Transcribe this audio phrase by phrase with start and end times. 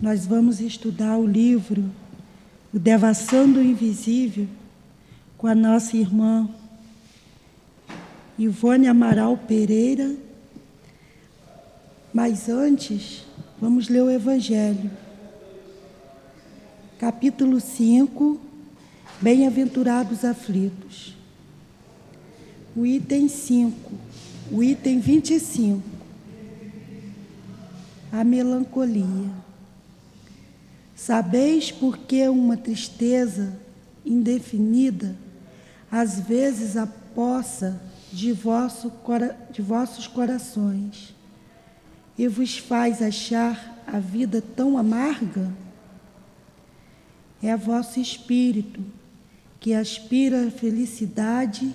[0.00, 1.84] Nós vamos estudar o livro
[2.72, 4.48] O Devassando o Invisível
[5.36, 6.48] com a nossa irmã
[8.38, 10.16] Ivone Amaral Pereira.
[12.14, 13.26] Mas antes,
[13.60, 14.90] vamos ler o Evangelho.
[16.98, 18.40] Capítulo 5
[19.20, 21.14] Bem-aventurados aflitos.
[22.74, 23.92] O item 5,
[24.50, 25.93] o item 25
[28.14, 29.30] a melancolia.
[30.94, 33.58] Sabeis por que uma tristeza
[34.06, 35.16] indefinida
[35.90, 37.80] às vezes apossa
[38.12, 38.92] de, vosso,
[39.50, 41.12] de vossos corações
[42.16, 45.52] e vos faz achar a vida tão amarga?
[47.42, 48.80] É vosso espírito
[49.58, 51.74] que aspira a felicidade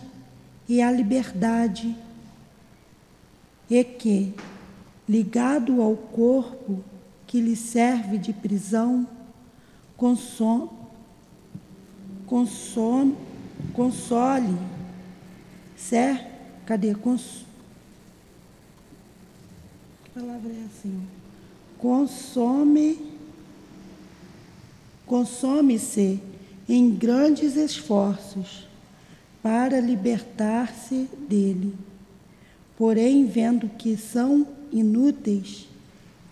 [0.69, 1.95] e a liberdade
[3.69, 4.33] e que,
[5.09, 6.83] ligado ao corpo
[7.25, 9.07] que lhe serve de prisão,
[9.97, 10.69] consome,
[12.27, 13.29] consome
[13.73, 14.57] console,
[15.75, 16.25] ser,
[16.65, 16.93] cadê?
[16.93, 17.45] Cons,
[20.03, 21.01] que palavra é assim?
[21.77, 22.99] Consome,
[25.05, 26.21] consome-se
[26.67, 28.67] em grandes esforços
[29.41, 31.73] para libertar-se dele.
[32.77, 35.67] Porém, vendo que são inúteis,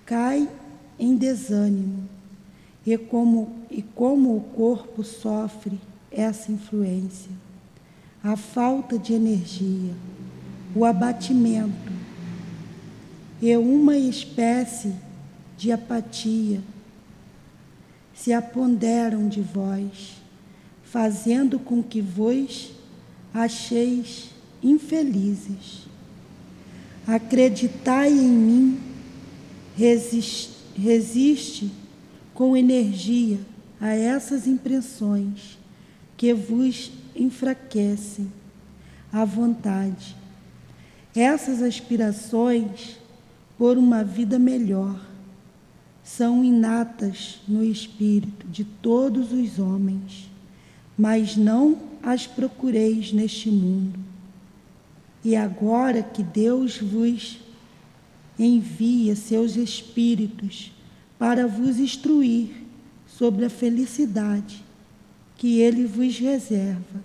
[0.05, 0.49] cai
[0.99, 2.07] em desânimo.
[2.85, 5.79] E como, e como o corpo sofre
[6.11, 7.31] essa influência?
[8.23, 9.93] A falta de energia,
[10.75, 11.91] o abatimento
[13.41, 14.93] e uma espécie
[15.57, 16.61] de apatia
[18.13, 20.15] se aponderam de vós,
[20.83, 22.71] fazendo com que vos
[23.33, 24.29] acheis
[24.63, 25.86] infelizes.
[27.07, 28.79] Acreditai em mim,
[29.77, 31.71] resiste, resiste
[32.33, 33.39] com energia
[33.79, 35.57] a essas impressões
[36.17, 38.29] que vos enfraquecem
[39.09, 40.17] a vontade.
[41.15, 42.97] Essas aspirações
[43.57, 44.99] por uma vida melhor
[46.03, 50.29] são inatas no espírito de todos os homens,
[50.97, 54.06] mas não as procureis neste mundo
[55.27, 57.37] e agora que Deus vos
[58.39, 60.71] envia seus espíritos
[61.19, 62.63] para vos instruir
[63.05, 64.63] sobre a felicidade
[65.35, 67.03] que Ele vos reserva,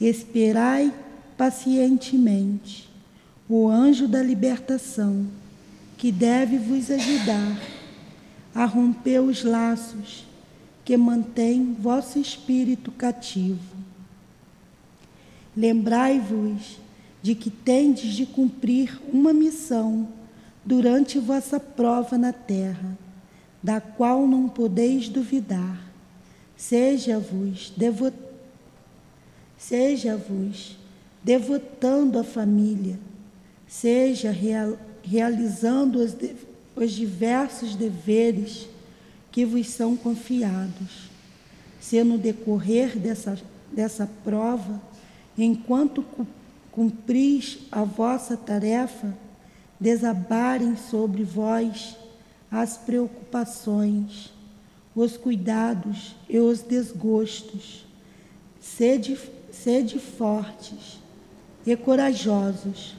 [0.00, 0.90] esperai
[1.36, 2.88] pacientemente
[3.46, 5.26] o anjo da libertação
[5.98, 7.60] que deve vos ajudar
[8.54, 10.24] a romper os laços
[10.82, 13.76] que mantêm vosso espírito cativo.
[15.54, 16.87] Lembrai-vos
[17.22, 20.08] de que tendes de cumprir uma missão
[20.64, 22.96] durante vossa prova na terra,
[23.62, 25.80] da qual não podeis duvidar.
[26.56, 28.12] Seja-vos devo...
[29.56, 30.76] seja-vos
[31.22, 32.98] devotando a família,
[33.66, 34.78] seja real...
[35.02, 36.36] realizando os, de...
[36.76, 38.68] os diversos deveres
[39.32, 41.08] que vos são confiados.
[41.80, 43.38] Se no decorrer dessa,
[43.72, 44.80] dessa prova,
[45.36, 46.04] enquanto
[46.78, 49.12] cumpris a vossa tarefa,
[49.80, 51.96] desabarem sobre vós
[52.48, 54.32] as preocupações,
[54.94, 57.84] os cuidados e os desgostos.
[58.60, 59.18] Sede,
[59.50, 61.00] sede fortes
[61.66, 62.94] e corajosos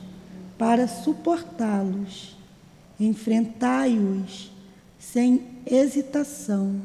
[0.57, 2.35] para suportá-los.
[3.00, 4.51] Enfrentai-os
[5.00, 6.81] sem hesitação.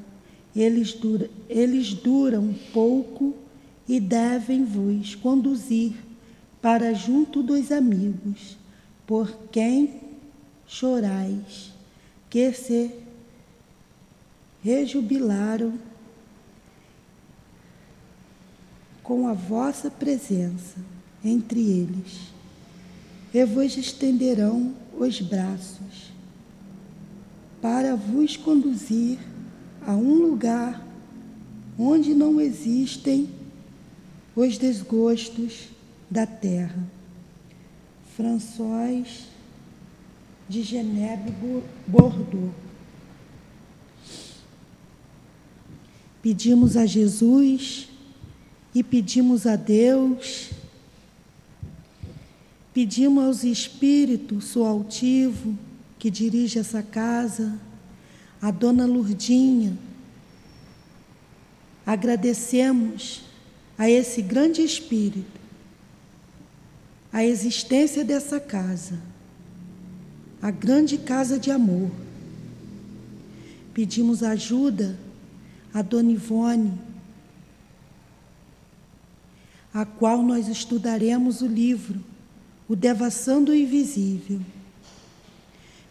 [0.54, 3.34] Eles, dura, eles duram pouco
[3.88, 6.14] e devem vos conduzir
[6.65, 8.57] para junto dos amigos,
[9.07, 10.01] por quem
[10.67, 11.75] chorais,
[12.31, 12.91] que se
[14.63, 15.75] rejubilaram
[19.03, 20.77] com a vossa presença
[21.23, 22.33] entre eles,
[23.35, 26.15] e vos estenderão os braços
[27.61, 29.19] para vos conduzir
[29.87, 30.83] a um lugar
[31.78, 33.28] onde não existem
[34.34, 35.73] os desgostos
[36.10, 36.84] da terra.
[38.16, 39.04] François
[40.48, 41.33] de Genebra
[41.86, 42.53] Bordeaux.
[46.22, 47.89] Pedimos a Jesus
[48.74, 50.51] e pedimos a Deus,
[52.72, 55.57] pedimos aos espíritos sou altivo
[55.98, 57.59] que dirige essa casa,
[58.41, 59.77] a dona Lurdinha.
[61.84, 63.22] Agradecemos
[63.77, 65.34] a esse grande espírito
[67.15, 69.01] a existência dessa casa,
[70.43, 71.91] a grande casa de amor,
[73.75, 74.97] Pedimos ajuda
[75.72, 76.72] a Dona Ivone,
[79.72, 82.01] a qual nós estudaremos o livro
[82.69, 84.41] O Devassando o Invisível.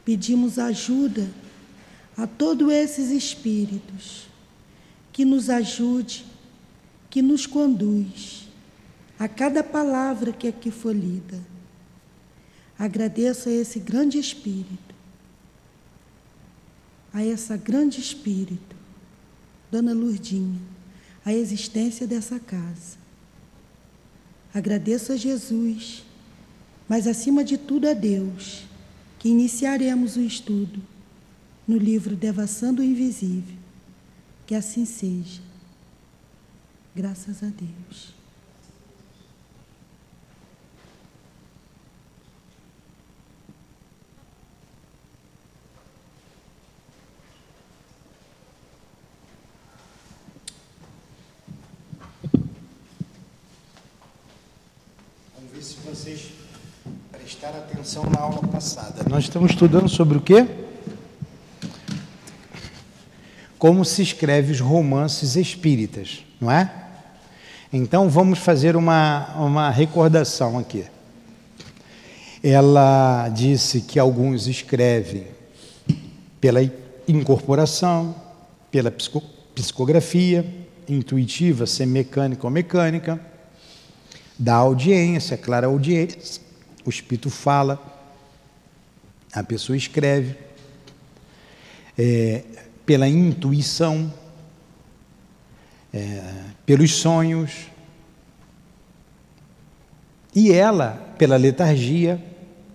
[0.06, 1.30] Pedimos ajuda
[2.16, 4.28] a todos esses espíritos
[5.12, 6.26] que nos ajude,
[7.10, 8.43] que nos conduz
[9.24, 11.40] a cada palavra que aqui for lida.
[12.78, 14.94] Agradeço a esse grande espírito,
[17.14, 18.76] a essa grande espírito,
[19.72, 20.60] Dona Lurdinha,
[21.24, 22.98] a existência dessa casa.
[24.54, 26.04] Agradeço a Jesus,
[26.90, 28.66] mas acima de tudo a Deus,
[29.20, 30.82] que iniciaremos o estudo
[31.66, 33.56] no livro Devassando o Invisível.
[34.46, 35.42] Que assim seja.
[36.94, 38.22] Graças a Deus.
[55.86, 56.32] Vocês
[57.12, 59.04] prestaram atenção na aula passada.
[59.10, 60.46] Nós estamos estudando sobre o quê?
[63.64, 66.70] como se escreve os romances espíritas, não é?
[67.72, 70.84] Então vamos fazer uma, uma recordação aqui.
[72.44, 75.28] Ela disse que alguns escrevem
[76.42, 76.60] pela
[77.08, 78.14] incorporação,
[78.70, 79.24] pela psico,
[79.56, 80.46] psicografia,
[80.90, 83.18] intuitiva, semicânica ou mecânica,
[84.44, 86.42] da audiência, clara audiência,
[86.84, 87.82] o espírito fala,
[89.32, 90.36] a pessoa escreve.
[91.98, 92.44] É,
[92.86, 94.14] pela intuição,
[95.94, 96.22] é,
[96.66, 97.70] pelos sonhos,
[100.36, 102.22] e ela pela letargia,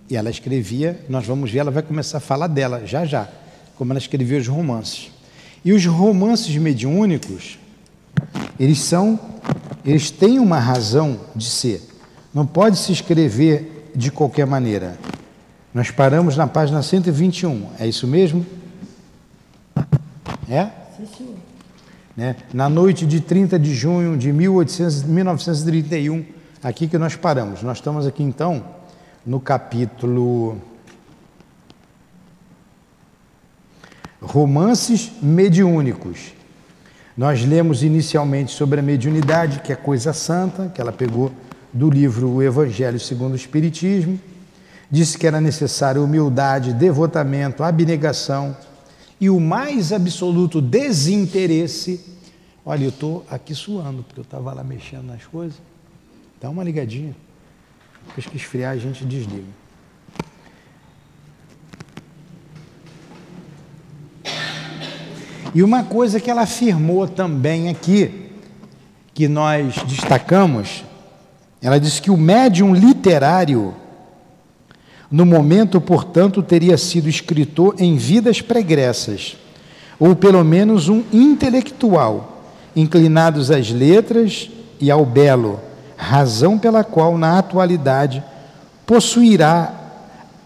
[0.09, 3.29] e ela escrevia, nós vamos ver, ela vai começar a falar dela já já,
[3.75, 5.11] como ela escrevia os romances.
[5.63, 7.59] E os romances mediúnicos,
[8.59, 9.19] eles são,
[9.85, 11.81] eles têm uma razão de ser.
[12.33, 14.97] Não pode se escrever de qualquer maneira.
[15.73, 18.45] Nós paramos na página 121, é isso mesmo?
[20.49, 20.69] É?
[20.97, 21.35] Sim, senhor.
[22.17, 22.35] Né?
[22.53, 26.25] Na noite de 30 de junho de 1800, 1931,
[26.61, 27.61] aqui que nós paramos.
[27.61, 28.65] Nós estamos aqui então
[29.25, 30.57] no capítulo
[34.21, 36.33] Romances Mediúnicos.
[37.19, 41.29] Nós lemos inicialmente sobre a mediunidade, que é coisa santa, que ela pegou
[41.73, 44.17] do livro O Evangelho segundo o Espiritismo.
[44.89, 48.55] Disse que era necessária humildade, devotamento, abnegação
[49.19, 51.99] e o mais absoluto desinteresse.
[52.65, 55.59] Olha, eu estou aqui suando, porque eu estava lá mexendo nas coisas.
[56.39, 57.13] Dá uma ligadinha.
[58.07, 59.58] Depois que esfriar, a gente desliga.
[65.53, 68.31] E uma coisa que ela afirmou também aqui,
[69.13, 70.83] que nós destacamos,
[71.61, 73.73] ela disse que o médium literário
[75.11, 79.37] no momento, portanto, teria sido escritor em vidas pregressas,
[79.99, 82.43] ou pelo menos um intelectual,
[82.75, 85.59] inclinados às letras e ao belo,
[85.97, 88.23] razão pela qual na atualidade
[88.85, 89.73] possuirá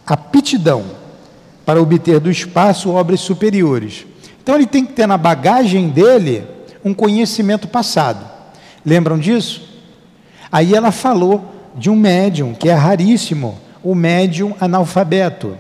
[0.05, 0.83] aptidão
[1.65, 4.05] para obter do espaço obras superiores.
[4.43, 6.45] Então ele tem que ter na bagagem dele
[6.83, 8.29] um conhecimento passado.
[8.85, 9.69] Lembram disso?
[10.51, 15.57] Aí ela falou de um médium que é raríssimo, o médium analfabeto.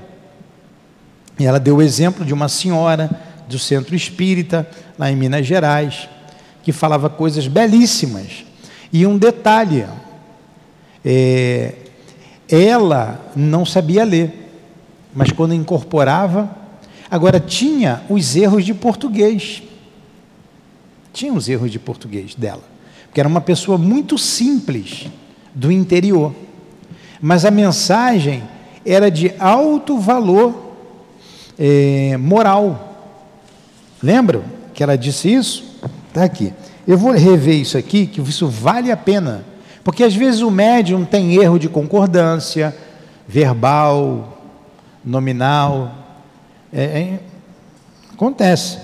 [1.39, 3.09] E ela deu o exemplo de uma senhora
[3.47, 4.69] do centro espírita,
[4.99, 6.09] lá em Minas Gerais,
[6.61, 8.43] que falava coisas belíssimas.
[8.91, 9.85] E um detalhe:
[11.05, 11.73] é,
[12.49, 14.51] ela não sabia ler,
[15.15, 16.62] mas quando incorporava,
[17.13, 19.61] agora tinha os erros de português.
[21.13, 22.63] Tinha os erros de português dela,
[23.05, 25.07] porque era uma pessoa muito simples
[25.53, 26.33] do interior
[27.25, 28.43] mas a mensagem
[28.85, 30.73] era de alto valor
[31.57, 32.97] é, moral.
[34.03, 34.43] Lembram
[34.73, 35.63] que ela disse isso?
[36.09, 36.53] Está aqui.
[36.85, 39.45] Eu vou rever isso aqui, que isso vale a pena.
[39.85, 42.75] Porque às vezes o médium tem erro de concordância,
[43.25, 44.37] verbal,
[45.01, 46.02] nominal.
[46.73, 47.19] É, é,
[48.13, 48.79] acontece.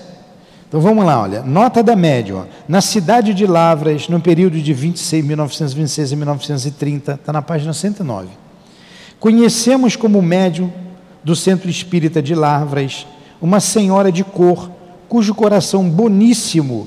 [0.68, 1.42] Então vamos lá, olha.
[1.42, 2.44] Nota da médium.
[2.68, 8.28] Na cidade de Lavras, no período de 26, 1926 a 1930, está na página 109.
[9.18, 10.70] Conhecemos como médium
[11.24, 13.06] do Centro Espírita de Lavras
[13.42, 14.70] uma senhora de cor,
[15.08, 16.86] cujo coração boníssimo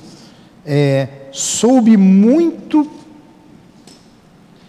[0.65, 2.89] é, soube muito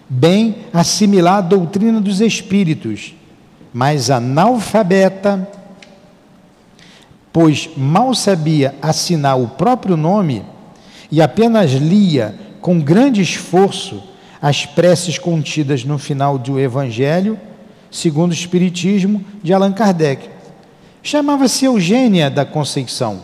[0.09, 3.15] bem assimilar a doutrina dos espíritos,
[3.73, 5.49] mas analfabeta
[7.35, 10.45] pois mal sabia assinar o próprio nome
[11.11, 14.01] e apenas lia com grande esforço
[14.41, 17.37] as preces contidas no final do Evangelho,
[17.91, 20.29] segundo o Espiritismo, de Allan Kardec.
[21.03, 23.23] Chamava-se Eugênia da Conceição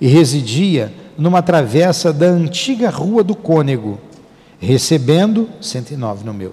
[0.00, 4.00] e residia numa travessa da antiga Rua do Cônego,
[4.58, 6.52] recebendo, 109 no meu,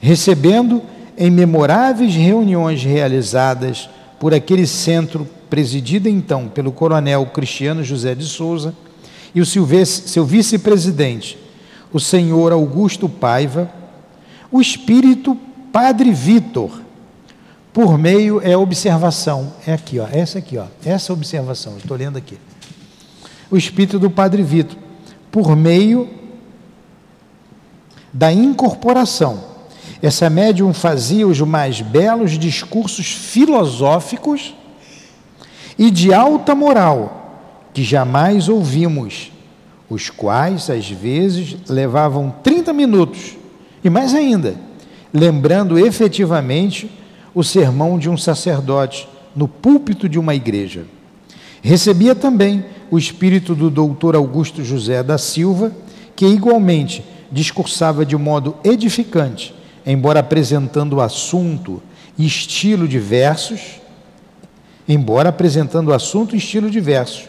[0.00, 0.82] recebendo
[1.16, 3.88] em memoráveis reuniões realizadas
[4.20, 8.74] por aquele centro presidido então pelo coronel Cristiano José de Souza
[9.34, 11.38] e o seu vice-presidente,
[11.92, 13.70] o senhor Augusto Paiva,
[14.50, 15.36] o espírito
[15.72, 16.82] Padre Vitor,
[17.72, 22.38] por meio é observação, é aqui, ó, essa aqui, ó, essa observação, estou lendo aqui.
[23.50, 24.78] O espírito do Padre Vitor,
[25.30, 26.08] por meio
[28.12, 29.56] da incorporação.
[30.00, 34.54] Essa médium fazia os mais belos discursos filosóficos
[35.78, 37.22] e de alta moral
[37.72, 39.30] que jamais ouvimos,
[39.88, 43.36] os quais às vezes levavam 30 minutos
[43.84, 44.56] e mais ainda,
[45.12, 46.90] lembrando efetivamente
[47.34, 50.86] o sermão de um sacerdote no púlpito de uma igreja.
[51.62, 55.72] Recebia também o espírito do doutor Augusto José da Silva,
[56.14, 59.54] que igualmente discursava de modo edificante,
[59.84, 61.82] embora apresentando assunto
[62.16, 63.80] e estilo diversos,
[64.88, 67.28] embora apresentando assunto e estilo diversos.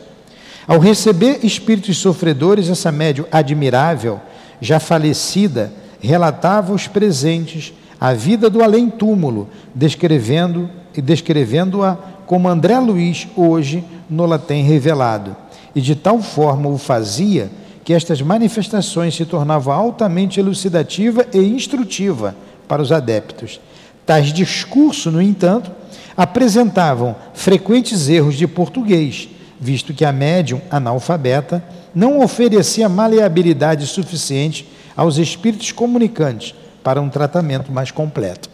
[0.67, 4.19] Ao receber espíritos sofredores, essa médium admirável,
[4.59, 13.27] já falecida, relatava aos presentes a vida do além-túmulo, descrevendo e descrevendo-a como André Luiz
[13.35, 15.35] hoje nola tem revelado.
[15.73, 17.49] E de tal forma o fazia
[17.83, 22.35] que estas manifestações se tornavam altamente elucidativa e instrutiva
[22.67, 23.61] para os adeptos.
[24.07, 25.69] Tais discursos, no entanto,
[26.15, 35.17] apresentavam frequentes erros de português, visto que a médium analfabeta não oferecia maleabilidade suficiente aos
[35.17, 38.49] espíritos comunicantes para um tratamento mais completo.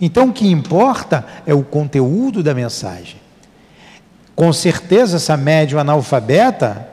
[0.00, 3.16] Então, o que importa é o conteúdo da mensagem.
[4.34, 6.88] Com certeza, essa médium analfabeta,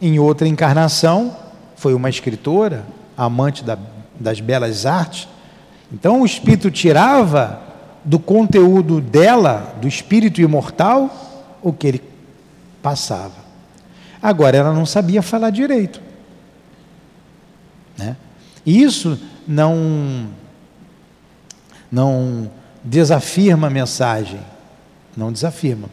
[0.00, 1.36] em outra encarnação,
[1.76, 2.86] foi uma escritora,
[3.16, 3.76] amante da,
[4.18, 5.28] das belas artes.
[5.94, 7.62] Então, o espírito tirava
[8.04, 12.02] do conteúdo dela, do espírito imortal, o que ele
[12.82, 13.44] passava.
[14.20, 16.02] Agora, ela não sabia falar direito.
[17.96, 18.16] Né?
[18.66, 20.26] Isso não,
[21.92, 22.50] não
[22.82, 24.40] desafirma a mensagem.
[25.16, 25.88] Não desafirma.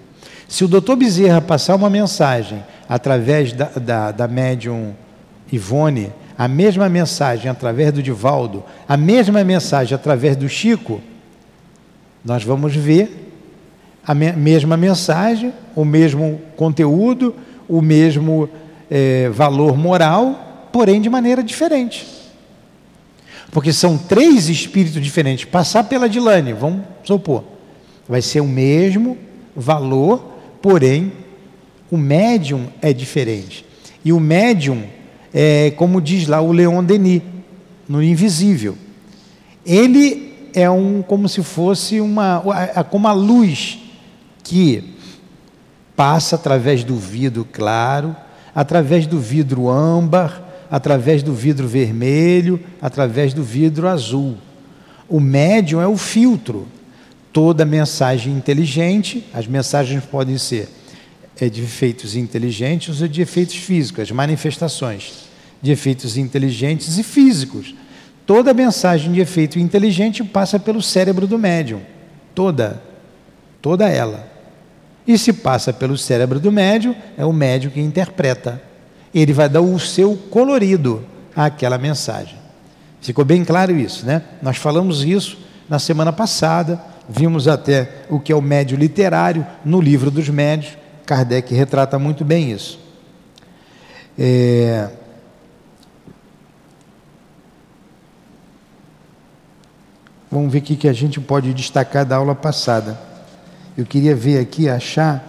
[0.48, 4.96] Se o doutor Bezerra passar uma mensagem através da, da, da médium
[5.52, 11.00] Ivone, a mesma mensagem através do Divaldo, a mesma mensagem através do Chico,
[12.26, 13.32] nós vamos ver
[14.04, 17.36] a me mesma mensagem, o mesmo conteúdo,
[17.70, 18.50] o mesmo
[18.90, 22.08] é, valor moral, porém de maneira diferente.
[23.52, 25.46] Porque são três espíritos diferentes.
[25.46, 27.44] Passar pela Dilane, vamos supor,
[28.10, 29.16] vai ser o mesmo
[29.56, 31.14] valor, porém
[31.92, 33.64] o médium é diferente.
[34.04, 34.86] E o médium
[35.34, 37.22] é, como diz lá o Leon Denis,
[37.88, 38.78] no Invisível.
[39.66, 42.44] Ele é um como se fosse uma
[42.90, 43.80] como a luz
[44.44, 44.96] que
[45.96, 48.16] passa através do vidro claro,
[48.56, 54.38] através do vidro âmbar, através do vidro vermelho, através do vidro azul.
[55.08, 56.68] O médium é o filtro.
[57.34, 60.68] Toda mensagem inteligente, as mensagens podem ser
[61.40, 65.30] é, de efeitos inteligentes ou de efeitos físicos, as manifestações
[65.62, 67.76] de efeitos inteligentes e físicos.
[68.26, 71.82] Toda mensagem de efeito inteligente passa pelo cérebro do médium.
[72.34, 72.82] Toda.
[73.62, 74.28] Toda ela.
[75.06, 78.62] E se passa pelo cérebro do médium, é o médium que interpreta.
[79.14, 81.04] Ele vai dar o seu colorido
[81.36, 82.36] àquela mensagem.
[83.02, 84.22] Ficou bem claro isso, né?
[84.42, 89.82] Nós falamos isso na semana passada, vimos até o que é o médio literário no
[89.82, 90.78] livro dos médios.
[91.06, 92.80] Kardec retrata muito bem isso.
[94.18, 94.90] É,
[100.32, 102.98] Vamos ver o que a gente pode destacar da aula passada.
[103.78, 105.22] Eu queria ver aqui, achar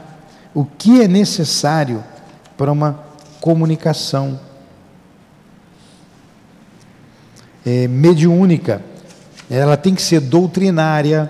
[0.54, 2.04] o que é necessário
[2.56, 3.04] para uma
[3.40, 4.38] comunicação
[7.66, 8.80] é, mediúnica.
[9.50, 11.28] Ela tem que ser doutrinária.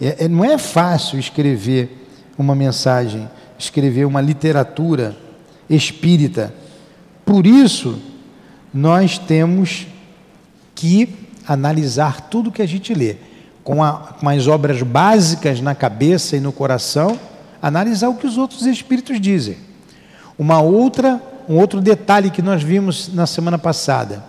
[0.00, 3.28] É, é, não é fácil escrever uma mensagem,
[3.64, 5.16] escrever uma literatura
[5.68, 6.54] espírita.
[7.24, 8.00] Por isso,
[8.72, 9.86] nós temos
[10.74, 11.08] que
[11.46, 13.16] analisar tudo que a gente lê,
[13.62, 17.18] com, a, com as obras básicas na cabeça e no coração,
[17.62, 19.56] analisar o que os outros espíritos dizem.
[20.38, 24.24] Uma outra, um outro detalhe que nós vimos na semana passada.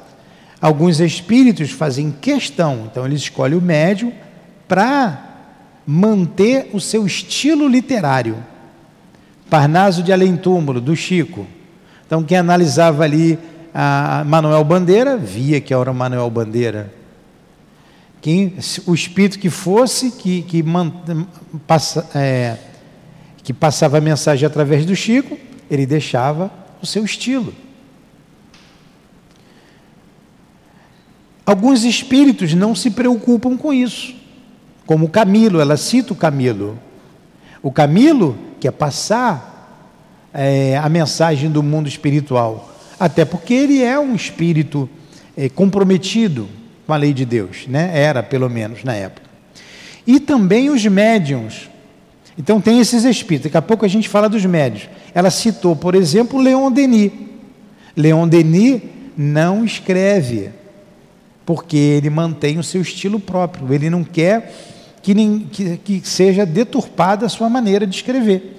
[0.61, 4.13] Alguns espíritos fazem questão, então eles escolhem o médium
[4.67, 5.25] para
[5.85, 8.37] manter o seu estilo literário.
[9.49, 11.45] Parnaso de Além Túmulo, do Chico.
[12.05, 13.37] Então, quem analisava ali
[13.73, 16.93] a Manuel Bandeira, via que era Manuel Bandeira.
[18.21, 18.55] Quem,
[18.87, 20.91] o espírito que fosse, que, que, man,
[21.67, 22.57] passa, é,
[23.43, 25.37] que passava a mensagem através do Chico,
[25.69, 26.49] ele deixava
[26.81, 27.53] o seu estilo.
[31.45, 34.15] Alguns espíritos não se preocupam com isso,
[34.85, 36.79] como o Camilo, ela cita o Camilo.
[37.61, 44.15] O Camilo quer passar é, a mensagem do mundo espiritual, até porque ele é um
[44.15, 44.89] espírito
[45.37, 46.49] é, comprometido
[46.87, 47.91] com a lei de Deus, né?
[47.93, 49.29] era pelo menos na época.
[50.07, 51.69] E também os médiums.
[52.35, 54.89] Então tem esses espíritos, daqui a pouco a gente fala dos médios.
[55.13, 57.11] Ela citou, por exemplo, Leon Denis.
[57.95, 58.81] Leon Denis
[59.15, 60.49] não escreve,
[61.45, 64.74] porque ele mantém o seu estilo próprio, ele não quer
[65.05, 68.57] que, que, que seja deturpada a sua maneira de escrever.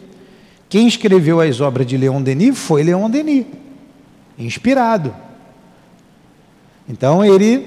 [0.69, 3.47] Quem escreveu as obras de Leon Denis foi Leon Denis,
[4.39, 5.13] inspirado.
[6.89, 7.67] Então ele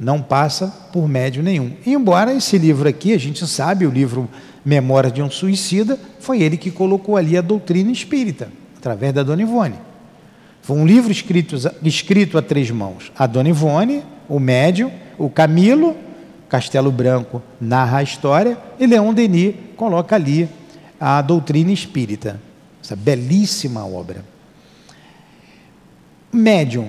[0.00, 1.72] não passa por médio nenhum.
[1.84, 4.26] Embora esse livro aqui, a gente sabe, o livro
[4.64, 8.48] Memória de um Suicida, foi ele que colocou ali a doutrina espírita,
[8.78, 9.74] através da Dona Ivone.
[10.62, 13.12] Foi um livro escrito, escrito a três mãos.
[13.18, 15.94] A Dona Ivone, o médium, o Camilo,
[16.48, 20.48] Castelo Branco narra a história, e Leon Denis coloca ali
[20.98, 22.40] a doutrina espírita.
[22.82, 24.24] Essa belíssima obra.
[26.32, 26.88] Médium.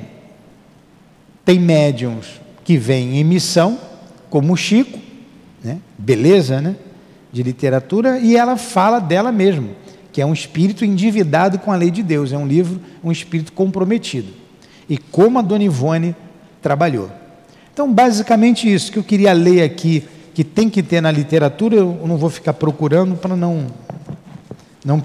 [1.44, 3.80] Tem médiums que vêm em missão,
[4.30, 5.00] como Chico,
[5.63, 5.80] né?
[5.98, 6.75] beleza, né?
[7.32, 9.70] de literatura, e ela fala dela mesma,
[10.12, 13.54] que é um espírito endividado com a lei de Deus, é um livro, um espírito
[13.54, 14.34] comprometido.
[14.89, 16.15] E como a Dona Ivone
[16.62, 17.12] trabalhou.
[17.80, 22.04] Então, basicamente isso que eu queria ler aqui, que tem que ter na literatura, eu
[22.06, 23.68] não vou ficar procurando para não,
[24.84, 25.02] não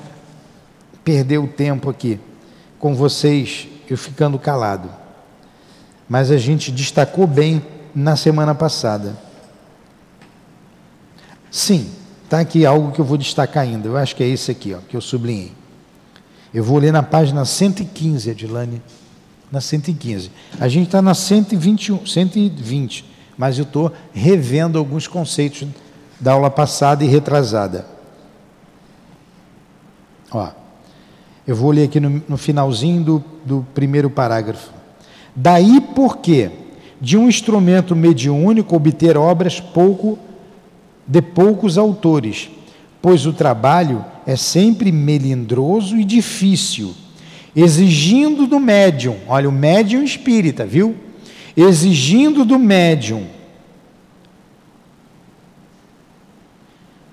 [1.04, 2.18] perder o tempo aqui
[2.76, 4.90] com vocês, eu ficando calado.
[6.08, 9.16] Mas a gente destacou bem na semana passada.
[11.52, 11.88] Sim,
[12.24, 13.86] Está aqui algo que eu vou destacar ainda.
[13.86, 15.52] Eu acho que é esse aqui, ó, que eu sublinhei.
[16.52, 18.82] Eu vou ler na página 115, Adilane.
[19.50, 20.30] Na 115.
[20.58, 23.04] A gente está na 121, 120,
[23.36, 25.68] mas eu estou revendo alguns conceitos
[26.20, 27.86] da aula passada e retrasada.
[30.30, 30.48] Ó,
[31.46, 34.70] eu vou ler aqui no, no finalzinho do, do primeiro parágrafo.
[35.36, 36.50] Daí porque
[37.00, 40.18] de um instrumento mediúnico obter obras pouco
[41.06, 42.48] de poucos autores,
[43.02, 46.94] pois o trabalho é sempre melindroso e difícil,
[47.54, 50.96] exigindo do médium, olha, o médium espírita, viu?
[51.56, 53.26] Exigindo do médium,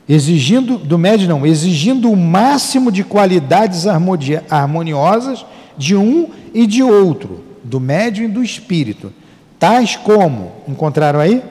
[0.09, 5.45] exigindo do médium não, exigindo o máximo de qualidades harmoniosas
[5.77, 9.13] de um e de outro, do médium e do espírito,
[9.59, 11.43] tais como, encontraram aí?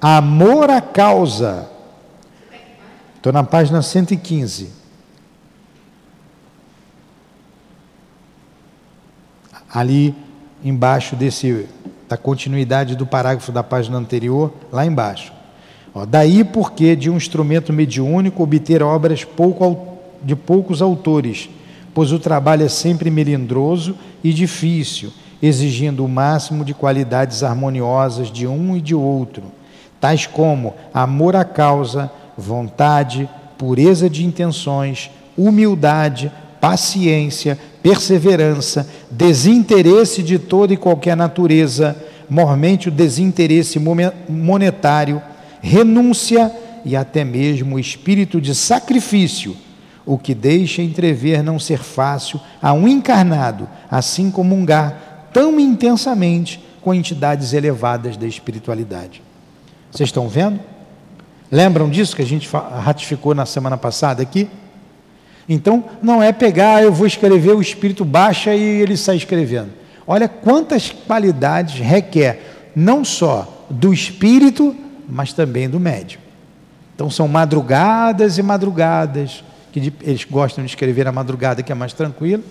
[0.00, 1.70] Amor à causa.
[3.16, 4.83] Estou na página 115.
[9.72, 10.14] Ali
[10.64, 11.66] embaixo desse
[12.08, 15.32] da continuidade do parágrafo da página anterior, lá embaixo.
[15.94, 21.48] Ó, daí porque de um instrumento mediúnico obter obras pouco, de poucos autores,
[21.94, 25.12] pois o trabalho é sempre melindroso e difícil,
[25.42, 29.44] exigindo o máximo de qualidades harmoniosas de um e de outro
[30.04, 40.72] tais como amor à causa, vontade, pureza de intenções, humildade, paciência, perseverança, desinteresse de toda
[40.72, 41.94] e qualquer natureza,
[42.30, 45.20] mormente o desinteresse monetário,
[45.60, 46.50] renúncia
[46.82, 49.54] e até mesmo o espírito de sacrifício,
[50.06, 56.94] o que deixa entrever não ser fácil a um encarnado, assim comungar tão intensamente com
[56.94, 59.22] entidades elevadas da espiritualidade.
[59.90, 60.58] Vocês estão vendo?
[61.52, 62.48] Lembram disso que a gente
[62.82, 64.48] ratificou na semana passada aqui?
[65.48, 69.70] Então, não é pegar, eu vou escrever, o espírito baixa e ele sai escrevendo.
[70.06, 74.74] Olha quantas qualidades requer, não só do espírito,
[75.08, 76.20] mas também do médium.
[76.94, 81.92] Então, são madrugadas e madrugadas, que eles gostam de escrever na madrugada, que é mais
[81.92, 82.42] tranquilo,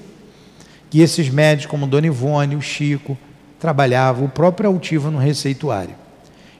[0.89, 3.17] que esses médios, como Dona Ivone, o Chico,
[3.59, 5.95] trabalhavam, o próprio altivo no receituário.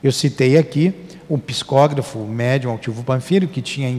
[0.02, 0.94] Eu citei aqui
[1.30, 3.90] o psicógrafo, o médium Altivo Panfilho, que tinha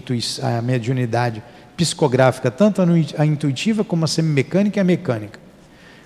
[0.42, 1.42] a, a mediunidade
[1.76, 2.80] psicográfica, tanto
[3.16, 5.38] a intuitiva como a semimecânica e a mecânica.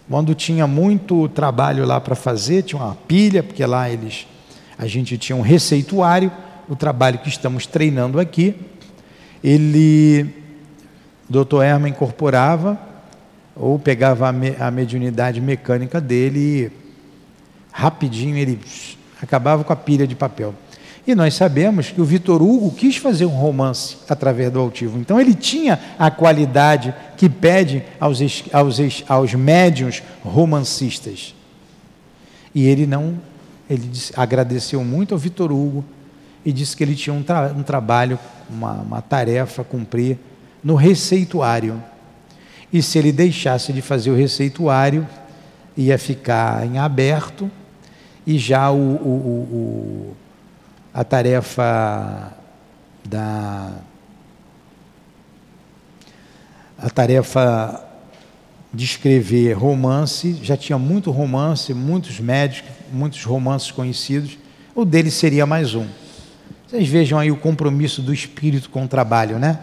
[0.09, 4.27] Quando tinha muito trabalho lá para fazer, tinha uma pilha, porque lá eles
[4.79, 6.31] a gente tinha um receituário,
[6.69, 8.55] o trabalho que estamos treinando aqui,
[9.43, 10.35] ele,
[11.29, 12.79] doutor Herman incorporava
[13.55, 16.73] ou pegava a, me, a mediunidade mecânica dele e
[17.73, 18.61] rapidinho ele
[19.21, 20.55] acabava com a pilha de papel.
[21.09, 24.99] E nós sabemos que o Vitor Hugo quis fazer um romance através do altivo.
[24.99, 28.21] Então ele tinha a qualidade que pede aos,
[28.53, 31.35] aos, aos médiums romancistas.
[32.55, 33.19] E ele não,
[33.71, 35.83] ele disse, agradeceu muito ao Vitor Hugo
[36.45, 38.19] e disse que ele tinha um, tra um trabalho,
[38.51, 40.19] uma, uma tarefa a cumprir
[40.63, 41.83] no receituário.
[42.71, 45.09] E se ele deixasse de fazer o receituário,
[45.75, 47.51] ia ficar em aberto
[48.27, 50.17] e já o, o, o
[50.99, 52.35] a tarefa
[53.09, 53.71] da
[56.77, 57.89] a tarefa
[58.75, 64.39] de escrever romance, já tinha muito romance, muitos médicos, muitos romances conhecidos,
[64.75, 65.87] o dele seria mais um.
[66.67, 69.61] Vocês vejam aí o compromisso do espírito com o trabalho, né?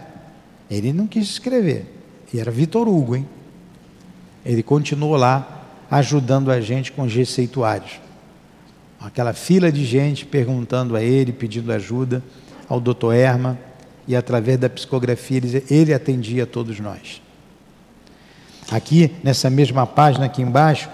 [0.71, 2.01] Ele não quis escrever,
[2.33, 3.27] e era Vitor Hugo, hein?
[4.45, 8.04] Ele continuou lá ajudando a gente com os receituários
[9.05, 12.23] aquela fila de gente perguntando a ele, pedindo ajuda,
[12.67, 13.57] ao doutor Erma,
[14.07, 15.39] e através da psicografia
[15.69, 17.21] ele, atendia a todos nós.
[18.71, 20.89] Aqui, nessa mesma página aqui embaixo,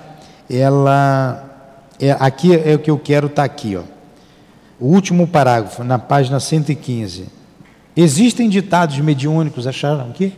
[0.50, 1.47] ela.
[2.00, 3.84] É, aqui é o que eu quero estar tá aqui, ó.
[4.78, 7.28] O último parágrafo, na página 115.
[7.95, 10.34] Existem ditados mediúnicos, acharam aqui?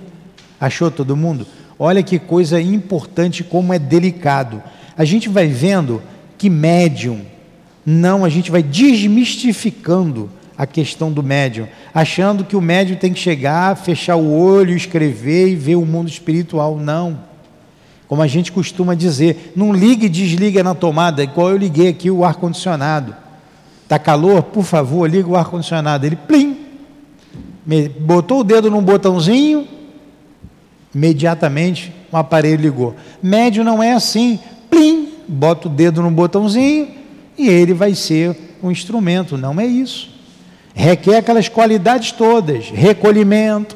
[0.60, 1.48] Achou todo mundo?
[1.80, 4.62] Olha que coisa importante, como é delicado.
[4.96, 6.04] A gente vai vendo
[6.38, 7.33] que médium
[7.86, 13.20] não, a gente vai desmistificando a questão do médium, achando que o médium tem que
[13.20, 16.78] chegar, fechar o olho, escrever e ver o mundo espiritual.
[16.78, 17.20] Não.
[18.08, 22.12] Como a gente costuma dizer, não ligue e desligue na tomada, igual eu liguei aqui
[22.12, 23.16] o ar-condicionado.
[23.84, 24.44] Está calor?
[24.44, 26.06] Por favor, liga o ar-condicionado.
[26.06, 26.58] Ele, plim,
[28.00, 29.68] botou o dedo num botãozinho,
[30.94, 32.96] imediatamente o aparelho ligou.
[33.22, 37.03] Médio não é assim, plim, bota o dedo no botãozinho,
[37.38, 39.38] e ele vai ser um instrumento.
[39.38, 40.12] Não é isso.
[40.74, 43.76] Requer aquelas qualidades todas: recolhimento,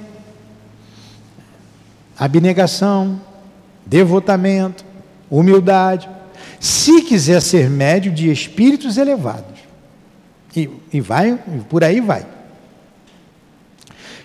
[2.17, 3.21] abnegação,
[3.85, 4.85] devotamento,
[5.29, 6.09] humildade.
[6.59, 9.59] Se quiser ser médio de espíritos elevados,
[10.55, 12.25] e, e vai, e por aí vai.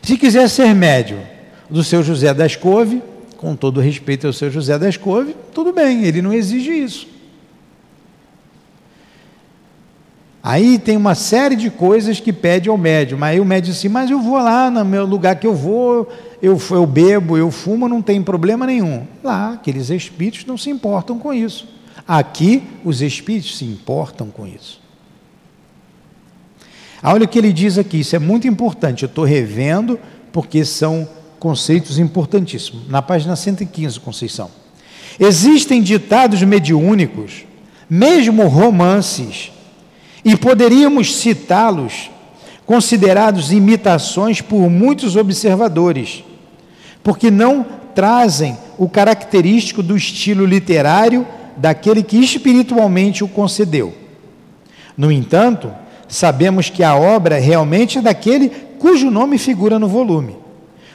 [0.03, 1.21] Se quiser ser médio
[1.69, 3.03] do seu José das Couve,
[3.37, 7.07] com todo respeito ao seu José das Couve, tudo bem, ele não exige isso.
[10.43, 13.23] Aí tem uma série de coisas que pede ao médium.
[13.23, 16.11] Aí o médium diz assim, mas eu vou lá no meu lugar que eu vou,
[16.43, 19.07] eu, eu bebo, eu fumo, não tem problema nenhum.
[19.23, 21.69] Lá, aqueles espíritos não se importam com isso.
[22.09, 24.81] Aqui, os espíritos se importam com isso.
[27.01, 29.05] Olha o que ele diz aqui, isso é muito importante.
[29.05, 29.99] Eu estou revendo
[30.33, 32.89] porque são conceitos importantíssimos.
[32.89, 34.51] Na página 115, Conceição.
[35.21, 37.45] Existem ditados mediúnicos,
[37.89, 39.53] mesmo romances,
[40.25, 42.11] e poderíamos citá-los,
[42.65, 46.25] considerados imitações por muitos observadores,
[47.03, 53.93] porque não trazem o característico do estilo literário daquele que espiritualmente o concedeu.
[54.97, 55.73] No entanto,
[56.09, 60.37] sabemos que a obra realmente é daquele cujo nome figura no volume.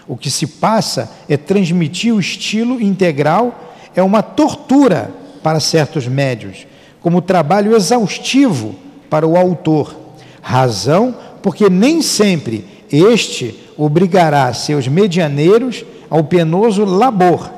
[0.07, 5.11] O que se passa é transmitir o estilo integral, é uma tortura
[5.43, 6.65] para certos médios,
[7.01, 8.75] como trabalho exaustivo
[9.09, 9.95] para o autor.
[10.41, 17.49] Razão porque nem sempre este obrigará seus medianeiros ao penoso labor,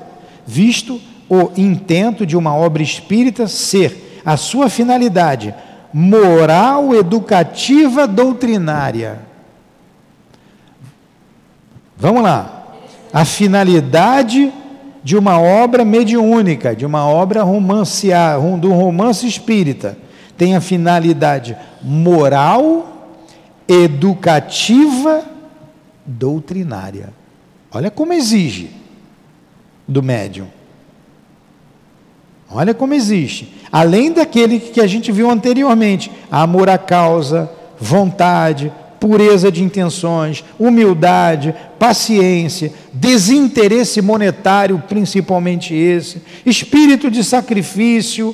[0.45, 5.53] visto o intento de uma obra espírita ser a sua finalidade
[5.93, 9.19] moral, educativa, doutrinária.
[11.97, 12.67] Vamos lá.
[13.11, 14.53] A finalidade
[15.03, 19.97] de uma obra mediúnica, de uma obra romanciar, do romance espírita
[20.39, 23.11] tem a finalidade moral,
[23.67, 25.21] educativa,
[26.05, 27.09] doutrinária.
[27.69, 28.71] Olha como exige
[29.85, 30.47] do médium.
[32.49, 33.53] Olha como existe.
[33.69, 41.53] Além daquele que a gente viu anteriormente: amor à causa, vontade, pureza de intenções, humildade,
[41.77, 48.33] paciência, desinteresse monetário, principalmente esse, espírito de sacrifício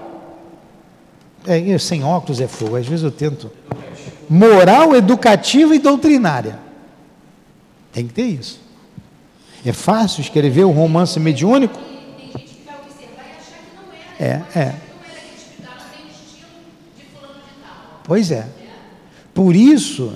[1.45, 3.51] É, sem óculos é fogo, às vezes eu tento.
[4.29, 6.59] Moral, educativa e doutrinária.
[7.91, 8.61] Tem que ter isso.
[9.65, 11.79] É fácil escrever um romance mediúnico?
[14.19, 14.75] É, é.
[18.03, 18.47] Pois é.
[19.33, 20.13] Por isso,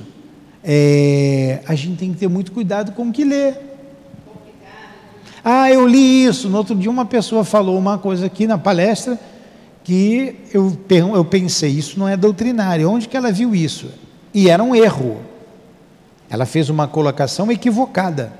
[0.63, 3.53] é, a gente tem que ter muito cuidado com o que lê.
[5.43, 6.49] Ah, eu li isso.
[6.49, 9.19] No outro dia, uma pessoa falou uma coisa aqui na palestra
[9.85, 10.75] que eu,
[11.13, 12.89] eu pensei, isso não é doutrinário.
[12.89, 13.87] Onde que ela viu isso?
[14.33, 15.21] E era um erro.
[16.27, 18.33] Ela fez uma colocação equivocada.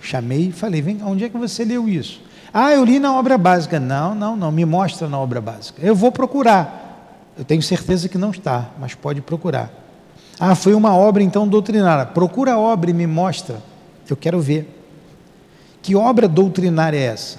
[0.00, 2.22] Chamei e falei: vem, onde é que você leu isso?
[2.54, 3.78] Ah, eu li na obra básica.
[3.78, 5.80] Não, não, não, me mostra na obra básica.
[5.84, 7.28] Eu vou procurar.
[7.36, 9.70] Eu tenho certeza que não está, mas pode procurar.
[10.40, 12.06] Ah, foi uma obra então doutrinária.
[12.06, 13.62] Procura a obra e me mostra.
[14.08, 14.66] Eu quero ver.
[15.82, 17.38] Que obra doutrinária é essa?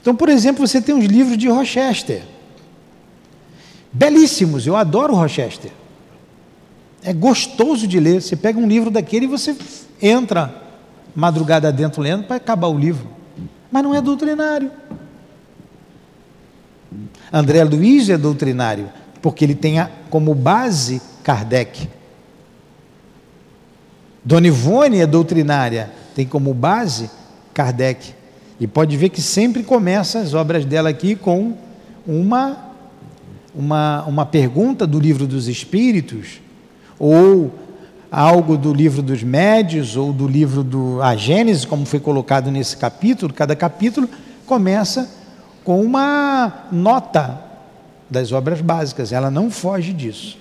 [0.00, 2.22] Então, por exemplo, você tem os livros de Rochester.
[3.92, 5.72] Belíssimos, eu adoro Rochester.
[7.02, 8.22] É gostoso de ler.
[8.22, 9.56] Você pega um livro daquele e você
[10.00, 10.54] entra
[11.14, 13.08] madrugada dentro lendo para acabar o livro.
[13.70, 14.70] Mas não é doutrinário.
[17.32, 18.90] André Luiz é doutrinário,
[19.22, 19.76] porque ele tem
[20.08, 21.88] como base Kardec.
[24.24, 27.10] Dona Ivone é doutrinária, tem como base
[27.54, 28.14] Kardec.
[28.58, 31.54] E pode ver que sempre começa as obras dela aqui com
[32.06, 32.69] uma,
[33.54, 36.40] uma, uma pergunta do livro dos Espíritos,
[36.98, 37.52] ou
[38.10, 42.76] algo do livro dos Médios, ou do livro do a Gênesis, como foi colocado nesse
[42.76, 43.32] capítulo.
[43.32, 44.08] Cada capítulo
[44.46, 45.08] começa
[45.64, 47.40] com uma nota
[48.08, 50.36] das obras básicas, ela não foge disso.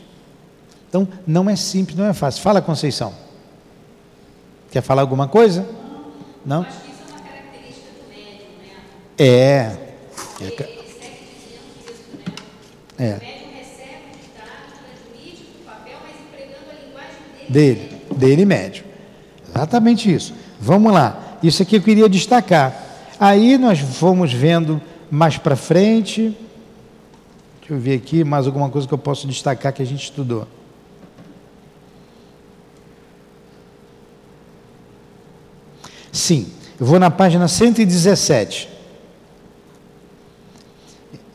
[0.90, 2.42] Então, não é simples, não é fácil.
[2.42, 3.14] Fala, Conceição.
[4.72, 5.68] Quer falar alguma coisa?
[6.44, 6.62] Não?
[6.62, 8.76] Acho que isso é uma característica do médium, né?
[9.20, 9.90] É.
[10.42, 10.46] É.
[10.46, 12.36] ele segue dizendo isso, né?
[13.00, 13.04] É.
[13.04, 17.76] O médium recebe o ditado, transmite o papel, mas empregando a linguagem dele.
[18.10, 18.86] Dele, dele médium.
[19.50, 20.34] Exatamente isso.
[20.60, 21.38] Vamos lá.
[21.42, 22.88] Isso aqui eu queria destacar.
[23.20, 26.38] Aí nós fomos vendo mais para frente.
[27.60, 30.48] Deixa eu ver aqui mais alguma coisa que eu posso destacar que a gente estudou.
[36.12, 38.79] Sim, eu vou na página 117.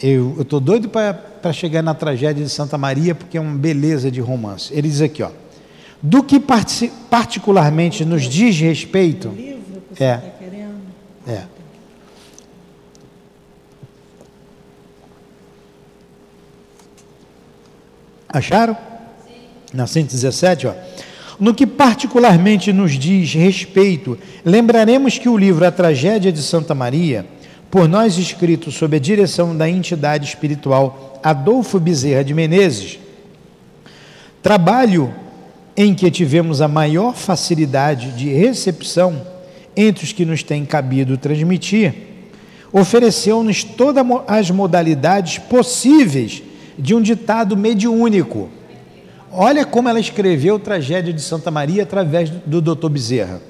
[0.03, 4.21] Eu estou doido para chegar na tragédia de Santa Maria, porque é uma beleza de
[4.21, 4.73] romance.
[4.75, 5.31] Ele diz aqui, ó.
[6.03, 9.29] Do que particularmente nos diz respeito.
[9.29, 10.17] O livro que você é.
[10.17, 10.75] Tá querendo.
[11.27, 11.43] É.
[18.29, 18.77] Acharam?
[19.27, 19.33] Sim.
[19.73, 20.75] Na 117, ó.
[21.39, 27.27] No que particularmente nos diz respeito, lembraremos que o livro A Tragédia de Santa Maria,
[27.75, 33.01] por nós escrito sob a direção da entidade espiritual Adolfo Bezerra de Menezes,
[34.41, 35.13] trabalho
[35.77, 39.21] em que tivemos a maior facilidade de recepção
[39.77, 41.93] entre os que nos tem cabido transmitir,
[42.73, 46.45] ofereceu-nos todas as modalidades possíveis
[46.79, 48.51] de um ditado mediúnico
[49.33, 52.89] Olha como ela escreveu Tragédia de Santa Maria através do Dr.
[52.89, 53.43] Bezerra.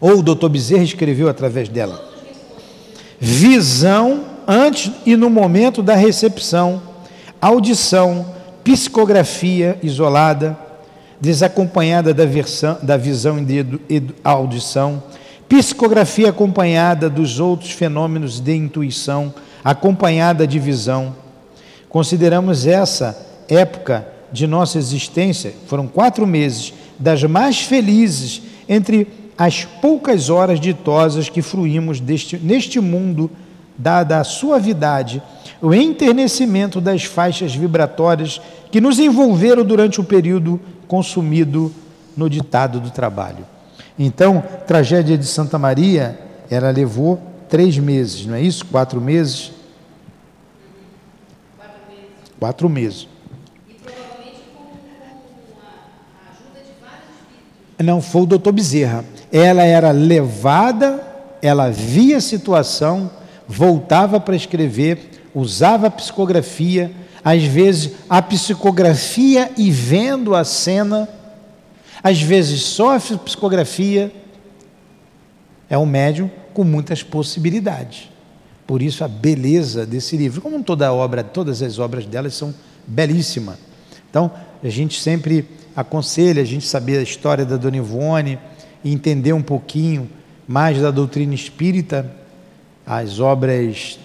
[0.00, 0.48] Ou o Dr.
[0.48, 2.15] Bezerra escreveu através dela.
[3.18, 6.80] Visão antes e no momento da recepção,
[7.40, 8.26] audição,
[8.62, 10.56] psicografia isolada,
[11.20, 13.38] desacompanhada da, versão, da visão
[13.88, 15.02] e audição,
[15.48, 19.32] psicografia acompanhada dos outros fenômenos de intuição,
[19.64, 21.14] acompanhada de visão.
[21.88, 23.16] Consideramos essa
[23.48, 31.28] época de nossa existência, foram quatro meses, das mais felizes entre as poucas horas ditosas
[31.28, 33.30] que fruímos deste, neste mundo,
[33.76, 35.22] dada a suavidade,
[35.60, 41.72] o enternecimento das faixas vibratórias que nos envolveram durante o período consumido
[42.16, 43.44] no ditado do trabalho.
[43.98, 46.18] Então, tragédia de Santa Maria,
[46.50, 48.64] ela levou três meses, não é isso?
[48.66, 49.52] Quatro meses?
[51.58, 52.08] Quatro meses.
[52.38, 53.08] Quatro meses.
[57.78, 59.04] Não, foi o doutor Bezerra.
[59.32, 61.02] Ela era levada,
[61.42, 63.10] ela via a situação,
[63.46, 66.92] voltava para escrever, usava a psicografia,
[67.24, 71.08] às vezes a psicografia e vendo a cena,
[72.02, 74.12] às vezes só a psicografia.
[75.68, 78.08] É um médium com muitas possibilidades.
[78.66, 82.54] Por isso a beleza desse livro, como toda obra, todas as obras delas são
[82.86, 83.56] belíssimas.
[84.08, 84.30] Então,
[84.62, 88.38] a gente sempre aconselha a gente saber a história da Dona Ivone
[88.82, 90.08] e entender um pouquinho
[90.46, 92.10] mais da doutrina espírita,
[92.86, 93.98] as obras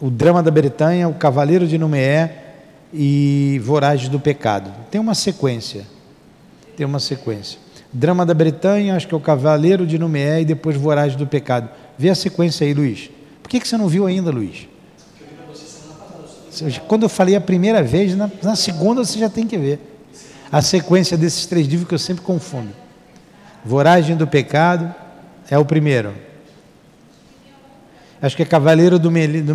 [0.00, 2.44] O Drama da Bretanha, O Cavaleiro de Numeé
[2.92, 4.72] e Voragens do Pecado.
[4.90, 5.84] Tem uma sequência.
[6.76, 7.58] Tem uma sequência.
[7.92, 11.68] Drama da Bretanha, acho que é o Cavaleiro de Numeé e depois Voragens do Pecado.
[11.98, 13.10] Vê a sequência aí, Luiz.
[13.42, 14.68] Por que, que você não viu ainda, Luiz?
[16.86, 19.80] Quando eu falei a primeira vez, na, na segunda você já tem que ver.
[20.50, 22.70] A sequência desses três livros que eu sempre confundo.
[23.64, 24.94] Voragem do Pecado
[25.50, 26.14] é o primeiro.
[28.20, 29.54] Acho que é Cavaleiro do, Me, do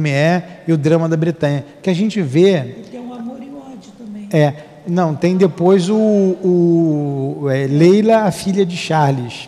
[0.67, 1.65] e o Drama da Bretanha.
[1.81, 2.61] Que a gente vê.
[2.89, 4.29] Tem um amor e ódio também.
[4.31, 4.53] É.
[4.87, 9.47] Não, tem depois o, o é, Leila, a filha de Charles,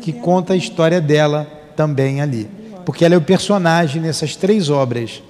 [0.00, 2.48] que conta a história dela também ali.
[2.84, 5.22] Porque ela é o personagem nessas três obras.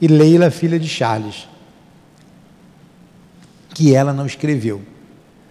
[0.00, 1.48] E Leila, filha de Charles,
[3.74, 4.80] que ela não escreveu.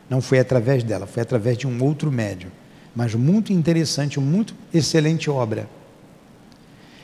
[0.10, 2.50] Não foi através dela, foi através de um outro médium.
[2.96, 5.68] Mas muito interessante, muito excelente obra.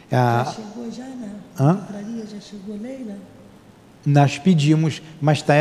[0.10, 1.32] Já ah, chegou já, né?
[1.60, 1.88] Hã?
[2.32, 3.16] Já chegou Leila?
[4.06, 5.56] Nós pedimos, mas está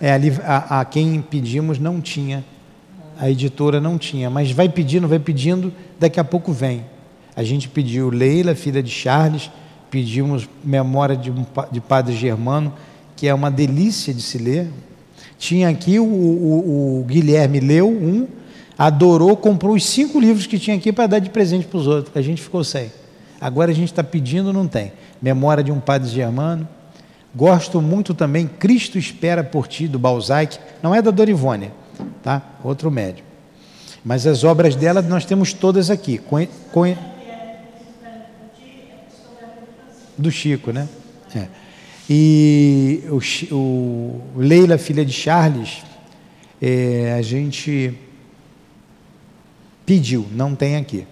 [0.00, 2.44] é, ali, a, a, quem pedimos não tinha,
[3.18, 6.84] a editora não tinha, mas vai pedindo, vai pedindo, daqui a pouco vem.
[7.36, 9.50] A gente pediu Leila, filha de Charles,
[9.90, 11.32] pedimos Memória de,
[11.70, 12.72] de Padre Germano,
[13.16, 14.70] que é uma delícia de se ler.
[15.40, 18.28] Tinha aqui, o, o, o Guilherme leu um,
[18.76, 22.14] adorou, comprou os cinco livros que tinha aqui para dar de presente para os outros.
[22.14, 22.92] A gente ficou sem.
[23.40, 24.92] Agora a gente está pedindo, não tem.
[25.20, 26.68] Memória de um Padre Germano.
[27.34, 30.58] Gosto muito também, Cristo Espera por Ti, do Balzac.
[30.82, 31.70] Não é da Dorivone,
[32.22, 32.42] tá?
[32.62, 33.24] Outro médium.
[34.04, 36.18] Mas as obras dela nós temos todas aqui.
[36.18, 36.94] Com, com,
[40.18, 40.86] do Chico, né?
[41.34, 41.46] É.
[42.12, 45.84] E o, o, Leila, filha de Charles,
[46.60, 47.94] é, a gente
[49.86, 51.06] pediu, não tem aqui.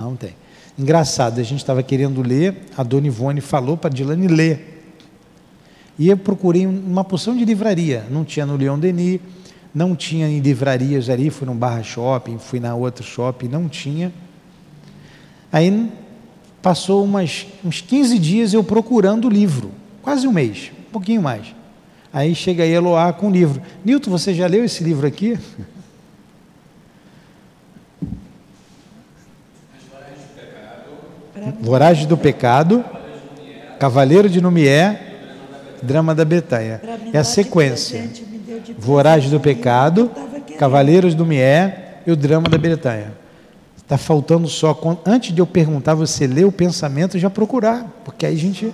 [0.00, 0.34] Não tem.
[0.76, 4.82] Engraçado, a gente estava querendo ler, a dona Ivone falou para Dilane ler.
[5.96, 9.20] E eu procurei uma porção de livraria, não tinha no Leon Denis,
[9.72, 14.12] não tinha em livrarias ali, fui no Barra Shopping, fui na outra shopping, não tinha.
[15.52, 15.88] Aí
[16.60, 19.70] passou umas, uns 15 dias eu procurando o livro,
[20.06, 21.52] quase um mês, um pouquinho mais.
[22.12, 23.60] Aí chega aí Eloá com o livro.
[23.84, 25.36] Nilton, você já leu esse livro aqui?
[31.60, 32.84] Voragem do Pecado,
[33.80, 35.16] Cavaleiro de Numié,
[35.82, 36.80] Drama da Betanha.
[37.12, 38.08] É a sequência.
[38.78, 40.08] Voragem do Pecado,
[40.56, 43.12] Cavaleiros do Mié e o Drama da Bretanha.
[43.76, 48.24] Está faltando só, antes de eu perguntar, você ler o pensamento e já procurar, porque
[48.24, 48.72] aí a gente.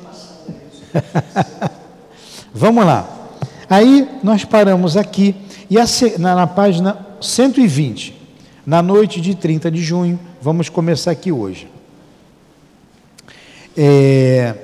[2.54, 3.08] Vamos lá.
[3.68, 5.34] Aí nós paramos aqui,
[5.70, 5.84] e a,
[6.18, 8.14] na, na página 120,
[8.66, 11.68] na noite de 30 de junho, vamos começar aqui hoje.
[13.76, 14.54] É,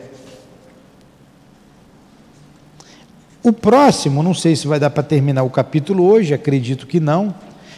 [3.42, 7.34] o próximo, não sei se vai dar para terminar o capítulo hoje, acredito que não,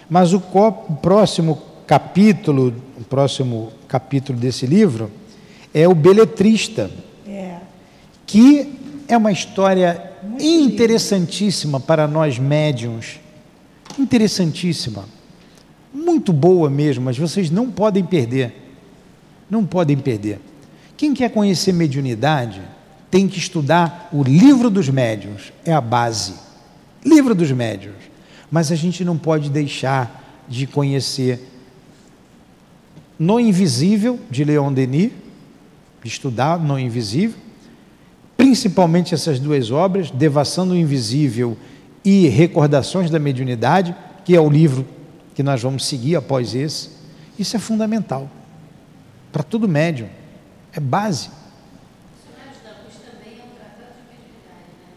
[0.08, 5.10] mas o, o próximo capítulo, o próximo capítulo desse livro
[5.72, 6.90] é o Beletrista.
[8.30, 13.18] Que é uma história interessantíssima para nós médiums,
[13.98, 15.04] interessantíssima,
[15.92, 18.54] muito boa mesmo, mas vocês não podem perder,
[19.50, 20.38] não podem perder.
[20.96, 22.62] Quem quer conhecer mediunidade
[23.10, 26.34] tem que estudar o livro dos médiuns, é a base,
[27.04, 27.96] livro dos médiuns.
[28.48, 31.48] Mas a gente não pode deixar de conhecer
[33.18, 35.10] no Invisível, de Leon Denis,
[36.00, 37.49] de estudar No Invisível,
[38.50, 41.56] principalmente essas duas obras, Devassando o Invisível
[42.04, 43.94] e Recordações da Mediunidade,
[44.25, 44.85] que é o livro
[45.37, 46.88] que nós vamos seguir após esse.
[47.38, 48.29] Isso é fundamental
[49.31, 50.08] para todo médium,
[50.72, 51.31] é base.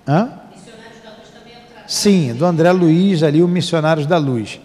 [0.07, 0.39] Hã?
[1.87, 4.59] Sim, do André Luiz ali, o Missionários da Luz.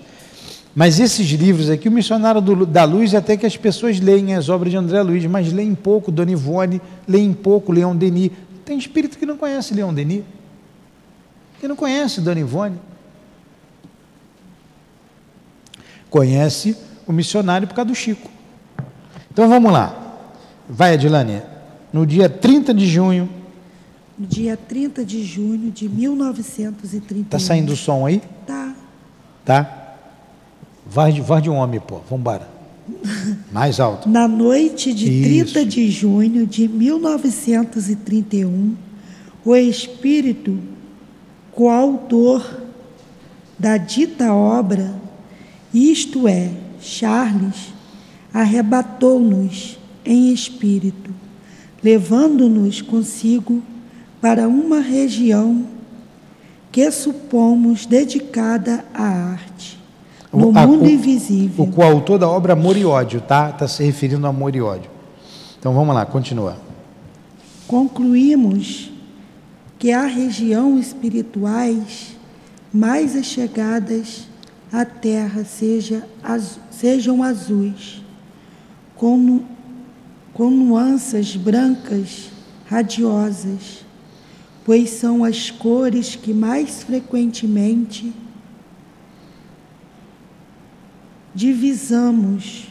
[0.78, 4.48] Mas esses livros aqui, o Missionário do, da Luz, até que as pessoas leem as
[4.48, 8.30] obras de André Luiz, mas leem pouco Dona Ivone, leem pouco Leon Denis.
[8.68, 10.22] Tem espírito que não conhece Leon Denis,
[11.58, 12.78] que não conhece Dona Ivone.
[16.10, 18.30] Conhece o missionário por causa do Chico.
[19.32, 20.18] Então vamos lá.
[20.68, 21.40] Vai, Adilane.
[21.90, 23.26] No dia 30 de junho.
[24.18, 27.22] No dia 30 de junho de 1931.
[27.22, 28.20] Está saindo o som aí?
[28.46, 28.74] Tá.
[29.46, 29.94] Tá?
[30.84, 32.00] Vai de, vai de um homem, pô.
[32.00, 32.46] Vambora.
[33.52, 34.08] Mais alto.
[34.08, 35.54] Na noite de Isso.
[35.54, 38.76] 30 de junho de 1931,
[39.44, 40.58] o espírito
[41.52, 42.44] coautor
[43.58, 44.94] da dita obra,
[45.74, 47.72] isto é, Charles,
[48.32, 51.12] arrebatou-nos em espírito,
[51.82, 53.62] levando-nos consigo
[54.20, 55.66] para uma região
[56.70, 59.77] que supomos dedicada à arte,
[60.32, 61.64] no a, mundo o, invisível.
[61.64, 63.50] O coautor da obra Amor e Ódio, tá?
[63.50, 64.90] Está se referindo a Amor e Ódio.
[65.58, 66.56] Então vamos lá, continua.
[67.66, 68.90] Concluímos
[69.78, 72.16] que há regiões espirituais
[72.72, 74.28] mais achegadas
[74.72, 78.02] à terra seja, az, sejam azuis,
[78.94, 79.42] com,
[80.34, 82.30] com nuances brancas
[82.66, 83.84] radiosas,
[84.64, 88.12] pois são as cores que mais frequentemente
[91.38, 92.66] divisamos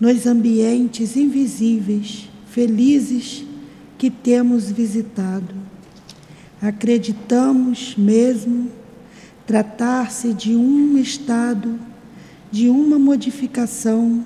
[0.00, 3.44] nos ambientes invisíveis, felizes
[3.96, 5.54] que temos visitado.
[6.60, 8.72] Acreditamos mesmo
[9.46, 11.78] tratar-se de um estado,
[12.50, 14.24] de uma modificação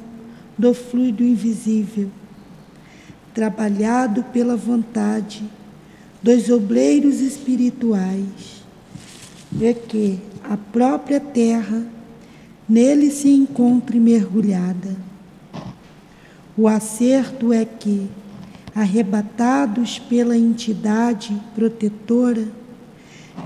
[0.57, 2.09] do fluido invisível,
[3.35, 5.45] trabalhado pela vontade
[6.23, 8.65] dos obreiros espirituais,
[9.61, 11.95] e que a própria terra
[12.69, 14.97] nele se encontre mergulhada.
[16.57, 18.09] O acerto é que,
[18.75, 22.49] arrebatados pela entidade protetora,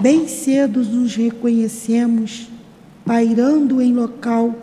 [0.01, 2.49] bem cedo nos reconhecemos
[3.05, 4.55] pairando em local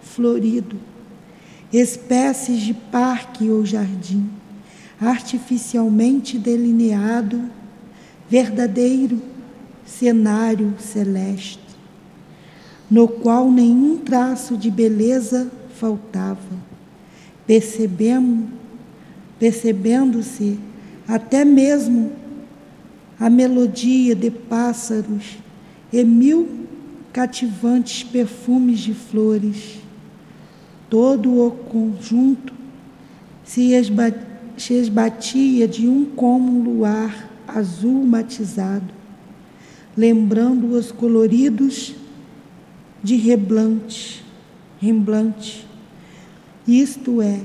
[0.00, 0.76] florido,
[1.72, 4.30] espécies de parque ou jardim,
[5.00, 7.42] artificialmente delineado,
[8.28, 9.20] verdadeiro
[9.84, 11.65] cenário celeste
[12.90, 16.66] no qual nenhum traço de beleza faltava.
[17.46, 18.48] Percebemos,
[19.38, 20.58] percebendo-se
[21.06, 22.12] até mesmo
[23.18, 25.38] a melodia de pássaros
[25.92, 26.66] e mil
[27.12, 29.78] cativantes perfumes de flores.
[30.90, 32.52] Todo o conjunto
[33.44, 33.70] se,
[34.56, 38.92] se esbatia de um como luar azul matizado,
[39.96, 41.94] lembrando os coloridos
[43.06, 44.20] de reblante,
[44.80, 45.64] remblante.
[46.66, 47.38] Isto é,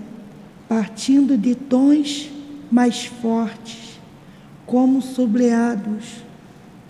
[0.67, 2.31] partindo de tons
[2.71, 3.99] mais fortes,
[4.65, 6.23] como sombreados,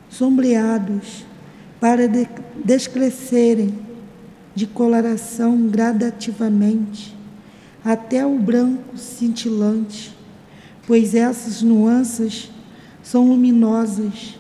[0.09, 1.25] sombreados,
[1.81, 2.25] para de,
[2.63, 3.77] descrescerem
[4.55, 7.13] de coloração gradativamente
[7.83, 10.15] até o branco cintilante,
[10.87, 12.49] pois essas nuances
[13.03, 14.39] são luminosas,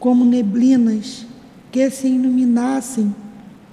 [0.00, 1.24] como neblinas
[1.70, 3.14] que se iluminassem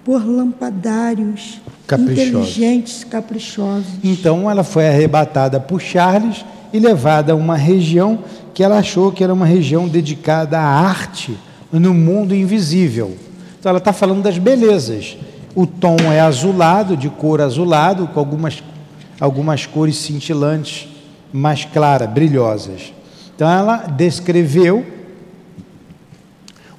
[0.07, 2.27] por lampadários caprichosos.
[2.29, 3.89] inteligentes, caprichosos.
[4.01, 8.19] Então ela foi arrebatada por Charles e levada a uma região
[8.53, 11.37] que ela achou que era uma região dedicada à arte
[11.69, 13.17] no mundo invisível.
[13.59, 15.17] Então ela está falando das belezas.
[15.53, 18.63] O tom é azulado, de cor azulado, com algumas,
[19.19, 20.87] algumas cores cintilantes,
[21.33, 22.93] mais claras, brilhosas.
[23.35, 24.85] Então ela descreveu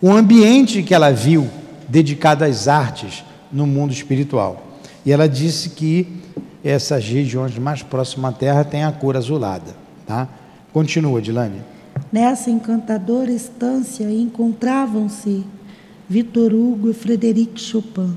[0.00, 1.46] o ambiente que ela viu
[1.89, 4.66] dedicado às artes no mundo espiritual.
[5.05, 6.07] E ela disse que
[6.62, 9.74] essas regiões mais próximas à Terra têm a cor azulada.
[10.07, 10.28] Tá?
[10.72, 11.62] Continua, Dilane.
[12.12, 15.45] Nessa encantadora estância encontravam-se
[16.09, 18.16] Vitor Hugo e Frederic Chopin.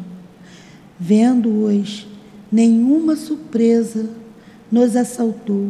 [1.00, 2.08] Vendo-os,
[2.52, 4.10] nenhuma surpresa
[4.72, 5.70] nos assaltou,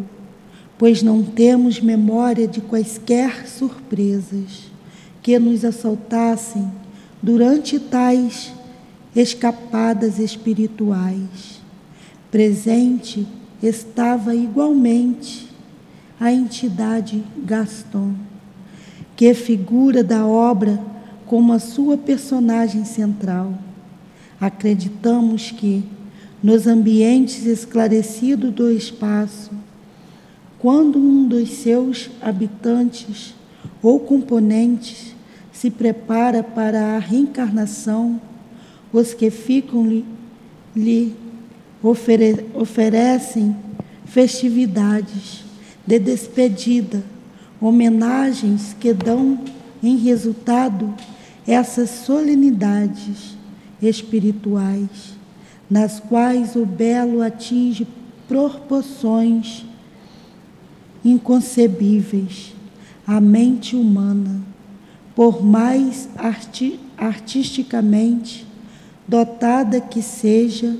[0.78, 4.72] pois não temos memória de quaisquer surpresas
[5.22, 6.70] que nos assaltassem
[7.22, 8.53] durante tais
[9.15, 11.61] escapadas espirituais.
[12.32, 13.28] Presente
[13.61, 15.49] estava igualmente
[16.19, 18.13] a entidade Gaston,
[19.15, 20.82] que figura da obra
[21.26, 23.53] como a sua personagem central.
[24.39, 25.84] Acreditamos que,
[26.41, 29.51] nos ambientes esclarecidos do espaço,
[30.57, 33.36] quando um dos seus habitantes
[33.82, 35.15] ou componentes
[35.62, 38.20] se prepara para a reencarnação,
[38.91, 40.03] os que ficam lhe,
[40.76, 41.16] lhe
[41.84, 43.55] ofere, oferecem
[44.03, 45.43] festividades
[45.86, 47.03] de despedida,
[47.62, 49.39] homenagens que dão
[49.84, 50.91] em resultado
[51.45, 53.38] essas solenidades
[53.80, 55.14] espirituais,
[55.70, 57.88] nas quais o belo atinge
[58.28, 59.64] proporções
[61.05, 62.55] inconcebíveis.
[63.05, 64.51] À mente humana
[65.16, 68.47] por mais arti artisticamente
[69.07, 70.78] dotada que seja,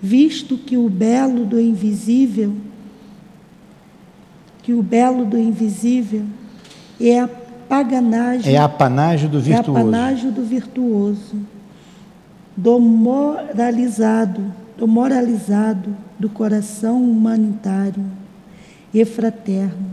[0.00, 2.54] visto que o belo do invisível,
[4.62, 6.24] que o belo do invisível
[7.00, 11.36] é a paganagem, é a panágio do virtuoso, é a panágio do virtuoso,
[12.56, 18.04] do moralizado, do moralizado do coração humanitário
[18.92, 19.92] e fraterno,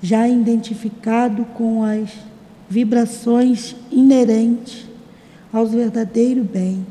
[0.00, 2.10] já identificado com as
[2.68, 4.86] vibrações inerentes
[5.52, 6.86] aos verdadeiro bem.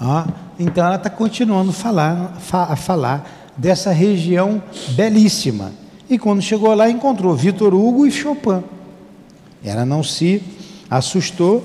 [0.00, 0.26] Ah,
[0.58, 5.72] então ela está continuando falar, a falar dessa região belíssima.
[6.08, 8.62] E quando chegou lá, encontrou Vitor Hugo e Chopin.
[9.64, 10.42] Ela não se
[10.90, 11.64] assustou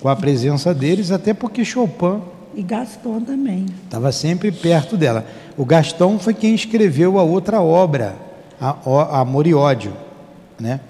[0.00, 2.20] com a presença deles, até porque Chopin.
[2.54, 3.66] E Gaston também.
[3.84, 5.24] Estava sempre perto dela.
[5.56, 8.16] O Gaston foi quem escreveu a outra obra,
[8.60, 9.92] a, Amor e Ódio.
[10.58, 10.80] Né?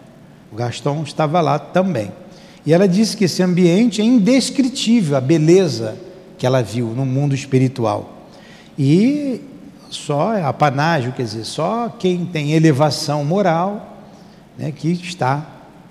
[0.52, 2.12] O Gaston estava lá também.
[2.64, 5.96] E ela disse que esse ambiente é indescritível, a beleza
[6.36, 8.28] que ela viu no mundo espiritual.
[8.78, 9.40] E
[9.90, 14.04] só é apanágio, quer dizer, só quem tem elevação moral
[14.58, 15.46] né, que está,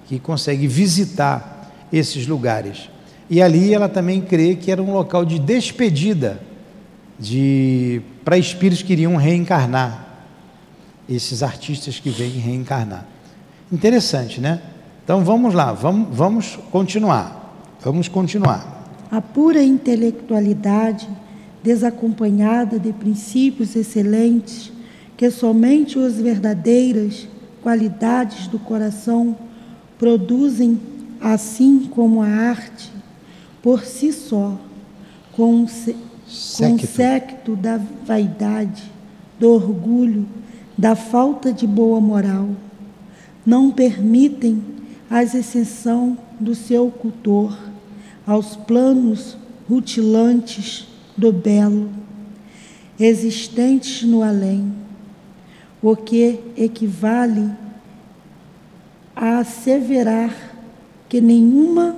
[0.07, 2.89] que consegue visitar esses lugares.
[3.29, 6.41] E ali ela também crê que era um local de despedida
[7.19, 10.07] de para espíritos que iriam reencarnar,
[11.07, 13.05] esses artistas que vêm reencarnar.
[13.71, 14.61] Interessante, né?
[15.03, 17.41] Então vamos lá, vamos, vamos continuar.
[17.81, 18.81] Vamos continuar.
[19.09, 21.09] A pura intelectualidade,
[21.63, 24.71] desacompanhada de princípios excelentes,
[25.17, 27.27] que somente as verdadeiras
[27.61, 29.35] qualidades do coração
[29.97, 30.79] produzem,
[31.19, 32.91] assim como a arte,
[33.61, 34.57] por si só,
[35.31, 35.67] com, o
[36.27, 38.83] séquito da vaidade,
[39.39, 40.27] do orgulho,
[40.77, 42.49] da falta de boa moral,
[43.45, 44.61] não permitem
[45.09, 47.57] a exceção do seu cultor
[48.25, 49.37] aos planos
[49.69, 50.87] rutilantes
[51.17, 51.89] do belo,
[52.99, 54.73] existentes no além,
[55.81, 57.49] o que equivale
[59.15, 60.33] a asseverar
[61.09, 61.95] que nenhuma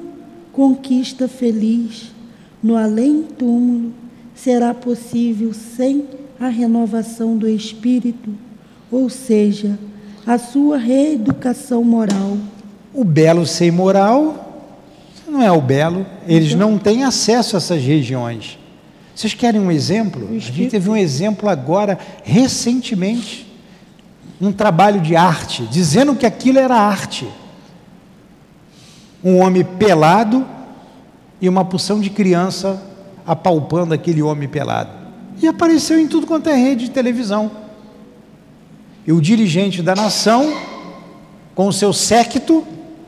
[0.52, 2.12] conquista feliz
[2.62, 3.94] no além-túmulo
[4.34, 6.06] será possível sem
[6.40, 8.34] a renovação do espírito,
[8.92, 9.78] ou seja,
[10.26, 12.38] a sua reeducação moral.
[12.94, 14.44] O belo sem moral
[15.28, 18.60] não é o belo, eles então, não têm acesso a essas regiões.
[19.16, 20.28] Vocês querem um exemplo?
[20.30, 23.52] A gente teve um exemplo agora, recentemente,
[24.40, 27.28] um trabalho de arte, dizendo que aquilo era arte.
[29.24, 30.46] Um homem pelado
[31.40, 32.82] e uma porção de criança
[33.26, 34.92] apalpando aquele homem pelado.
[35.42, 37.63] E apareceu em tudo quanto é rede de televisão.
[39.06, 40.54] E o dirigente da nação,
[41.54, 42.66] com o seu séquito,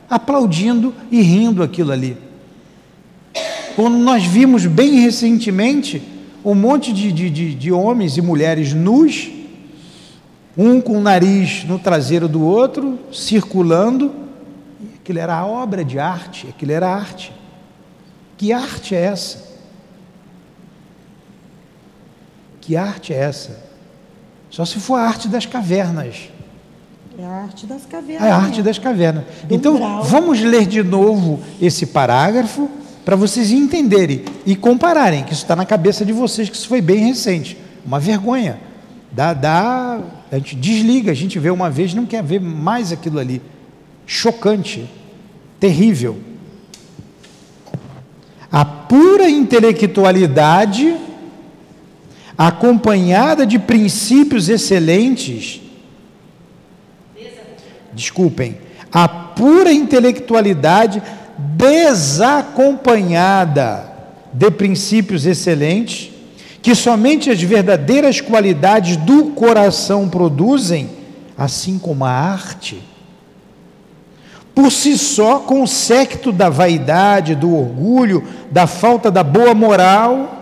[0.08, 2.16] aplaudindo e rindo aquilo ali.
[3.74, 6.02] Quando nós vimos bem recentemente
[6.44, 9.28] um monte de, de, de, de homens e mulheres nus,
[10.56, 14.14] um com o nariz no traseiro do outro, circulando,
[14.94, 17.32] aquilo era obra de arte, aquilo era arte.
[18.38, 19.56] Que arte é essa?
[22.60, 23.65] Que arte é essa?
[24.50, 26.30] Só se for a arte das cavernas.
[27.18, 28.22] É a arte das cavernas.
[28.22, 29.24] É a arte das cavernas.
[29.50, 30.04] então, grau.
[30.04, 32.68] vamos ler de novo esse parágrafo
[33.04, 36.80] para vocês entenderem e compararem, que isso está na cabeça de vocês, que isso foi
[36.80, 37.56] bem recente.
[37.86, 38.58] Uma vergonha.
[39.12, 43.18] Dá, dá, a gente desliga, a gente vê uma vez, não quer ver mais aquilo
[43.18, 43.40] ali.
[44.06, 44.90] Chocante,
[45.58, 46.18] terrível.
[48.50, 50.96] A pura intelectualidade
[52.36, 55.60] acompanhada de princípios excelentes.
[57.92, 58.58] Desculpem,
[58.92, 61.02] a pura intelectualidade
[61.38, 63.92] desacompanhada
[64.32, 66.10] de princípios excelentes,
[66.60, 70.90] que somente as verdadeiras qualidades do coração produzem,
[71.38, 72.82] assim como a arte,
[74.54, 80.35] por si só, com o séquito da vaidade, do orgulho, da falta da boa moral,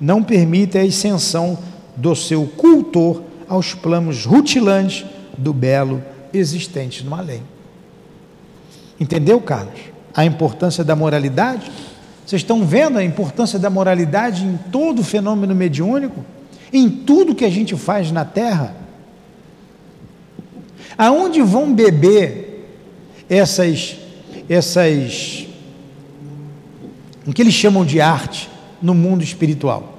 [0.00, 1.58] não permite a ascensão
[1.96, 5.04] do seu cultor aos planos rutilantes
[5.36, 7.42] do belo existente no além.
[8.98, 9.80] Entendeu, Carlos?
[10.14, 11.70] A importância da moralidade?
[12.24, 16.24] Vocês estão vendo a importância da moralidade em todo o fenômeno mediúnico?
[16.72, 18.76] Em tudo que a gente faz na Terra?
[20.96, 22.68] Aonde vão beber
[23.28, 23.96] essas,
[24.48, 25.46] essas,
[27.26, 28.49] o que eles chamam de arte?
[28.80, 29.98] No mundo espiritual?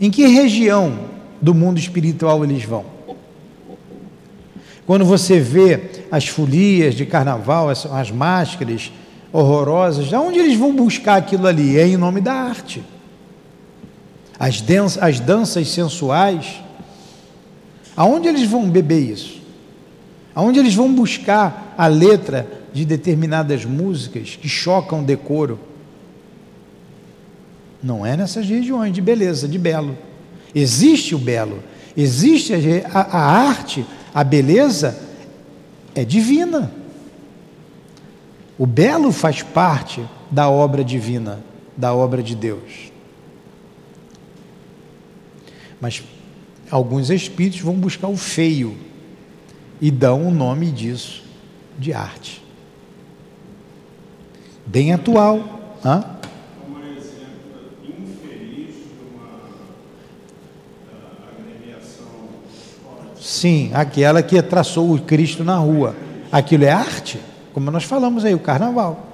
[0.00, 0.98] Em que região
[1.40, 2.84] do mundo espiritual eles vão?
[4.86, 5.80] Quando você vê
[6.10, 8.92] as folias de carnaval, as, as máscaras
[9.32, 11.76] horrorosas, aonde eles vão buscar aquilo ali?
[11.76, 12.82] É em nome da arte.
[14.38, 14.62] as,
[14.98, 16.62] as danças sensuais,
[17.96, 19.40] aonde eles vão beber isso?
[20.34, 25.58] Aonde eles vão buscar a letra de determinadas músicas que chocam o decoro?
[27.86, 29.96] Não é nessas regiões de beleza, de belo.
[30.52, 31.62] Existe o belo,
[31.96, 32.52] existe
[32.92, 34.98] a, a, arte, a beleza
[35.94, 36.72] é divina.
[38.58, 41.38] O belo faz parte da obra divina,
[41.76, 42.90] da obra de Deus.
[45.80, 46.02] Mas
[46.68, 48.76] alguns espíritos vão buscar o feio
[49.80, 51.22] e dão o nome disso
[51.78, 52.42] de arte.
[54.66, 55.78] Bem atual.
[55.84, 56.15] Hã?
[63.26, 65.96] Sim, aquela que traçou o Cristo na rua.
[66.30, 67.18] Aquilo é arte,
[67.52, 69.04] como nós falamos aí, o carnaval.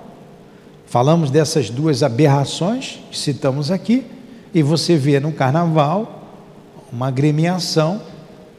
[0.84, 4.04] Falamos dessas duas aberrações que citamos aqui,
[4.52, 6.28] e você vê no carnaval
[6.92, 8.02] uma agremiação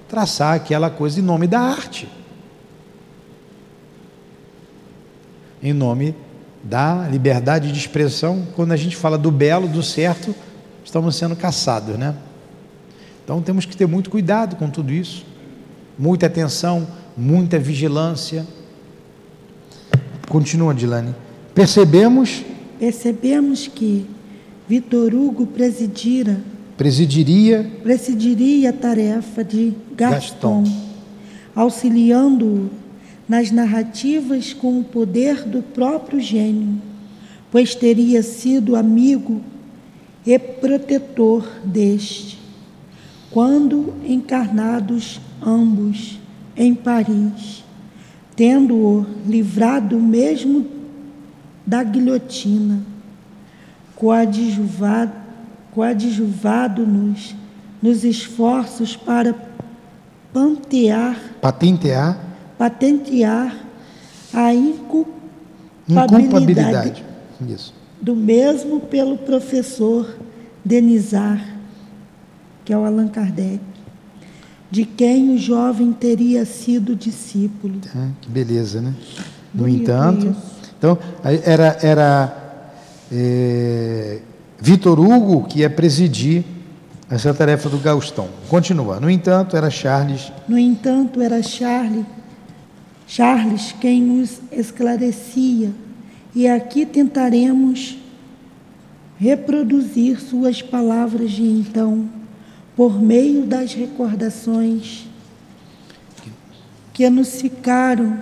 [0.09, 2.09] traçar aquela coisa em nome da arte.
[5.61, 6.15] Em nome
[6.63, 10.33] da liberdade de expressão, quando a gente fala do belo, do certo,
[10.83, 12.15] estamos sendo caçados, né?
[13.23, 15.31] Então temos que ter muito cuidado com tudo isso,
[15.97, 18.45] muita atenção, muita vigilância.
[20.27, 21.13] Continua, Dilane.
[21.53, 22.43] Percebemos.
[22.79, 24.05] Percebemos que
[24.67, 26.41] Vitor Hugo presidira
[26.77, 30.81] presidiria presidiria a tarefa de Gaston, Gaston.
[31.55, 32.69] auxiliando-o
[33.27, 36.81] nas narrativas com o poder do próprio gênio,
[37.51, 39.41] pois teria sido amigo
[40.25, 42.39] e protetor deste,
[43.33, 46.19] quando encarnados ambos
[46.55, 47.63] em Paris,
[48.35, 50.65] tendo-o livrado mesmo
[51.65, 52.81] da guilhotina,
[53.95, 55.23] coadjuvado
[55.73, 57.33] coadjuvado nos,
[57.81, 59.33] nos esforços para
[60.31, 62.19] pantear, patentear,
[62.57, 63.55] patentear
[64.31, 67.03] a inculpabilidade,
[67.99, 70.15] do mesmo pelo professor
[70.63, 71.52] Denizar,
[72.63, 73.59] que é o Allan Kardec,
[74.71, 77.79] de quem o jovem teria sido discípulo.
[77.95, 78.93] Ah, que beleza, né?
[79.53, 80.73] No Bonito entanto, isso.
[80.77, 82.43] então era era
[83.11, 84.19] é,
[84.59, 86.43] Vitor Hugo, que ia presidir
[87.09, 88.29] essa tarefa do Gaustão.
[88.49, 88.99] Continua.
[88.99, 90.31] No entanto, era Charles.
[90.47, 92.05] No entanto, era Charles,
[93.05, 95.71] Charles quem nos esclarecia.
[96.33, 97.97] E aqui tentaremos
[99.19, 102.09] reproduzir suas palavras de então,
[102.75, 105.07] por meio das recordações
[106.93, 108.19] que nos ficaram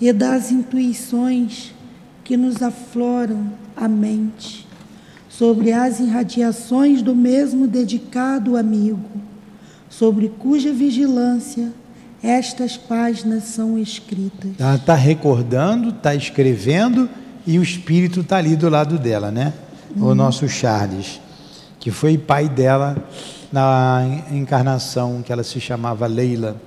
[0.00, 1.72] e das intuições
[2.22, 4.66] que nos afloram a mente
[5.28, 9.20] sobre as irradiações do mesmo dedicado amigo,
[9.88, 11.72] sobre cuja vigilância
[12.22, 14.52] estas páginas são escritas.
[14.58, 17.08] Ela está recordando, está escrevendo
[17.46, 19.52] e o espírito está ali do lado dela, né?
[19.96, 20.14] O uhum.
[20.14, 21.20] nosso Charles,
[21.78, 22.96] que foi pai dela
[23.54, 24.02] na
[24.32, 26.60] encarnação que ela se chamava Leila.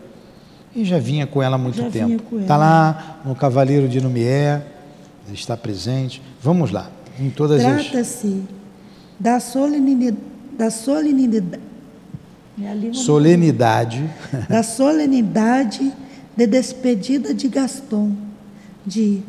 [0.74, 2.40] E já vinha com ela há muito já tempo.
[2.40, 4.66] Está lá no Cavaleiro de Numier,
[5.34, 6.22] está presente.
[6.42, 8.58] Vamos lá, em todas Trata-se as
[9.20, 10.18] da solenidade,
[10.58, 11.60] da solenidade,
[12.94, 14.10] solenidade.
[14.48, 15.92] da solenidade
[16.38, 18.14] de despedida de Gaston,
[18.86, 19.24] de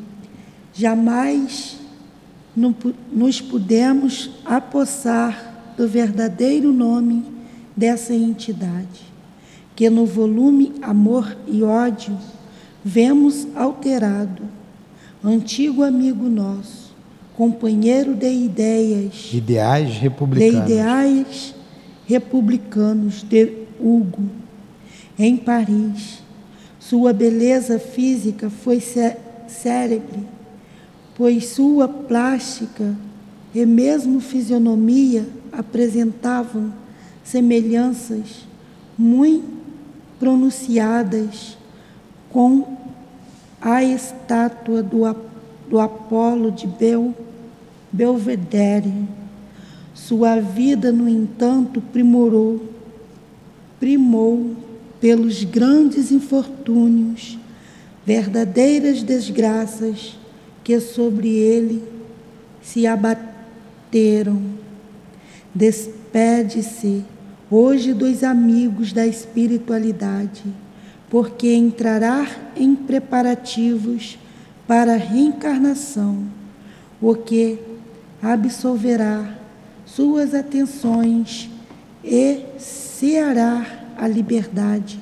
[0.73, 1.77] jamais
[3.13, 7.38] nos pudemos apossar do verdadeiro nome
[7.79, 9.07] dessa entidade,
[9.77, 12.19] que no volume Amor e Ódio
[12.85, 14.43] vemos alterado,
[15.25, 16.93] antigo amigo nosso,
[17.37, 21.55] companheiro de ideias, ideais republicanos, de ideais
[22.05, 24.25] republicanos de Hugo,
[25.17, 26.19] em Paris.
[26.81, 28.81] Sua beleza física foi
[29.47, 30.27] célebre,
[31.15, 32.97] pois sua plástica
[33.55, 36.73] e mesmo fisionomia apresentavam
[37.31, 38.47] semelhanças
[38.97, 39.59] muito
[40.19, 41.57] pronunciadas
[42.31, 42.77] com
[43.61, 45.01] a estátua do,
[45.69, 47.15] do Apolo de Bel
[47.93, 48.93] Belvedere.
[49.95, 52.63] Sua vida, no entanto, primorou,
[53.79, 54.57] primou
[55.01, 57.39] pelos grandes infortúnios,
[58.07, 60.17] verdadeiras desgraças
[60.65, 61.83] que sobre ele
[62.63, 64.41] se abateram.
[65.55, 67.05] Despede-se
[67.51, 70.45] hoje dos amigos da espiritualidade,
[71.09, 72.27] porque entrará
[72.57, 74.19] em preparativos
[74.67, 76.25] para a reencarnação,
[77.01, 77.59] o que
[78.23, 79.35] absolverá
[79.87, 81.49] suas atenções
[82.05, 83.65] e ceará
[83.97, 85.01] a liberdade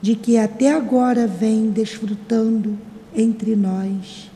[0.00, 2.78] de que até agora vem desfrutando
[3.16, 4.30] entre nós.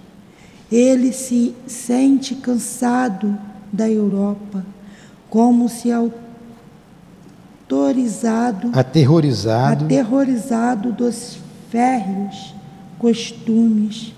[0.71, 3.39] Ele se sente cansado
[3.73, 4.65] da Europa,
[5.29, 6.22] como se autorizado,
[8.73, 10.93] aterrorizado, aterrorizado.
[10.93, 11.39] dos
[11.71, 12.55] férreos
[12.99, 14.15] costumes,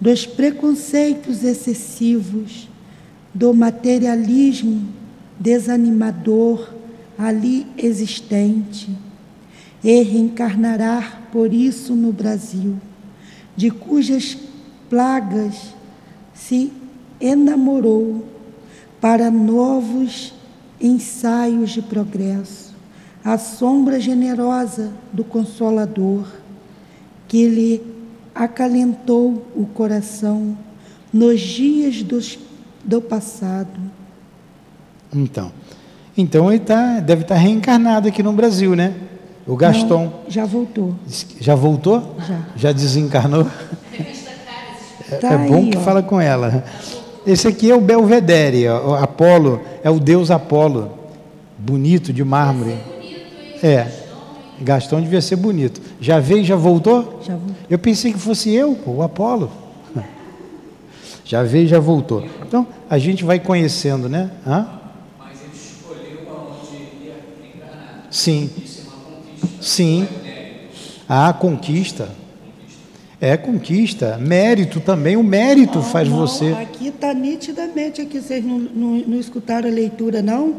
[0.00, 2.68] dos preconceitos excessivos,
[3.34, 4.88] do materialismo
[5.38, 6.72] desanimador
[7.18, 8.88] ali existente,
[9.82, 12.76] e reencarnará por isso no Brasil,
[13.54, 14.38] de cujas
[14.88, 15.74] plagas
[16.32, 16.72] se
[17.20, 18.24] enamorou
[19.00, 20.32] para novos
[20.80, 22.63] ensaios de progresso,
[23.24, 26.26] a sombra generosa do Consolador,
[27.26, 27.82] que lhe
[28.34, 30.56] acalentou o coração
[31.10, 32.38] nos dias dos,
[32.84, 33.80] do passado.
[35.14, 35.50] Então,
[36.16, 38.94] então ele tá, deve estar tá reencarnado aqui no Brasil, né?
[39.46, 40.04] O Gaston.
[40.04, 40.94] Não, já voltou.
[41.40, 42.16] Já voltou?
[42.26, 42.40] Já.
[42.56, 43.46] Já desencarnou?
[45.10, 45.80] É, tá é bom aí, que ó.
[45.80, 46.64] fala com ela.
[47.26, 50.90] Esse aqui é o Belvedere, o Apolo, é o deus Apolo.
[51.58, 52.93] Bonito de mármore.
[53.64, 53.86] É.
[54.60, 55.80] Gastão devia ser bonito.
[55.98, 57.20] Já veio, já voltou?
[57.26, 57.56] Já voltou.
[57.70, 59.50] Eu pensei que fosse eu, o Apolo.
[61.24, 62.22] Já veio, já voltou.
[62.46, 64.30] Então, a gente vai conhecendo, né?
[64.46, 64.68] Hã?
[65.18, 68.08] Mas ele escolheu aonde ia encarnar.
[68.10, 68.50] Sim.
[68.62, 69.62] Isso é uma conquista.
[69.62, 70.08] Sim.
[71.08, 72.08] A conquista.
[73.18, 76.52] É conquista, mérito também, o mérito não, faz não, você.
[76.52, 80.56] Aqui está nitidamente, aqui vocês não, não, não escutaram a leitura, não?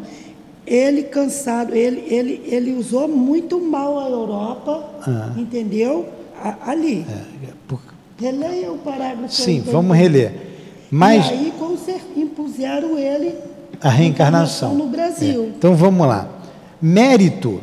[0.66, 5.34] Ele cansado, ele, ele, ele usou muito mal a Europa, ah.
[5.38, 6.08] entendeu?
[6.42, 7.06] A, ali.
[7.10, 7.80] É, por...
[8.20, 9.34] Releia o parágrafo.
[9.34, 10.34] Sim, vamos reler.
[10.90, 11.54] Mas, e aí
[12.16, 13.36] impuseram ele
[13.82, 15.44] a reencarnação no Brasil.
[15.44, 15.48] É.
[15.48, 16.28] Então vamos lá.
[16.82, 17.62] Mérito,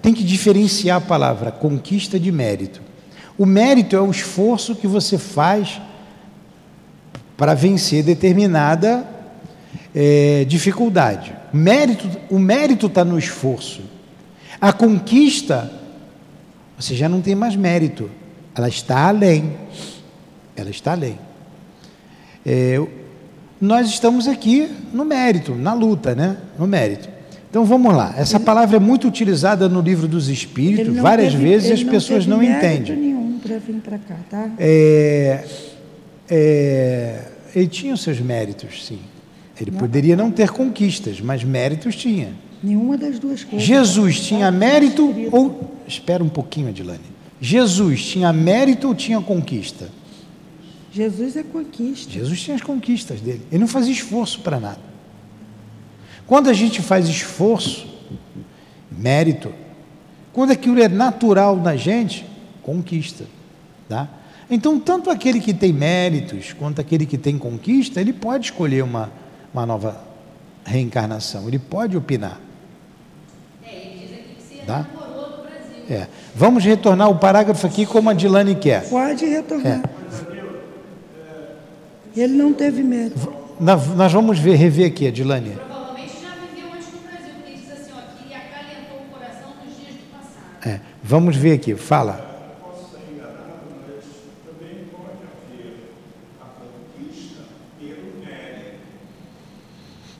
[0.00, 2.80] tem que diferenciar a palavra conquista de mérito.
[3.36, 5.80] O mérito é o esforço que você faz
[7.36, 9.06] para vencer determinada
[9.94, 11.34] é, dificuldade.
[11.52, 13.82] Mérito, o mérito está no esforço.
[14.60, 15.70] A conquista,
[16.78, 18.10] você já não tem mais mérito.
[18.54, 19.56] Ela está além.
[20.56, 21.18] Ela está além.
[22.44, 22.80] É,
[23.60, 26.36] nós estamos aqui no mérito, na luta, né?
[26.58, 27.08] No mérito.
[27.48, 28.14] Então vamos lá.
[28.16, 32.26] Essa ele, palavra é muito utilizada no livro dos Espíritos, várias teve, vezes as pessoas
[32.26, 34.50] não, entendem para vir para cá, tá?
[34.58, 35.44] É,
[36.30, 37.24] é,
[37.54, 39.00] ele tinha os seus méritos, sim.
[39.60, 39.78] Ele não.
[39.78, 42.32] poderia não ter conquistas, mas méritos tinha.
[42.62, 43.66] Nenhuma das duas coisas.
[43.66, 45.74] Jesus tinha mérito ou.
[45.86, 47.00] Espera um pouquinho, Adilane.
[47.40, 49.88] Jesus tinha mérito ou tinha conquista?
[50.92, 52.10] Jesus é conquista.
[52.12, 53.42] Jesus tinha as conquistas dele.
[53.50, 54.80] Ele não fazia esforço para nada.
[56.26, 57.86] Quando a gente faz esforço,
[58.90, 59.52] mérito,
[60.32, 62.26] quando aquilo é natural na gente,
[62.62, 63.24] conquista.
[63.88, 64.08] Tá?
[64.50, 69.12] Então, tanto aquele que tem méritos quanto aquele que tem conquista, ele pode escolher uma,
[69.52, 70.00] uma nova
[70.64, 72.38] reencarnação, ele pode opinar.
[73.64, 74.82] É, ele diz aqui que se tá?
[74.82, 75.84] do Brasil.
[75.88, 76.06] É.
[76.34, 78.88] Vamos retornar o parágrafo aqui como a Dilane quer.
[78.88, 79.82] Pode retornar.
[79.84, 80.00] É.
[82.16, 83.32] Ele não teve mérito.
[83.58, 85.50] Nós, nós vamos ver, rever aqui, a Dilane.
[85.50, 89.76] Provavelmente já viveu antes no Brasil, porque diz assim, ó, que acalentou o coração nos
[89.76, 90.66] dias do passado.
[90.66, 90.80] É.
[91.02, 92.29] Vamos ver aqui, fala.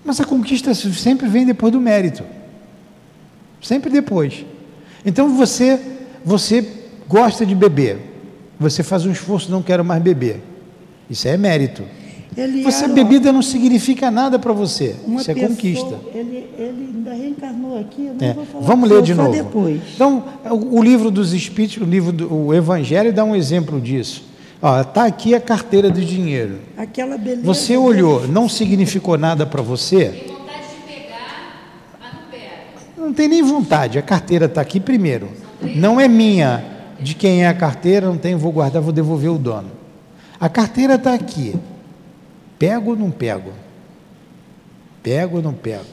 [0.05, 2.25] Mas a conquista sempre vem depois do mérito.
[3.61, 4.45] Sempre depois.
[5.05, 5.79] Então você,
[6.25, 6.67] você
[7.09, 7.99] gosta de beber.
[8.59, 10.41] Você faz um esforço, não quero mais beber.
[11.09, 11.83] Isso é mérito.
[12.37, 14.95] Ele você era, bebida não significa nada para você.
[15.09, 15.99] Isso é pessoa, conquista.
[16.15, 18.09] Ele, ele ainda reencarnou aqui.
[18.21, 18.37] É.
[18.61, 19.33] Vamos ler de novo.
[19.33, 19.81] Depois.
[19.95, 24.30] Então, o, o, livro dos Espíritos, o livro do o Evangelho dá um exemplo disso.
[24.63, 26.59] Está aqui a carteira de dinheiro.
[26.77, 27.43] Aquela beleza.
[27.43, 30.27] Você olhou, não significou nada para você?
[32.97, 33.99] Não tem nem vontade.
[33.99, 35.31] A carteira está aqui primeiro.
[35.75, 36.65] Não é minha.
[37.01, 39.71] De quem é a carteira, não tenho, vou guardar, vou devolver o dono.
[40.39, 41.55] A carteira está aqui.
[42.59, 43.53] Pego ou não pego?
[45.03, 45.87] Pego ou não pego?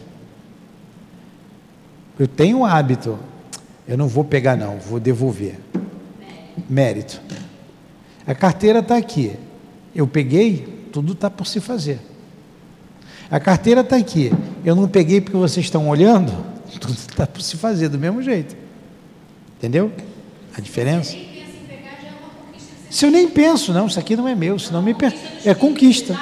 [2.20, 3.18] Eu tenho o hábito.
[3.88, 5.58] Eu não vou pegar, não, vou devolver.
[6.70, 7.22] Mérito.
[8.28, 9.34] A carteira está aqui.
[9.96, 12.00] Eu peguei, tudo está por se fazer.
[13.32, 14.32] A carteira está aqui.
[14.66, 16.34] Eu não peguei porque vocês estão olhando,
[16.80, 18.56] tudo está por se fazer do mesmo jeito.
[19.58, 19.92] Entendeu?
[20.56, 21.16] A diferença?
[22.90, 25.14] Se eu nem penso, não, isso aqui não é meu, isso não me per...
[25.46, 26.18] é conquista.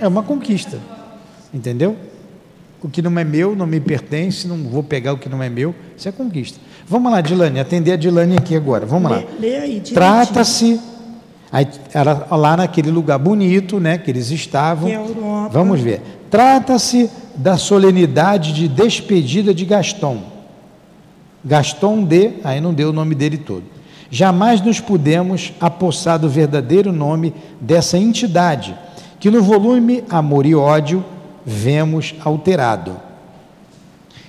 [0.00, 0.80] É uma conquista.
[1.52, 1.96] Entendeu?
[2.82, 5.48] O que não é meu não me pertence, não vou pegar o que não é
[5.48, 6.58] meu, isso é conquista.
[6.86, 8.84] Vamos lá, Dilane, atender a Dilane aqui agora.
[8.84, 9.18] Vamos lá.
[9.18, 9.80] Lê, lê aí.
[9.80, 10.80] Trata-se
[11.50, 14.88] aí, era lá naquele lugar bonito, né, que eles estavam.
[14.88, 15.50] É Europa.
[15.50, 16.02] Vamos ver.
[16.30, 20.18] Trata-se da solenidade de despedida de Gaston.
[21.44, 23.64] Gaston de, aí não deu o nome dele todo.
[24.10, 28.76] Jamais nos pudemos apossar do verdadeiro nome dessa entidade,
[29.18, 31.04] que no volume Amor e Ódio
[31.44, 32.96] vemos alterado.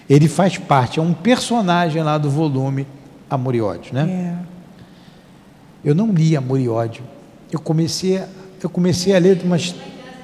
[0.10, 2.86] Ele faz parte, é um personagem lá do volume
[3.30, 4.38] Amor e Ódio, né?
[5.84, 5.90] É.
[5.90, 7.04] Eu não li Amor e Ódio.
[7.52, 8.28] Eu comecei, a-
[8.62, 9.74] eu comecei a ler umas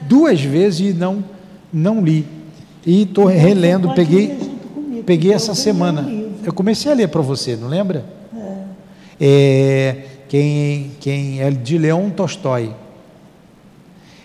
[0.02, 1.24] duas vezes e não,
[1.74, 2.26] não li.
[2.86, 4.38] E estou relendo, peguei,
[4.74, 6.02] comigo, peguei essa semana.
[6.02, 6.32] um.
[6.44, 8.04] Eu comecei a ler para você, não lembra?
[9.20, 12.74] É, quem, quem é de Leon Tolstói.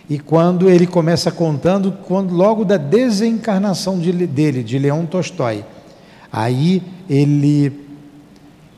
[0.08, 5.64] E quando ele começa contando, quando logo da desencarnação de- dele, de Leon Tolstói,
[6.32, 7.84] aí ele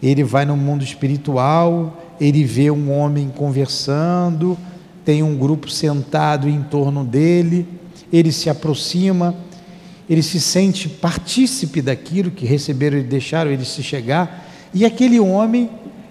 [0.00, 4.56] ele vai no mundo espiritual, ele vê um homem conversando,
[5.04, 7.66] tem um grupo sentado em torno dele,
[8.12, 9.34] ele se aproxima,
[10.08, 15.68] ele se sente partícipe daquilo que receberam e deixaram ele se chegar, e aquele homem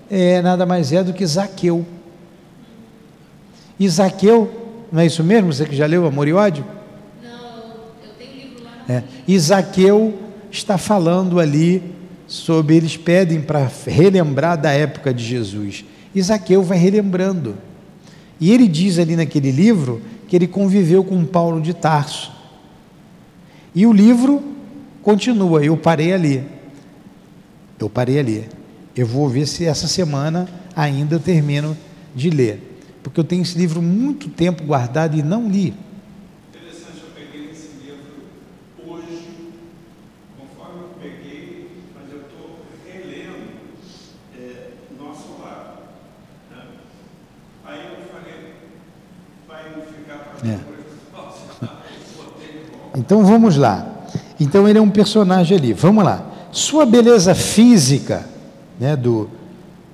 [0.09, 1.85] é nada mais é do que Zaqueu.
[3.79, 5.51] E Zaqueu, não é isso mesmo?
[5.51, 6.65] Você que já leu Amor e Ódio?
[7.21, 7.29] Não,
[8.03, 9.37] eu tenho livro lá É.
[9.37, 10.17] Zaqueu
[10.51, 11.83] está falando ali
[12.25, 15.85] sobre, eles pedem para relembrar da época de Jesus.
[16.19, 17.55] Zaqueu vai relembrando.
[18.39, 22.31] E ele diz ali naquele livro que ele conviveu com Paulo de Tarso.
[23.73, 24.41] E o livro
[25.01, 26.43] continua, eu parei ali.
[27.79, 28.45] Eu parei ali.
[28.95, 31.77] Eu vou ver se essa semana ainda eu termino
[32.15, 32.76] de ler.
[33.07, 35.73] Porque eu tenho esse livro muito tempo guardado e não li.
[36.49, 38.25] Interessante, eu peguei esse livro
[38.85, 39.53] hoje,
[40.37, 43.61] conforme eu peguei, mas eu estou relendo
[44.37, 45.79] é, Nosso Lar.
[46.51, 46.63] Né?
[47.63, 48.55] Aí eu falei,
[49.47, 50.59] vai ficar para É.
[52.17, 52.89] volta.
[52.93, 53.87] Então vamos lá.
[54.37, 55.71] Então ele é um personagem ali.
[55.71, 56.25] Vamos lá.
[56.51, 58.27] Sua beleza física,
[58.77, 59.29] né, do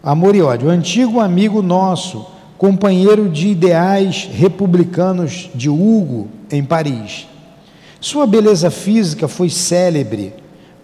[0.01, 2.32] Amor e Ódio, antigo amigo nosso,
[2.63, 7.27] companheiro de ideais republicanos de Hugo em Paris.
[7.99, 10.33] Sua beleza física foi célebre,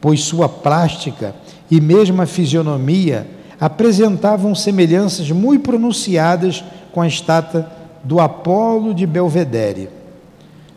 [0.02, 1.34] pois sua plástica
[1.72, 3.26] e mesmo a fisionomia
[3.58, 6.62] apresentavam semelhanças muito pronunciadas
[6.92, 7.72] com a estátua
[8.04, 9.88] do Apolo de Belvedere.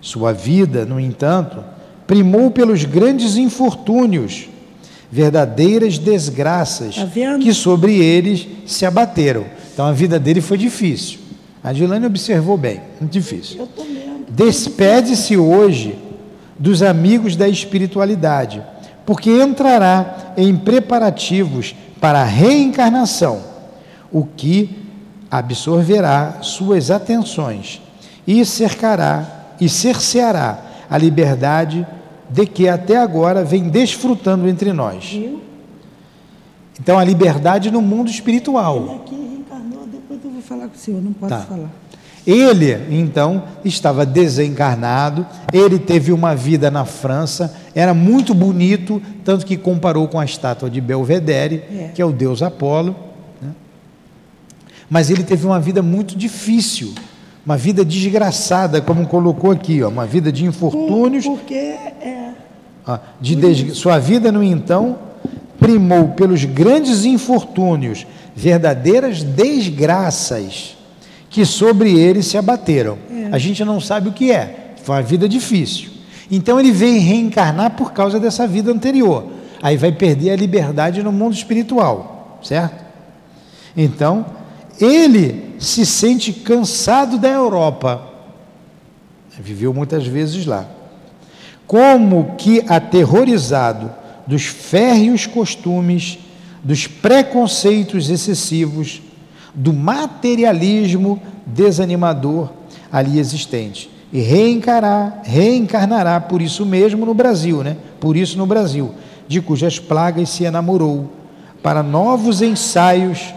[0.01, 1.65] Sua vida, no entanto,
[2.07, 4.49] primou pelos grandes infortúnios,
[5.11, 9.45] verdadeiras desgraças Tá que sobre eles se abateram.
[9.73, 11.21] Então a vida dele foi difícil.
[11.63, 13.61] A Dilane observou bem, muito difícil.
[13.61, 13.83] Eu tô.
[14.29, 15.99] Despede-se hoje
[16.59, 18.63] dos amigos da espiritualidade,
[19.05, 23.43] porque entrará em preparativos para a reencarnação,
[24.11, 24.79] o que
[25.31, 27.81] absorverá suas atenções
[28.27, 30.59] e cercará e cerceará
[30.89, 31.87] a liberdade
[32.29, 35.19] de que até agora vem desfrutando entre nós.
[36.81, 38.77] Então a liberdade no mundo espiritual.
[38.77, 41.41] Ele aqui reencarnou, depois eu vou falar com o senhor, não posso Tá.
[41.43, 41.71] falar.
[42.25, 49.57] Ele, então, estava desencarnado, ele teve uma vida na França, era muito bonito, tanto que
[49.57, 51.91] comparou com a estátua de Belvedere, É.
[51.95, 52.95] que é o deus Apolo.
[53.41, 53.51] né?
[54.89, 56.95] Mas ele teve uma vida muito difícil,
[57.45, 62.31] uma vida desgraçada, como colocou aqui, ó, uma vida de infortúnios, Por- Porque é,
[62.87, 64.97] Ó, de des- Sua vida, no então,
[65.63, 68.05] primou pelos grandes infortúnios,
[68.35, 70.77] verdadeiras desgraças
[71.31, 72.99] que sobre ele se abateram.
[73.31, 75.91] A gente não sabe o que é, foi uma vida difícil.
[76.31, 79.27] Então ele vem reencarnar por causa dessa vida anterior.
[79.63, 82.83] Aí vai perder a liberdade no mundo espiritual, certo?
[83.77, 84.27] Então,
[84.81, 88.03] ele se sente cansado da Europa.
[89.39, 90.69] Viveu muitas vezes lá
[91.73, 93.91] como que aterrorizado
[94.27, 96.19] dos férreos costumes,
[96.63, 99.03] dos preconceitos excessivos,
[99.55, 102.51] do materialismo desanimador
[102.91, 103.91] ali existente.
[104.13, 107.77] E reencarar, reencarnará por isso mesmo no Brasil, né?
[107.99, 108.95] Por isso no Brasil,
[109.27, 111.11] de cujas plagas se enamorou,
[111.63, 113.33] para novos ensaios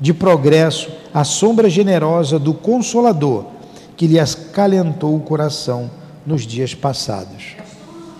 [0.00, 3.46] de progresso, a sombra generosa do Consolador,
[3.96, 5.90] que lhe acalentou o coração
[6.24, 7.56] nos dias passados.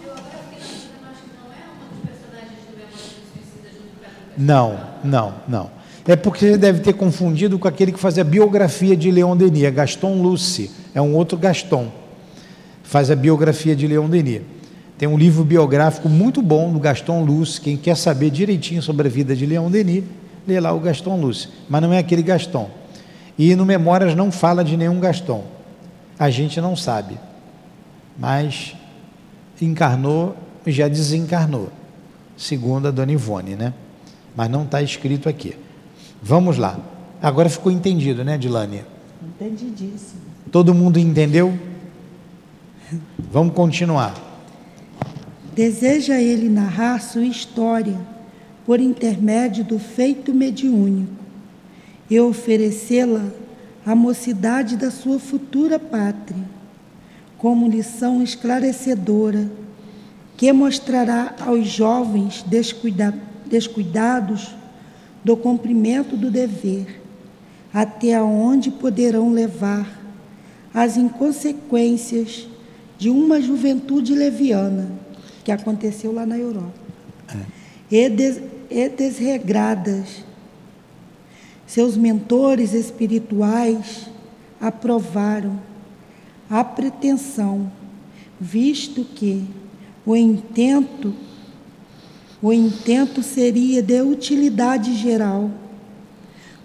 [0.05, 3.71] Eu agora fiquei imaginando, acho que não é uma dos personagens do Memória do Suicida
[3.73, 5.71] junto com a Não, não, não.
[6.09, 9.65] É porque você deve ter confundido com aquele que fazia a biografia de Leon Denis,
[9.65, 11.93] é Gaston Lucy, é um outro Gaston.
[12.83, 14.41] faz a biografia de Leon Denis.
[14.97, 17.61] Tem um livro biográfico muito bom do Gaston Luce.
[17.61, 20.05] Quem quer saber direitinho sobre a vida de Leon Denis,
[20.49, 21.49] lê lá o Gaston Luce.
[21.69, 22.69] Mas não é aquele Gaston.
[23.39, 25.45] E no Memórias não fala de nenhum Gaston.
[26.19, 27.19] A gente não sabe.
[28.19, 28.75] Mas
[29.61, 30.35] encarnou
[30.67, 31.69] e já desencarnou,
[32.37, 33.73] segundo a dona Ivone, né?
[34.37, 35.57] Mas não está escrito aqui.
[36.23, 36.79] Vamos lá.
[37.23, 38.85] Agora ficou entendido, né, Dilane?
[39.23, 40.21] Entendidíssimo.
[40.51, 41.57] Todo mundo entendeu?
[43.19, 44.15] Vamos continuar.
[45.55, 47.99] Deseja ele narrar sua história
[48.65, 51.13] por intermédio do feito mediúnico
[52.09, 53.27] e oferecê-la
[53.85, 56.45] à mocidade da sua futura pátria,
[57.39, 59.51] como lição esclarecedora
[60.37, 63.15] que mostrará aos jovens descuida
[63.51, 64.55] descuidados
[65.25, 67.03] do cumprimento do dever,
[67.75, 70.01] até onde poderão levar
[70.73, 72.47] as inconsequências
[72.97, 74.91] de uma juventude leviana,
[75.45, 76.73] que aconteceu lá na Europa,
[77.91, 78.05] é.
[78.05, 78.41] e, des
[78.71, 80.25] e desregradas.
[81.67, 84.09] Seus mentores espirituais
[84.61, 85.61] aprovaram
[86.49, 87.71] a pretensão,
[88.41, 89.45] visto que
[90.05, 91.15] o intento
[92.43, 95.51] o intento seria de utilidade geral.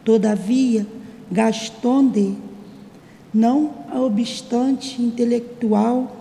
[0.03, 0.85] Todavia,
[1.31, 2.33] Gaston de,
[3.33, 6.15] não obstante intelectual,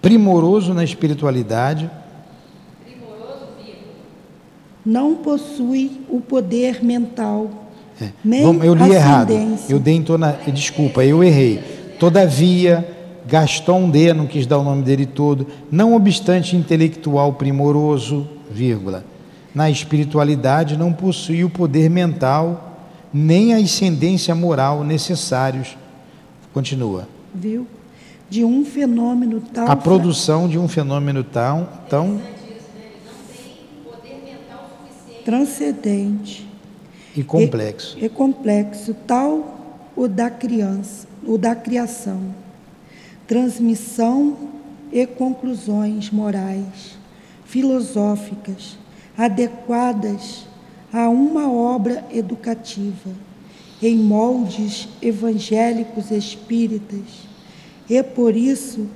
[0.00, 1.90] primoroso na espiritualidade,
[4.84, 7.70] não possui o poder mental.
[8.00, 8.10] É.
[8.22, 9.32] Nem Vamos, eu li errado.
[9.68, 11.58] Eu dei na, desculpa, eu errei.
[11.98, 12.93] Todavia,
[13.26, 19.04] Gaston D, não quis dar o nome dele todo, não obstante intelectual primoroso, vírgula,
[19.54, 22.72] na espiritualidade não possui o poder mental
[23.12, 25.76] nem a ascendência moral necessários.
[26.52, 27.08] Continua.
[27.32, 27.66] Viu?
[28.28, 29.68] De um fenômeno tão.
[29.68, 31.68] A produção de um fenômeno tão.
[31.88, 32.20] tão
[35.24, 36.46] transcendente
[37.16, 37.96] e complexo.
[37.98, 42.43] E, e complexo, tal o da criança, o da criação
[43.26, 44.36] transmissão
[44.92, 46.96] e conclusões morais,
[47.44, 48.78] filosóficas,
[49.16, 50.46] adequadas
[50.92, 53.10] a uma obra educativa,
[53.82, 57.28] em moldes evangélicos espíritas,
[57.88, 58.86] e por isso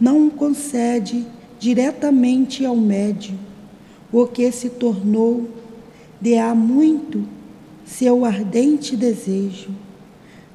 [0.00, 1.24] não concede
[1.58, 3.38] diretamente ao médium
[4.12, 5.48] o que se tornou
[6.20, 7.24] de há muito
[7.84, 9.70] seu ardente desejo.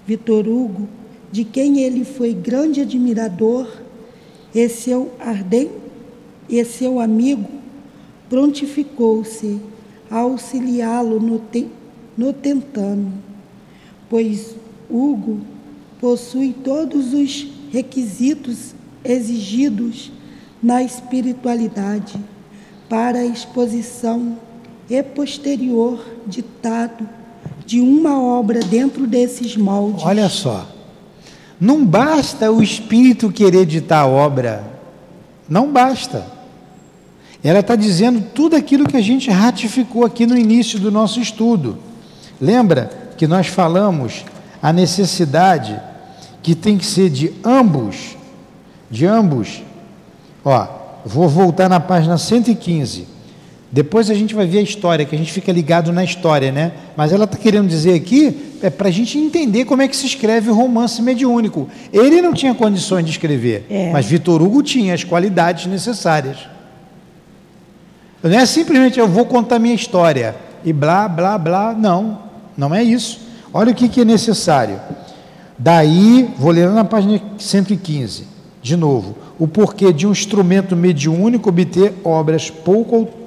[0.05, 0.88] Vitor Hugo
[1.32, 3.67] de quem ele foi grande admirador,
[4.53, 5.73] e seu ardente
[6.49, 7.49] e seu amigo
[8.30, 9.59] prontificou-se
[10.09, 11.67] a auxiliá-lo no, te,
[12.17, 12.34] no
[14.09, 14.55] pois
[14.89, 15.41] Hugo
[15.99, 18.73] possui todos os requisitos
[19.03, 20.11] exigidos
[20.63, 22.17] na espiritualidade
[22.89, 24.38] para a exposição
[24.89, 27.07] e posterior ditado
[27.65, 30.03] de uma obra dentro desses moldes.
[30.03, 30.76] Olha só,
[31.60, 34.64] não basta o Espírito querer editar a obra,
[35.49, 36.26] não basta.
[37.43, 41.78] Ela está dizendo tudo aquilo que a gente ratificou aqui no início do nosso estudo.
[42.39, 44.26] Lembra que nós falamos
[44.62, 45.80] a necessidade
[46.41, 48.16] que tem que ser de ambos,
[48.89, 49.64] de ambos.
[50.43, 50.68] Ó,
[51.05, 53.16] vou voltar na página 115.
[53.70, 56.72] Depois a gente vai ver a história, que a gente fica ligado na história, né?
[56.95, 60.05] Mas ela está querendo dizer aqui, é para a gente entender como é que se
[60.05, 61.68] escreve o romance mediúnico.
[61.91, 63.91] Ele não tinha condições de escrever, é.
[63.91, 66.38] mas Vitor Hugo tinha as qualidades necessárias.
[68.24, 71.74] Não é simplesmente eu vou contar minha história e blá, blá, blá.
[71.74, 72.20] Não,
[72.57, 73.20] não é isso.
[73.53, 74.80] Olha o que, que é necessário.
[75.57, 78.26] Daí, vou ler na página 115,
[78.61, 79.18] de novo.
[79.38, 83.26] O porquê de um instrumento mediúnico obter obras pouco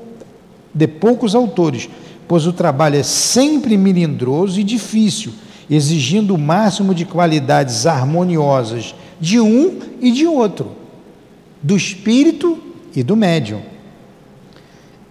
[0.74, 1.88] de poucos autores,
[2.28, 5.32] pois o trabalho é sempre melindroso e difícil,
[5.68, 10.72] exigindo o máximo de qualidades harmoniosas de um e de outro,
[11.62, 12.58] do espírito
[12.94, 13.60] e do médium.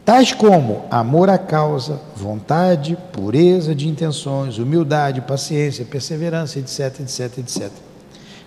[0.04, 7.70] Tais como amor à causa, vontade, pureza de intenções, humildade, paciência, perseverança, etc, etc, etc.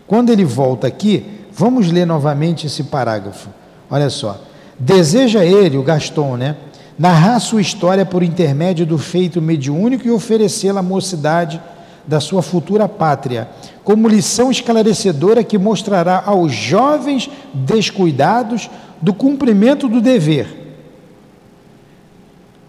[0.07, 3.49] Quando ele volta aqui, vamos ler novamente esse parágrafo.
[3.89, 4.43] Olha só.
[4.77, 6.57] Deseja ele, o Gaston, né?
[6.99, 11.61] Narrar sua história por intermédio do feito mediúnico e oferecê-la à mocidade
[12.07, 13.49] da sua futura pátria,
[13.85, 18.69] como lição esclarecedora que mostrará aos jovens descuidados
[19.01, 20.47] do cumprimento do dever,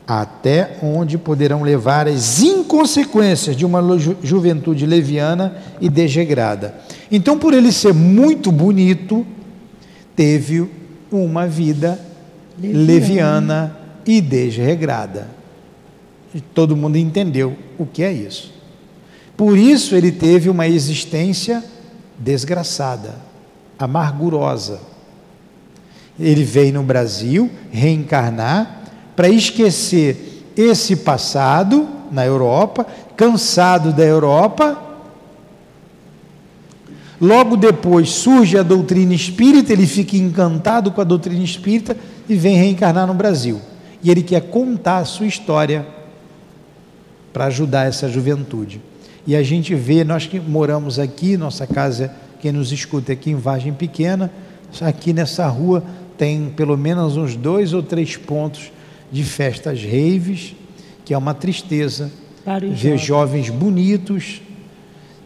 [0.07, 6.76] até onde poderão levar as inconsequências de uma ju juventude leviana e degegrada.
[7.11, 9.26] Então, por ele ser muito bonito,
[10.15, 10.69] teve
[11.11, 11.99] uma vida
[12.59, 12.86] Leviana.
[12.86, 15.28] leviana e desregrada.
[16.34, 18.51] E todo mundo entendeu o que é isso.
[19.38, 21.64] Por isso ele teve uma existência
[22.18, 23.16] desgraçada,
[23.78, 24.80] amargurosa.
[26.20, 28.84] Ele veio no Brasil reencarnar
[29.16, 32.86] para esquecer esse passado na Europa,
[33.16, 34.80] cansado da Europa.
[37.20, 41.97] Logo depois surge a doutrina espírita, ele fica encantado com a doutrina espírita
[42.30, 43.60] e vem reencarnar no Brasil.
[44.04, 45.88] E ele quer contar a sua história
[47.32, 48.82] para ajudar essa juventude.
[49.26, 53.36] E a gente vê, nós que moramos aqui, nossa casa, quem nos escuta aqui em
[53.36, 54.30] Vargem Pequena,
[54.82, 55.84] aqui nessa rua
[56.18, 58.72] tem pelo menos uns dois ou três pontos
[59.12, 60.56] de festas raves,
[61.06, 62.12] que é uma tristeza
[62.62, 63.01] ver jovens.
[63.01, 64.41] jovens bonitos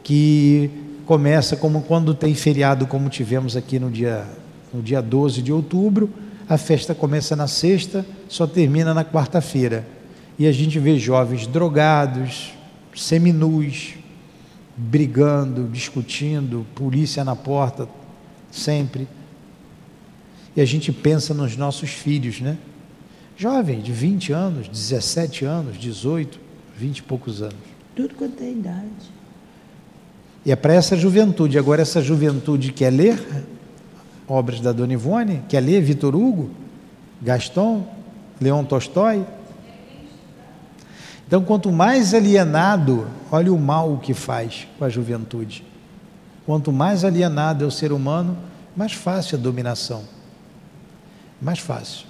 [0.03, 0.69] que
[1.05, 4.25] começa como quando tem feriado como tivemos aqui no dia
[4.73, 6.09] no dia 12 de outubro,
[6.49, 9.85] a festa começa na sexta, só termina na quarta-feira.
[10.39, 12.53] E a gente vê jovens drogados,
[12.95, 13.95] seminus,
[14.75, 17.89] brigando, discutindo, polícia na porta,
[18.51, 19.07] sempre.
[20.55, 22.57] E a gente pensa nos nossos filhos, né?
[23.35, 26.39] Jovem, de 20 anos, 17 anos, 18,
[26.77, 27.55] 20 e poucos anos.
[27.95, 29.17] Tudo quanto é idade.
[30.45, 31.57] E é para essa juventude.
[31.57, 33.19] Agora, essa juventude quer ler
[34.27, 36.49] obras da Dona Ivone, quer ler Vitor Hugo,
[37.21, 37.87] Gaston,
[38.41, 39.25] Leon Tolstói.
[41.25, 45.63] Então, quanto mais alienado, olha o mal que faz com a juventude.
[46.45, 48.37] Quanto mais alienado é o ser humano,
[48.75, 50.03] mais fácil a dominação.
[51.41, 52.05] Mais fácil.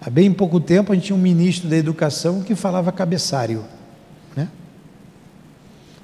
[0.00, 3.64] Há bem pouco tempo a gente tinha um ministro da educação que falava cabeçário,
[4.34, 4.48] né?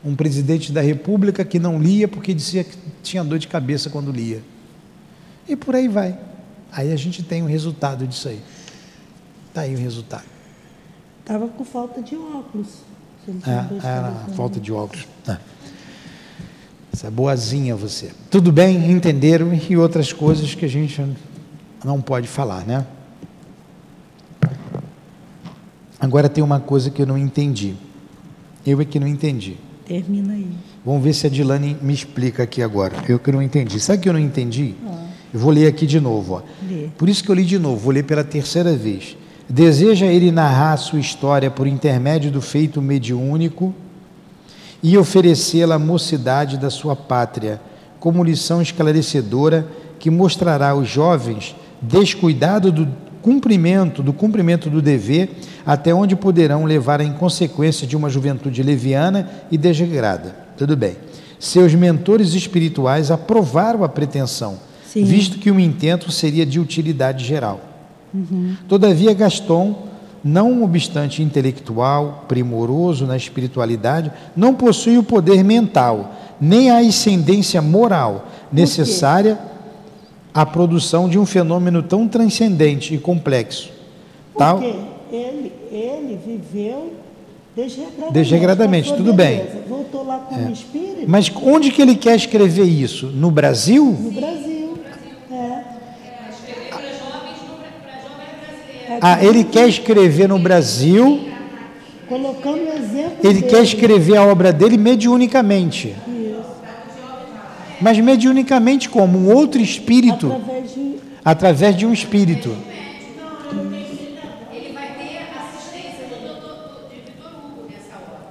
[0.05, 4.11] Um presidente da república que não lia porque dizia que tinha dor de cabeça quando
[4.11, 4.43] lia.
[5.49, 6.19] E por aí vai.
[6.73, 8.41] Aí a gente tem o resultado disso aí.
[9.49, 10.25] Está aí o resultado.
[11.21, 12.69] Estava com falta de óculos.
[13.27, 15.07] De É, era falta de óculos.
[15.29, 15.37] É.
[16.93, 18.13] Essa é boazinha você.
[18.31, 19.53] Tudo bem, entenderam?
[19.55, 21.05] E outras coisas que a gente
[21.85, 22.87] não pode falar, né?
[25.99, 27.75] Agora tem uma coisa que eu não entendi.
[28.67, 29.57] Eu é que não entendi.
[29.87, 30.51] Termina aí.
[30.85, 32.95] Vamos ver se a Dilane me explica aqui agora.
[33.09, 33.81] Eu que não entendi.
[33.81, 34.75] Sabe o que eu não entendi?
[34.87, 35.05] Ah.
[35.35, 36.45] Eu vou ler aqui de novo.
[36.97, 39.17] Por isso que eu li de novo, vou ler pela terceira vez.
[39.49, 43.75] Deseja ele narrar sua história por intermédio do feito mediúnico
[44.81, 47.61] e oferecê-la à mocidade da sua pátria,
[47.99, 49.67] como lição esclarecedora
[49.99, 52.87] que mostrará aos jovens descuidado do
[53.21, 55.31] cumprimento do cumprimento do dever,
[55.67, 60.37] até onde poderão levar a inconsequência de uma juventude leviana e desregrada.
[60.57, 60.97] Tudo bem.
[61.41, 64.59] Seus mentores espirituais aprovaram a pretensão,
[64.95, 65.05] Sim.
[65.05, 67.61] visto que o intento seria de utilidade geral.
[68.69, 69.75] Todavia, Gaston,
[70.23, 78.29] não obstante intelectual, primoroso na espiritualidade, não possui o poder mental, nem a ascendência moral
[78.53, 79.37] necessária
[80.33, 83.73] à produção de um fenômeno tão transcendente e complexo.
[84.39, 84.77] Tal, Porque
[85.11, 86.93] ele, ele viveu
[87.57, 88.13] desregradamente.
[88.13, 89.41] Desregradamente, tudo bem.
[89.41, 89.43] É.
[89.43, 93.07] beleza, Voltou lá como espírito mas onde que ele quer escrever isso?
[93.09, 93.85] No Brasil?
[93.85, 94.55] no Brasil.
[95.31, 95.75] É.
[98.84, 101.29] É, Ah, ele quer escrever no Brasil,
[102.09, 103.47] Colocando o exemplo ele dele.
[103.49, 105.89] quer escrever a obra dele mediunicamente.
[106.07, 106.45] Isso.
[107.81, 109.19] Mas mediunicamente como?
[109.19, 110.95] Um outro espírito, Através de
[111.25, 112.55] através de um espírito.
[114.53, 118.29] Ele vai ter assistência do doutor de Vitor Hugo nessa obra.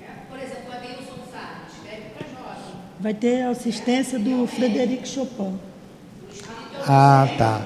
[0.00, 0.06] né?
[0.30, 2.72] Por exemplo, o Adeilson Sá, escreve para jovem.
[3.00, 5.54] vai ter a assistência do Frederic Chopin.
[6.88, 7.60] Ah, tá.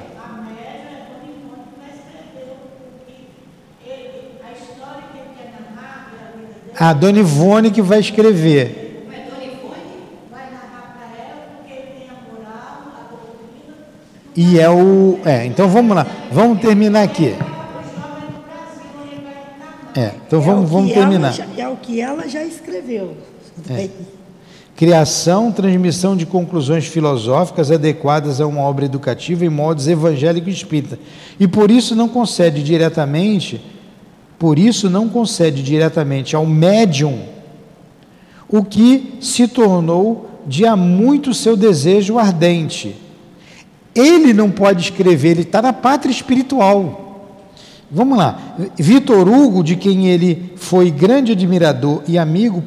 [6.79, 8.83] A Dona Ivone que vai escrever.
[14.37, 15.19] E é o.
[15.25, 16.07] É, então vamos lá.
[16.31, 17.35] Vamos terminar aqui.
[19.95, 21.33] É, então É vamos, que vamos terminar.
[21.33, 23.17] já- é o que ela já escreveu.
[23.71, 23.89] É.
[24.77, 30.99] Criação, transmissão de conclusões filosóficas adequadas a uma obra educativa em modos evangélico e espírita.
[31.41, 33.59] E por isso não concede diretamente,
[34.39, 37.21] por isso não concede diretamente ao médium
[38.49, 42.95] o que se tornou de há muito seu desejo ardente.
[43.95, 47.35] Ele não pode escrever, ele está na pátria espiritual.
[47.91, 48.57] Vamos lá.
[48.77, 52.63] Vitor Hugo, de quem ele foi grande admirador e amigo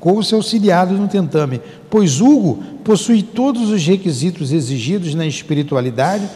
[0.00, 1.60] ou-se auxiliado no tentame,
[1.90, 6.28] pois Hugo possui todos os requisitos exigidos na espiritualidade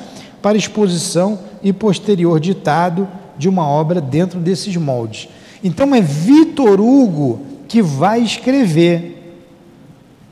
[0.42, 5.28] para exposição e posterior ditado de uma obra dentro desses moldes.
[5.62, 9.36] Então é Vitor Hugo que vai escrever.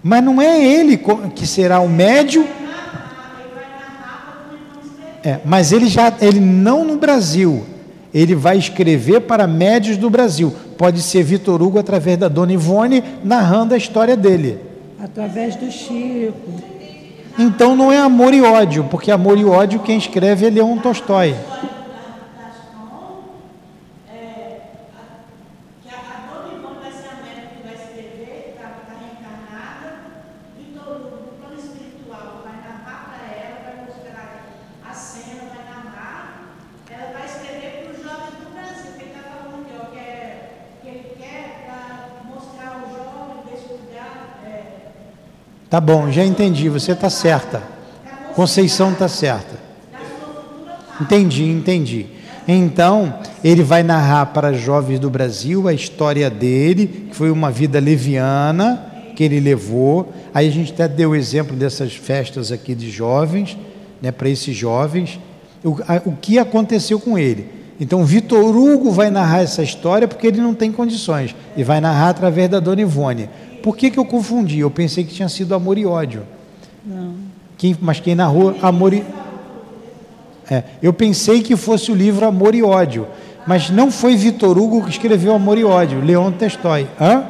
[0.02, 1.00] Mas não é ele
[1.34, 2.46] que será o médio.
[5.22, 7.64] É, mas ele já, ele não no Brasil.
[8.12, 10.52] Ele vai escrever para médios do Brasil.
[10.76, 14.58] Pode ser Vitor Hugo através da Dona Ivone narrando a história dele.
[15.02, 16.34] Através do Chico.
[17.38, 21.34] Então não é amor e ódio, porque amor e ódio quem escreve é Leon Tolstói.
[45.70, 47.62] Tá bom, já entendi, você está certa.
[48.34, 49.56] Conceição está certa.
[51.00, 52.06] Entendi, entendi.
[52.48, 53.14] Então,
[53.44, 58.86] ele vai narrar para jovens do Brasil a história dele, que foi uma vida leviana
[59.14, 60.12] que ele levou.
[60.34, 63.56] Aí a gente até deu o exemplo dessas festas aqui de jovens,
[64.02, 65.20] né, para esses jovens,
[65.62, 67.48] o, a, o que aconteceu com ele.
[67.78, 72.10] Então, Vitor Hugo vai narrar essa história porque ele não tem condições, e vai narrar
[72.10, 73.28] através da Dona Ivone.
[73.62, 74.58] Por que, que eu confundi?
[74.58, 76.22] Eu pensei que tinha sido amor e ódio.
[76.84, 77.14] Não.
[77.56, 79.04] Quem, mas quem narrou amor e.
[80.50, 83.06] É, eu pensei que fosse o livro Amor e Ódio,
[83.46, 86.88] mas não foi Vitor Hugo que escreveu Amor e Ódio, Leon Tolstói.
[87.00, 87.24] Hã?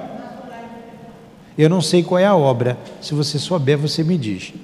[1.58, 2.78] Eu não sei qual é a obra.
[3.02, 4.54] Se você souber, você me diz.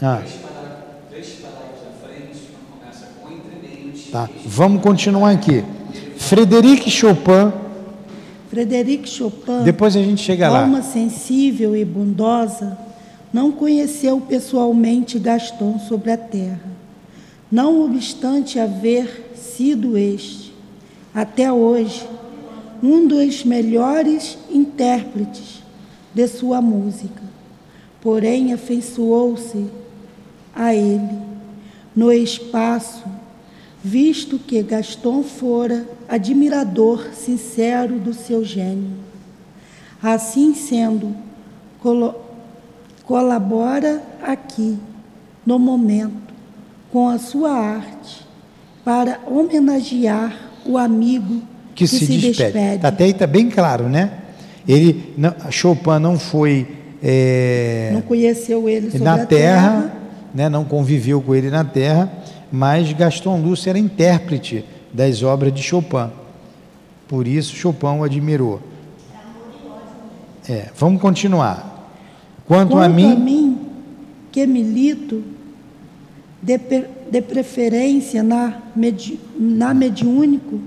[0.00, 0.22] Ah.
[4.10, 4.28] Tá.
[4.44, 5.64] Vamos continuar aqui.
[6.16, 7.52] Frederic Chopin
[8.52, 10.60] Frederic Chopin, depois a gente chega lá.
[10.60, 12.76] Alma sensível e bondosa,
[13.32, 16.60] não conheceu pessoalmente Gaston sobre a terra.
[17.50, 20.52] Não obstante haver sido este,
[21.14, 22.06] até hoje,
[22.82, 25.62] um dos melhores intérpretes
[26.12, 27.22] de sua música.
[28.02, 29.64] Porém, afeiçoou-se
[30.54, 31.18] a ele
[31.96, 33.02] no espaço
[33.82, 38.90] visto que Gaston fora admirador sincero do seu gênio.
[40.00, 41.14] Assim sendo,
[43.04, 44.78] colabora aqui,
[45.44, 46.32] no momento,
[46.92, 48.24] com a sua arte,
[48.84, 51.42] para homenagear o amigo
[51.74, 52.52] que, que se, se, despede.
[52.52, 52.86] despede.
[52.86, 54.12] Até aí está bem claro, né?
[54.66, 56.66] Ele, não, Chopin não foi.
[57.02, 59.92] É, não conheceu ele na terra, terra,
[60.32, 60.48] né?
[60.48, 62.21] não conviveu com ele na terra
[62.52, 64.62] mas Gaston Lúcio era intérprete
[64.92, 66.10] das obras de Chopin.
[67.08, 68.60] Por isso Chopin o admirou.
[70.46, 71.90] É, vamos continuar.
[72.46, 73.58] Quanto, Quanto a, mim, a mim,
[74.30, 75.22] que milito
[76.42, 76.58] de,
[77.10, 80.60] de preferência na, medi, na mediúnico.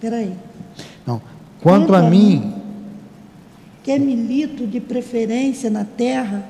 [0.00, 0.34] Peraí.
[1.06, 1.20] Não.
[1.60, 2.54] Quanto, Quanto a, a mim, mim,
[3.82, 6.48] que milito de preferência na terra,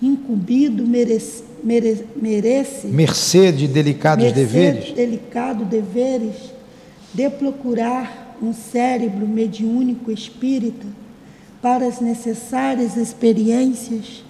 [0.00, 6.34] incumbido merece, mere, merece mercê de delicados mercê deveres, delicado deveres
[7.12, 10.86] de procurar um cérebro mediúnico espírita
[11.60, 14.24] para as necessárias experiências,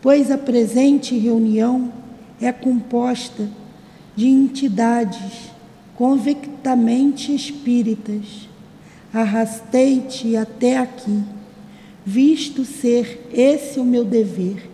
[0.00, 1.92] pois a presente reunião
[2.40, 3.48] é composta
[4.14, 5.50] de entidades
[5.96, 8.48] convictamente espíritas.
[9.12, 11.22] Arrastei-te até aqui,
[12.06, 14.70] visto ser esse o meu dever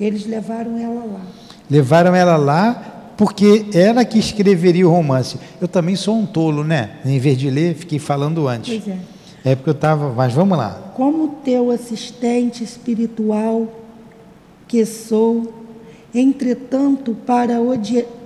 [0.00, 1.26] eles levaram ela lá.
[1.70, 5.38] Levaram ela lá porque ela que escreveria o romance.
[5.60, 6.92] Eu também sou um tolo, né?
[7.04, 8.82] Em vez de ler, fiquei falando antes.
[8.82, 8.98] Pois é.
[9.44, 10.12] É porque eu estava.
[10.12, 10.92] Mas vamos lá.
[10.94, 13.68] Como teu assistente espiritual
[14.66, 15.52] que sou,
[16.14, 17.72] entretanto, para o,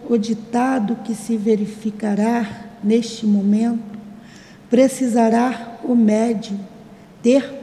[0.08, 2.48] o ditado que se verificará
[2.82, 3.98] neste momento,
[4.70, 6.58] precisará o médium
[7.22, 7.62] ter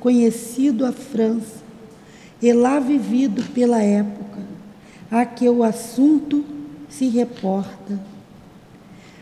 [0.00, 1.62] conhecido a França
[2.42, 4.31] e lá vivido pela época
[5.12, 6.42] a que o assunto
[6.88, 8.00] se reporta.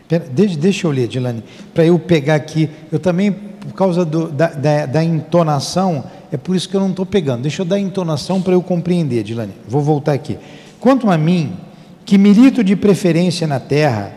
[0.07, 1.43] Pera, deixa, deixa eu ler, Dilane,
[1.73, 2.69] para eu pegar aqui.
[2.89, 6.91] Eu também, por causa do, da, da, da, entonação, é por isso que eu não
[6.91, 7.41] estou pegando.
[7.41, 9.51] Deixa eu dar a entonação para eu compreender, Dilane.
[9.67, 10.37] Vou voltar aqui.
[10.79, 11.57] Quanto a mim,
[12.05, 14.13] que milito de preferência na terra,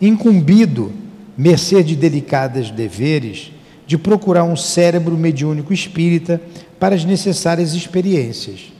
[0.00, 0.92] incumbido,
[1.36, 3.50] mercê de delicados deveres,
[3.84, 6.40] de procurar um cérebro mediúnico espírita
[6.78, 8.75] para as necessárias experiências.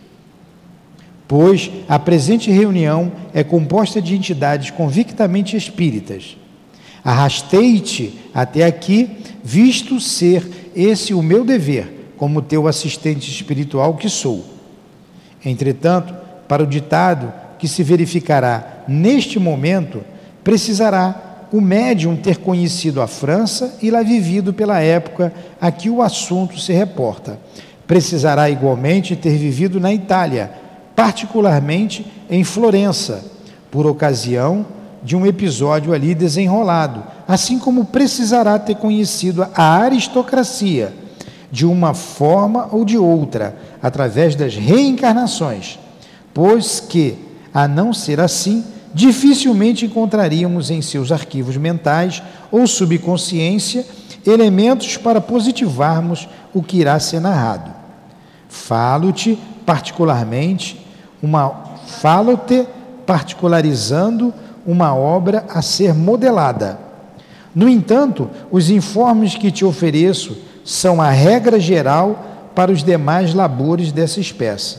[1.28, 6.36] Pois a presente reunião é composta de entidades convictamente espíritas.
[7.04, 14.44] Arrastei-te até aqui, visto ser esse o meu dever, como teu assistente espiritual que sou.
[15.44, 16.14] Entretanto,
[16.48, 20.02] para o ditado que se verificará neste momento,
[20.42, 26.02] precisará o médium ter conhecido a França e lá vivido pela época a que o
[26.02, 27.38] assunto se reporta.
[27.86, 30.50] Precisará igualmente ter vivido na Itália,
[30.96, 33.22] particularmente em Florença,
[33.70, 34.66] por ocasião
[35.02, 40.92] de um episódio ali desenrolado, assim como precisará ter conhecido a aristocracia
[41.52, 45.78] de uma forma ou de outra, através das reencarnações,
[46.34, 47.16] pois que,
[47.52, 53.86] a não ser assim, dificilmente encontraríamos em seus arquivos mentais ou subconsciência
[54.26, 57.70] elementos para positivarmos o que irá ser narrado.
[58.48, 60.85] Falo-te particularmente
[61.26, 62.66] uma falo-te
[63.04, 64.32] particularizando
[64.64, 66.78] uma obra a ser modelada.
[67.54, 73.92] No entanto, os informes que te ofereço são a regra geral para os demais labores
[73.92, 74.78] dessa espécie.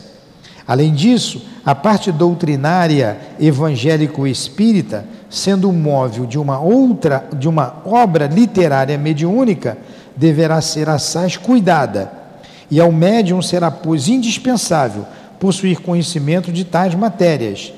[0.67, 8.97] Além disso, a parte doutrinária evangélico-espírita, sendo móvel de uma outra, de uma obra literária
[8.97, 9.77] mediúnica,
[10.15, 12.11] deverá ser assaz cuidada,
[12.69, 15.05] e ao médium será, pois, indispensável
[15.39, 17.73] possuir conhecimento de tais matérias,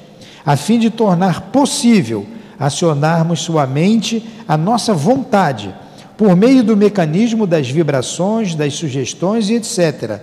[0.45, 2.26] a fim de tornar possível
[2.60, 5.73] acionarmos sua mente a nossa vontade,
[6.18, 10.19] por meio do mecanismo das vibrações, das sugestões e etc.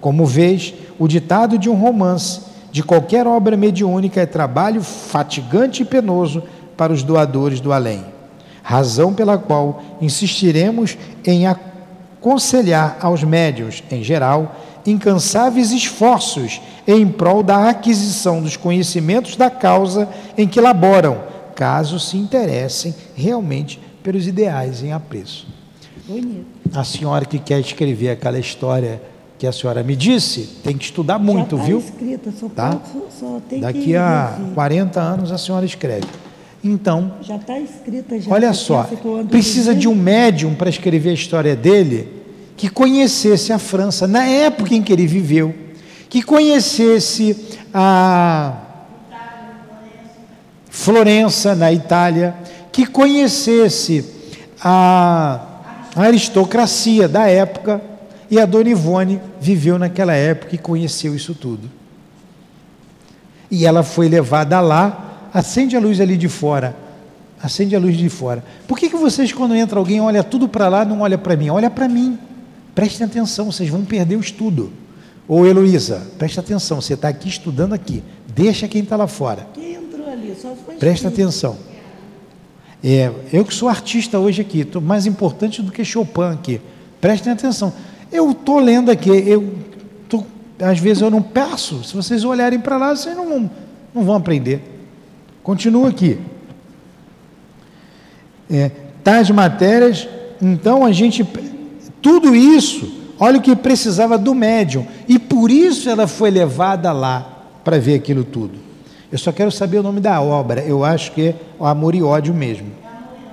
[0.00, 5.86] Como vês, o ditado de um romance, de qualquer obra mediúnica, é trabalho fatigante e
[5.86, 6.42] penoso
[6.76, 8.04] para os doadores do além.
[8.62, 14.54] Razão pela qual insistiremos em aconselhar aos médios, em geral,
[14.84, 20.08] incansáveis esforços em prol da aquisição dos conhecimentos da causa
[20.38, 21.22] em que laboram,
[21.54, 25.46] caso se interessem realmente pelos ideais em apreço.
[26.06, 26.46] Bonito.
[26.72, 29.02] A senhora que quer escrever aquela história
[29.38, 31.78] que a senhora me disse, tem que estudar muito, Já tá viu?
[31.78, 32.70] Escrita, só tá?
[32.70, 36.06] Pode, só tem Daqui que a 40 anos a senhora escreve.
[36.64, 38.32] Então, já está escrita já.
[38.32, 38.88] Olha só,
[39.30, 42.08] precisa de um médium para escrever a história dele
[42.56, 45.54] que conhecesse a França na época em que ele viveu,
[46.08, 47.36] que conhecesse
[47.72, 48.56] a
[50.70, 52.34] Florença na Itália,
[52.72, 54.04] que conhecesse
[54.60, 55.40] a
[55.96, 57.82] aristocracia da época
[58.30, 61.70] e a Dona Ivone viveu naquela época e conheceu isso tudo.
[63.50, 66.76] E ela foi levada lá, acende a luz ali de fora.
[67.42, 68.44] Acende a luz de fora.
[68.66, 71.50] Por que, que vocês, quando entra alguém, olha tudo para lá, não olha para mim?
[71.50, 72.18] Olha para mim.
[72.74, 74.72] Prestem atenção, vocês vão perder o estudo.
[75.28, 78.02] Ô Heloísa, preste atenção, você está aqui estudando aqui.
[78.34, 79.46] Deixa quem está lá fora.
[79.52, 80.34] Quem entrou ali?
[80.34, 81.58] Só foi Presta atenção.
[82.82, 86.60] É, eu que sou artista hoje aqui, estou mais importante do que Chopin aqui.
[87.00, 87.72] Prestem atenção.
[88.10, 89.54] Eu estou lendo aqui, eu
[90.08, 90.24] tô,
[90.60, 91.84] às vezes eu não peço.
[91.84, 93.50] Se vocês olharem para lá, vocês não vão,
[93.94, 94.62] não vão aprender.
[95.42, 96.18] Continua aqui.
[98.50, 98.70] É,
[99.04, 100.08] tais matérias,
[100.40, 101.26] então a gente.
[102.00, 104.86] Tudo isso, olha o que precisava do médium.
[105.08, 108.58] E por isso ela foi levada lá para ver aquilo tudo.
[109.10, 110.62] Eu só quero saber o nome da obra.
[110.62, 112.66] Eu acho que é Amor e Ódio mesmo.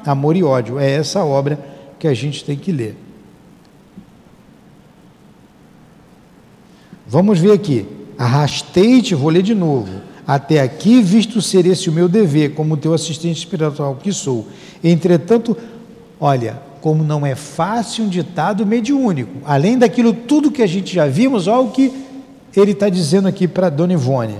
[0.06, 0.80] Amor e Ódio.
[0.80, 1.60] É essa obra
[1.99, 2.95] que a gente tem que ler.
[7.07, 7.86] Vamos ver aqui.
[8.18, 10.02] Arrastei-te, vou ler de novo.
[10.26, 14.48] Até aqui, visto ser esse o meu dever, como teu assistente espiritual que sou.
[14.84, 15.56] Entretanto,
[16.20, 19.40] olha, como não é fácil um ditado mediúnico.
[19.44, 21.91] Além daquilo tudo que a gente já vimos, olha o que
[22.56, 24.36] ele está dizendo aqui para Dona Ivone.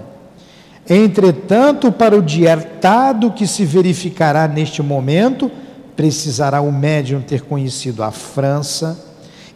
[0.88, 5.50] Entretanto, para o dietado que se verificará neste momento,
[5.96, 8.96] precisará o médium ter conhecido a França,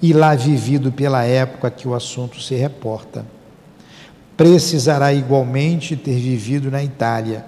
[0.01, 3.23] e lá vivido pela época que o assunto se reporta.
[4.35, 7.45] Precisará igualmente ter vivido na Itália,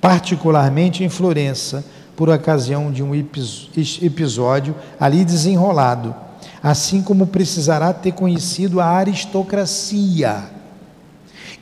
[0.00, 1.84] particularmente em Florença,
[2.16, 6.14] por ocasião de um episódio ali desenrolado,
[6.62, 10.44] assim como precisará ter conhecido a aristocracia.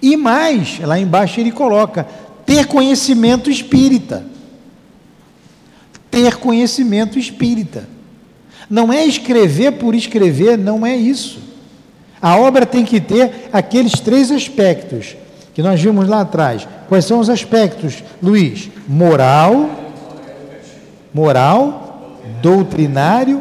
[0.00, 2.06] E mais, lá embaixo ele coloca,
[2.46, 4.24] ter conhecimento espírita.
[6.10, 7.88] Ter conhecimento espírita.
[8.70, 11.40] Não é escrever por escrever, não é isso.
[12.22, 15.16] A obra tem que ter aqueles três aspectos
[15.52, 16.66] que nós vimos lá atrás.
[16.88, 18.70] Quais são os aspectos, Luiz?
[18.88, 19.83] Moral,
[21.14, 23.40] moral, doutrinário,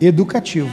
[0.00, 0.70] educativo.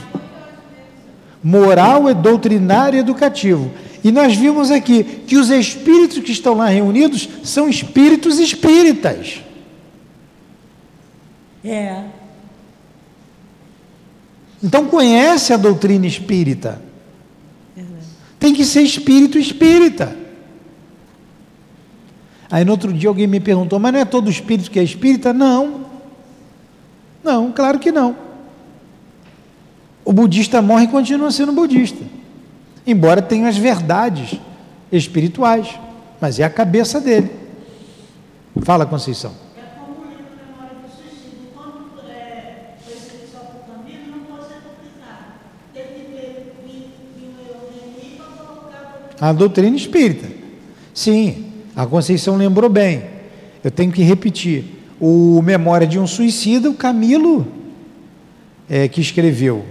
[1.44, 3.72] Moral é doutrinário educativo.
[4.04, 9.42] E nós vimos aqui que os espíritos que estão lá reunidos são espíritos espíritas.
[11.64, 12.04] É.
[14.62, 16.82] Então conhece a doutrina espírita.
[17.76, 18.06] Verdade.
[18.40, 20.18] Tem que ser espírito espírita.
[22.50, 25.32] Aí no outro dia alguém me perguntou, mas não é todo espírito que é espírita?
[25.34, 25.93] Não.
[27.24, 28.16] Não, claro que não.
[30.04, 32.04] O budista morre e continua sendo budista.
[32.86, 34.38] Embora tenha as verdades
[34.92, 35.80] espirituais,
[36.20, 37.32] mas é a cabeça dele.
[38.64, 39.34] Fala, Conceição.
[39.58, 39.62] É
[49.22, 50.28] é, A doutrina espírita.
[50.94, 53.06] Sim, a Conceição lembrou bem.
[53.64, 54.83] Eu tenho que repetir.
[55.06, 57.46] O Memória de um Suicida, o Camilo
[58.70, 59.66] é, que escreveu.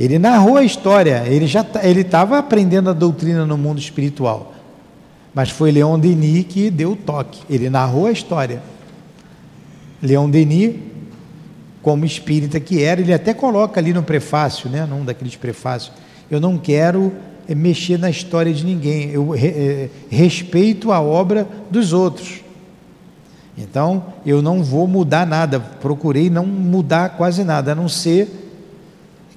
[0.00, 4.54] Ele narrou a história, ele já ele estava aprendendo a doutrina no mundo espiritual.
[5.34, 7.42] Mas foi Leon Denis que deu o toque.
[7.50, 8.62] Ele narrou a história.
[10.00, 10.76] Leon Denis,
[11.82, 15.92] como espírita que era, ele até coloca ali no prefácio, né, num daqueles prefácios,
[16.30, 17.12] eu não quero
[17.46, 22.45] eh, mexer na história de ninguém, eu eh, respeito a obra dos outros.
[23.56, 28.28] Então, eu não vou mudar nada, procurei não mudar quase nada, a não ser,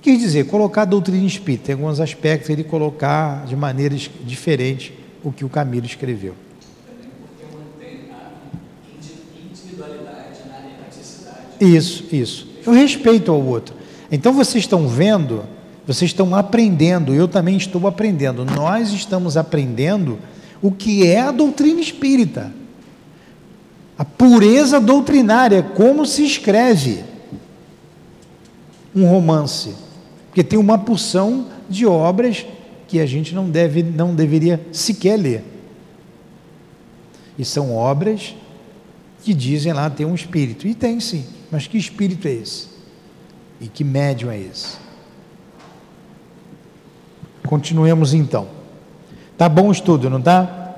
[0.01, 4.91] quer dizer, colocar a doutrina espírita, tem alguns aspectos ele colocar de maneiras diferentes
[5.23, 6.35] o que o Camilo escreveu.
[11.59, 12.47] Isso, isso.
[12.65, 13.75] Eu respeito ao outro.
[14.11, 15.43] Então vocês estão vendo,
[15.85, 18.45] vocês estão aprendendo, eu também estou aprendendo.
[18.45, 20.17] Nós estamos aprendendo
[20.61, 22.51] o que é a doutrina espírita.
[23.99, 27.03] A pureza doutrinária, como se escreve
[28.95, 29.75] um romance.
[30.27, 32.45] Porque tem uma porção de obras
[32.87, 35.43] que a gente não deve, não deveria sequer ler.
[37.37, 38.33] E são obras
[39.21, 40.65] que dizem lá ter um espírito.
[40.65, 41.25] E tem sim.
[41.51, 42.69] Mas que espírito é esse?
[43.59, 44.77] E que médium é esse?
[47.45, 48.47] Continuemos então.
[49.37, 50.68] Tá bom o estudo, não tá?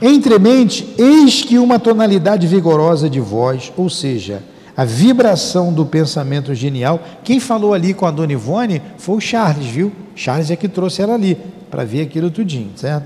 [0.00, 4.42] Entremente, eis que uma tonalidade vigorosa de voz, ou seja,
[4.76, 7.02] a vibração do pensamento genial.
[7.24, 9.90] Quem falou ali com a Dona Ivone foi o Charles, viu?
[10.14, 11.36] Charles é que trouxe ela ali,
[11.68, 13.04] para ver aquilo tudinho, certo?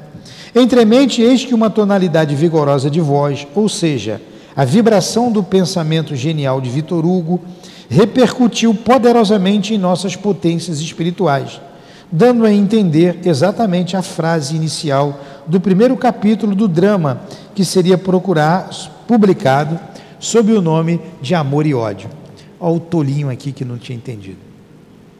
[0.55, 4.21] Entremente, eis que uma tonalidade vigorosa de voz, ou seja,
[4.55, 7.41] a vibração do pensamento genial de Vitor Hugo,
[7.89, 11.59] repercutiu poderosamente em nossas potências espirituais,
[12.13, 17.23] dando a entender exatamente a frase inicial do primeiro capítulo do drama
[17.55, 18.69] que seria procurar
[19.09, 19.81] publicado
[20.19, 22.11] sob o nome de Amor e Ódio.
[22.61, 24.39] Olha o tolinho aqui que não tinha entendido.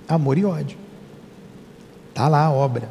[0.07, 0.77] Amor e ódio.
[2.11, 2.89] Está lá a obra.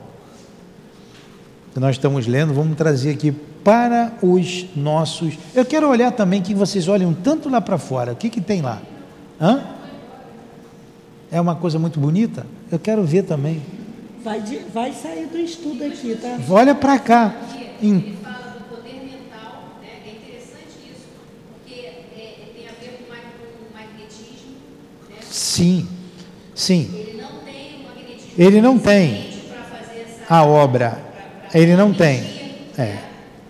[1.74, 5.38] Que nós estamos lendo, vamos trazer aqui para os nossos.
[5.56, 8.12] Eu quero olhar também que vocês olhem tanto lá para fora.
[8.12, 8.82] O que, que tem lá?
[9.40, 9.62] Hã?
[11.32, 12.46] É uma coisa muito bonita?
[12.70, 13.62] Eu quero ver também.
[14.24, 16.38] Vai, de- vai sair do estudo aqui, tá?
[16.50, 17.34] Olha para cá.
[17.82, 19.90] Em- Ele fala do poder mental, né?
[20.06, 21.08] interessante isso,
[21.50, 24.58] porque tem a ver com, ma- com o magnetismo.
[25.10, 25.16] Né?
[25.22, 25.88] Sim,
[26.54, 26.92] sim.
[26.94, 31.00] Ele não tem o magnetismo Ele não tem suficiente para fazer essa a obra.
[31.54, 32.20] Ele não tem.
[32.78, 33.04] É, né?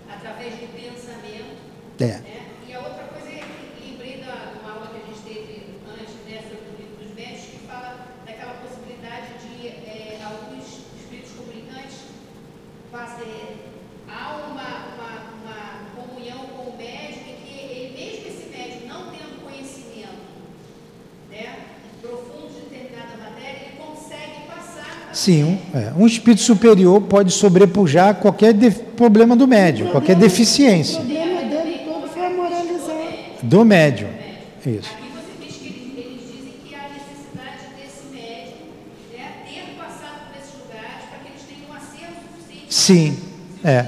[0.10, 1.58] através do pensamento.
[2.00, 2.06] é.
[2.06, 2.22] Né?
[2.70, 6.16] E a outra coisa é que lembrei da uma aula que a gente teve antes
[6.26, 10.66] dessa do livro dos médicos, que fala daquela possibilidade de eh, alguns
[10.98, 12.00] espíritos comunicantes
[12.92, 13.70] fazer
[14.10, 15.62] há uma, uma, uma
[15.96, 20.26] comunhão com o médico em que ele, mesmo esse médico não tendo conhecimento
[21.30, 21.60] né,
[22.02, 27.32] profundo de determinada matéria, ele consegue passar para Sim, um, é, um espírito superior pode
[27.32, 32.96] sobrepujar qualquer de- problema do médium, qualquer O deficiência problema dele todo foi moralizar.
[33.44, 34.10] do médium.
[34.66, 34.90] Isso.
[34.90, 38.66] Aqui você diz que eles, eles dizem que há necessidade desse médico
[39.46, 43.18] ter passado por esses lugares para que eles tenham acervo suficiente Sim,
[43.64, 43.86] é.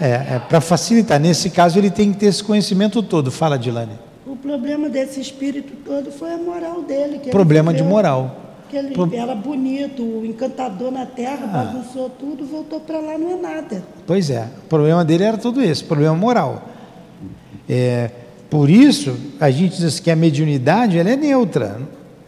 [0.00, 0.36] É, material.
[0.36, 1.18] é para facilitar.
[1.18, 3.30] Nesse caso, ele tem que ter esse conhecimento todo.
[3.30, 3.98] Fala, Dilane.
[4.26, 7.20] O problema desse espírito todo foi a moral dele.
[7.30, 8.44] Problema de moral.
[8.68, 11.64] Que ele Pro- era bonito, o encantador na terra, Ah.
[11.64, 13.82] bagunçou tudo, voltou para lá, não é nada.
[14.06, 16.68] Pois é, o problema dele era tudo esse, problema moral.
[17.68, 18.10] É,
[18.50, 21.80] por isso, a gente diz assim que a mediunidade ela é neutra.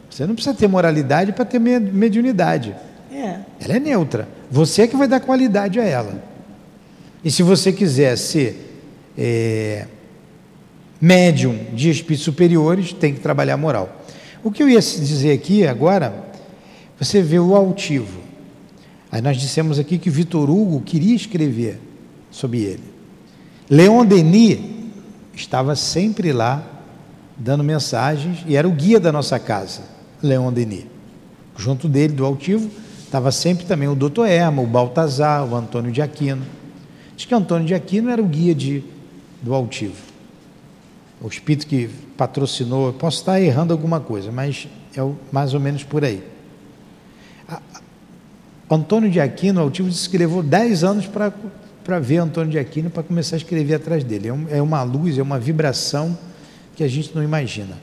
[0.09, 2.75] Você não precisa ter moralidade para ter me- mediunidade.
[3.13, 3.37] É.
[3.61, 4.27] Ela é neutra.
[4.51, 6.23] Você é que vai dar qualidade a ela.
[7.23, 8.67] E se você quiser ser
[9.19, 9.87] é,
[11.01, 13.97] médium de espíritos superiores, tem que trabalhar a moral.
[14.43, 16.30] O que eu ia dizer aqui agora,
[17.01, 18.21] você vê o altivo.
[19.11, 21.81] Aí nós dissemos aqui que Vitor Hugo queria escrever
[22.31, 22.85] sobre ele.
[23.69, 24.61] Leon Denis
[25.35, 26.63] estava sempre lá
[27.37, 29.83] dando mensagens, e era o guia da nossa casa,
[30.23, 30.85] Leon Denis.
[31.57, 32.71] Junto dele, do altivo,
[33.03, 36.43] estava sempre também o doutor Erma, o Baltazar, o Antônio de Aquino.
[37.17, 38.85] Diz que Antônio de Aquino era o guia de,
[39.41, 39.97] do altivo.
[41.21, 45.01] O espírito que patrocinou, posso estar errando alguma coisa, mas é
[45.33, 46.23] mais ou menos por aí.
[48.71, 52.89] Antônio de Aquino, o altivo, disse que levou 10 anos para ver Antônio de Aquino
[52.89, 54.29] para começar a escrever atrás dele.
[54.29, 56.17] É, um, é uma luz, é uma vibração
[56.77, 57.77] que a gente não imagina.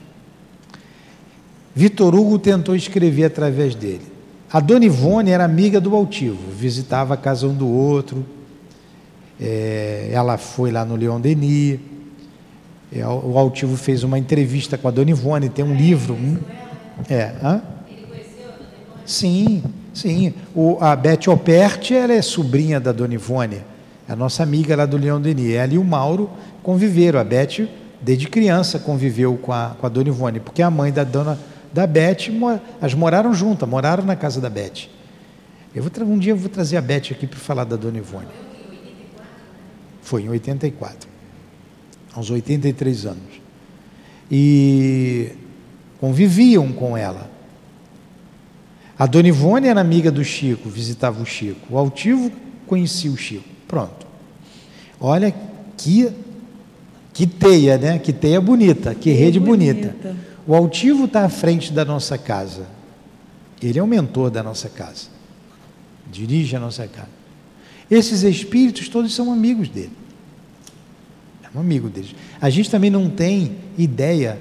[1.76, 4.02] Vitor Hugo tentou escrever através dele.
[4.52, 8.26] A Dona Ivone era amiga do altivo, visitava a casa um do outro.
[9.40, 11.80] É, ela foi lá no Leon Denis.
[12.92, 16.14] É, o altivo fez uma entrevista com a Dona Ivone, tem um livro.
[16.14, 16.38] Um,
[17.10, 17.62] é, hã?
[19.06, 19.62] Sim,
[19.98, 20.34] sim.
[20.56, 23.62] O, a Beth Operti, ela é sobrinha da Dona Ivone,
[24.08, 25.54] a nossa amiga lá do Leão Denis.
[25.54, 26.30] Ela e o Mauro
[26.62, 27.20] conviveram.
[27.20, 27.68] A Beth,
[28.02, 31.38] desde criança, conviveu com a, com a Dona Ivone, porque a mãe da Dona
[31.74, 32.30] da Beth,
[32.80, 34.88] elas moraram juntas, moraram na casa da Beth.
[35.76, 38.28] Eu vou, um dia eu vou trazer a Beth aqui para falar da Dona Ivone.
[40.02, 41.10] Foi em 84,
[42.14, 43.42] aos 83 anos.
[44.32, 45.34] E
[46.00, 47.30] conviviam com ela.
[48.98, 51.68] A Dona Ivone era amiga do Chico, visitava o Chico.
[51.70, 52.32] O altivo
[52.66, 53.48] conhecia o Chico.
[53.68, 54.08] Pronto.
[55.00, 55.34] Olha
[55.78, 56.12] que,
[57.14, 58.00] que teia, né?
[58.00, 59.90] Que teia bonita, que, que rede bonita.
[59.90, 60.16] bonita.
[60.48, 62.66] O altivo está à frente da nossa casa.
[63.62, 65.10] Ele é o mentor da nossa casa.
[66.12, 67.10] Dirige a nossa casa.
[67.90, 69.92] Esses espíritos todos são amigos dele.
[71.44, 72.16] É um amigo deles.
[72.42, 74.40] A gente também não tem ideia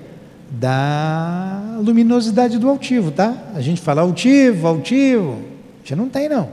[0.50, 3.50] da luminosidade do altivo, tá?
[3.54, 5.42] A gente fala altivo, altivo.
[5.82, 6.48] Gente não tem, não.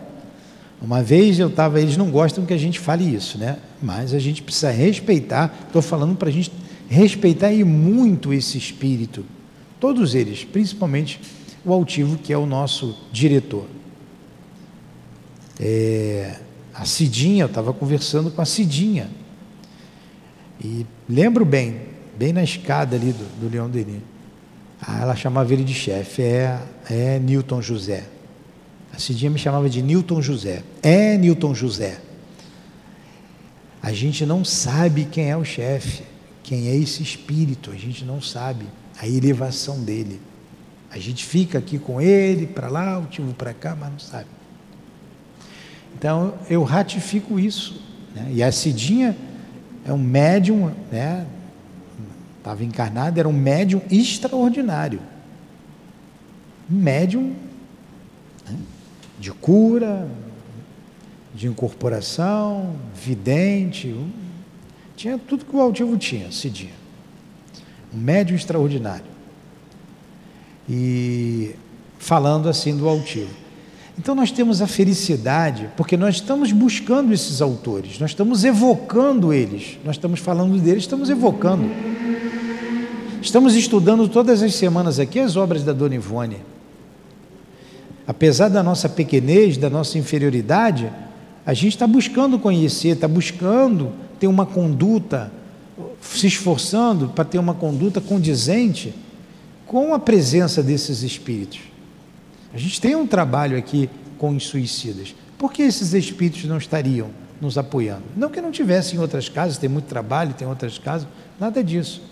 [0.81, 3.57] Uma vez eu estava, eles não gostam que a gente fale isso, né?
[3.81, 6.51] Mas a gente precisa respeitar, estou falando para a gente
[6.89, 9.23] respeitar e muito esse espírito.
[9.79, 11.19] Todos eles, principalmente
[11.63, 13.65] o altivo, que é o nosso diretor.
[15.59, 16.35] É,
[16.73, 19.09] a Cidinha, eu estava conversando com a Cidinha.
[20.63, 24.01] E lembro bem, bem na escada ali do, do Leão Denis.
[24.81, 26.59] Ah, ela chamava ele de chefe, é,
[26.89, 28.03] é Newton José.
[28.93, 30.61] A Cidinha me chamava de Newton José.
[30.81, 31.99] É Newton José.
[33.81, 36.03] A gente não sabe quem é o chefe,
[36.43, 38.65] quem é esse espírito, a gente não sabe
[38.99, 40.21] a elevação dele.
[40.89, 44.27] A gente fica aqui com ele, para lá, o tio para cá, mas não sabe.
[45.97, 47.81] Então eu ratifico isso.
[48.13, 48.31] Né?
[48.35, 49.17] E a Cidinha
[49.85, 51.25] é um médium, né?
[52.43, 54.99] Estava encarnado, era um médium extraordinário.
[56.69, 57.33] Um médium
[58.45, 58.57] né,
[59.17, 60.09] de cura,
[61.33, 64.11] de incorporação, vidente, um,
[64.97, 66.73] tinha tudo que o altivo tinha, Cidinha.
[67.93, 69.05] Um médium extraordinário.
[70.69, 71.55] E
[71.97, 73.31] falando assim do altivo.
[73.97, 79.77] Então nós temos a felicidade, porque nós estamos buscando esses autores, nós estamos evocando eles,
[79.85, 81.69] nós estamos falando deles, estamos evocando.
[83.23, 86.41] Estamos estudando todas as semanas aqui as obras da Dona Ivone.
[88.05, 90.91] Apesar da nossa pequenez, da nossa inferioridade,
[91.45, 95.31] a gente está buscando conhecer, está buscando ter uma conduta,
[96.01, 98.93] se esforçando para ter uma conduta condizente
[99.65, 101.61] com a presença desses espíritos.
[102.53, 105.15] A gente tem um trabalho aqui com os suicidas.
[105.37, 107.09] Por que esses espíritos não estariam
[107.39, 108.03] nos apoiando?
[108.17, 111.07] Não que não tivessem em outras casas, tem muito trabalho, tem outras casas,
[111.39, 112.11] nada disso.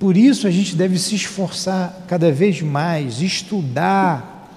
[0.00, 4.50] Por isso a gente deve se esforçar cada vez mais, estudar,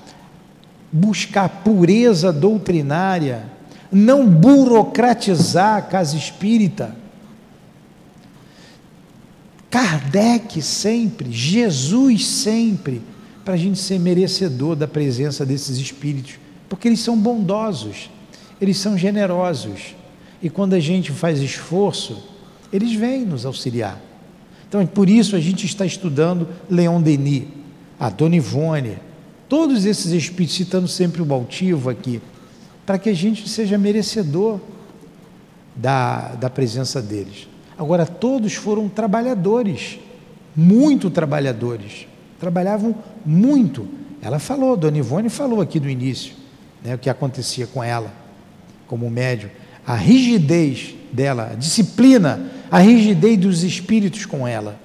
[0.89, 3.43] buscar pureza doutrinária,
[3.91, 6.95] não burocratizar a casa espírita.
[9.69, 13.01] Kardec sempre, Jesus sempre,
[13.43, 16.35] para a gente ser merecedor da presença desses espíritos,
[16.69, 18.09] porque eles são bondosos,
[18.61, 19.93] eles são generosos,
[20.41, 22.29] e quando a gente faz esforço,
[22.71, 24.12] eles vêm nos auxiliar.
[24.73, 27.43] Então, é por isso a gente está estudando Leon Denis,
[27.99, 28.97] a Dona Ivone,
[29.47, 32.19] todos esses espíritos, citando sempre o altivo aqui,
[32.83, 34.59] para que a gente seja merecedor
[35.75, 37.47] da, da presença deles.
[37.77, 39.99] Agora, todos foram trabalhadores,
[40.55, 42.07] muito trabalhadores,
[42.39, 43.87] trabalhavam muito.
[44.23, 46.33] Ela falou, Dona Ivone falou aqui no início,
[46.83, 48.11] né, o que acontecia com ela,
[48.87, 49.51] como médium,
[49.85, 54.79] a rigidez dela, a disciplina a rigidez dos espíritos com ela.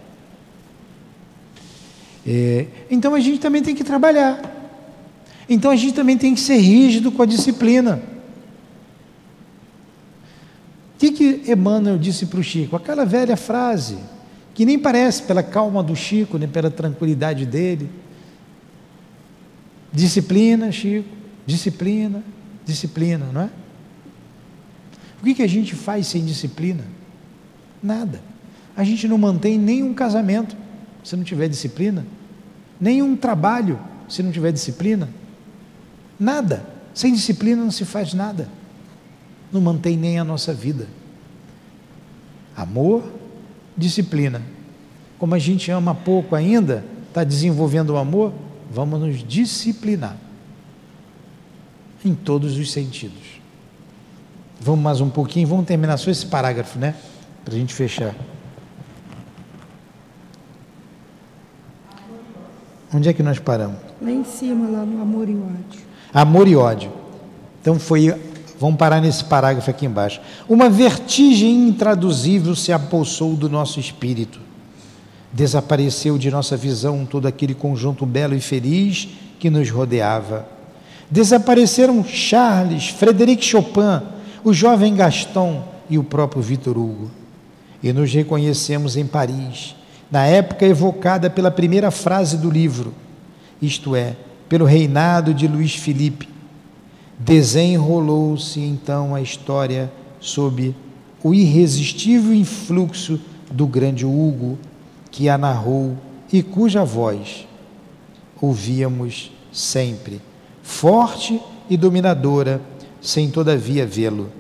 [2.27, 4.43] É, então a gente também tem que trabalhar.
[5.49, 8.03] Então a gente também tem que ser rígido com a disciplina.
[10.95, 12.77] O que, que Emmanuel disse para o Chico?
[12.77, 13.97] Aquela velha frase
[14.53, 17.89] que nem parece pela calma do Chico, nem pela tranquilidade dele.
[19.91, 21.09] Disciplina, Chico,
[21.47, 22.23] disciplina,
[22.67, 23.51] disciplina, não é?
[25.23, 26.98] O que, que a gente faz sem disciplina?
[27.83, 28.21] Nada.
[28.77, 30.57] A gente não mantém nenhum casamento
[31.03, 32.07] se não tiver disciplina,
[32.81, 33.79] nenhum trabalho
[34.09, 35.09] se não tiver disciplina.
[36.19, 36.65] Nada.
[36.95, 38.49] Sem disciplina não se faz nada.
[39.53, 40.89] Não mantém nem a nossa vida.
[42.57, 43.05] Amor,
[43.77, 44.43] disciplina.
[45.19, 48.33] Como a gente ama pouco ainda, está desenvolvendo o amor,
[48.71, 50.17] vamos nos disciplinar.
[52.05, 53.39] Em todos os sentidos.
[54.61, 56.95] Vamos mais um pouquinho, vamos terminar só esse parágrafo, né?
[57.49, 58.15] Para a gente fechar.
[62.93, 63.79] Onde é que nós paramos?
[64.03, 65.81] Lá em cima, lá no amor e ódio.
[66.13, 66.93] Amor e ódio.
[67.63, 68.15] Então foi.
[68.61, 70.21] Vamos parar nesse parágrafo aqui embaixo.
[70.47, 74.39] Uma vertigem intraduzível se apossou do nosso espírito.
[75.33, 79.09] Desapareceu de nossa visão todo aquele conjunto belo e feliz
[79.39, 80.47] que nos rodeava.
[81.11, 84.03] Desapareceram Charles, Frederic Chopin,
[84.45, 87.18] o jovem Gaston e o próprio Victor Hugo.
[87.83, 89.77] E nos reconhecemos em Paris,
[90.11, 92.93] na época evocada pela primeira frase do livro,
[93.61, 94.17] isto é,
[94.49, 96.29] pelo reinado de Luís Felipe.
[97.19, 100.75] Desenrolou-se então a história sob
[101.23, 104.59] o irresistível influxo do grande Hugo,
[105.11, 105.97] que a narrou
[106.33, 107.47] e cuja voz
[108.41, 110.21] ouvíamos sempre,
[110.63, 112.61] forte e dominadora,
[113.01, 114.31] sem todavia vê-lo.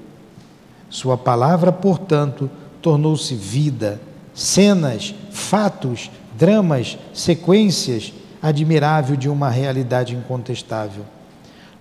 [0.88, 4.00] Sua palavra, portanto, tornou-se vida,
[4.34, 11.04] cenas, fatos, dramas, sequências, admirável de uma realidade incontestável.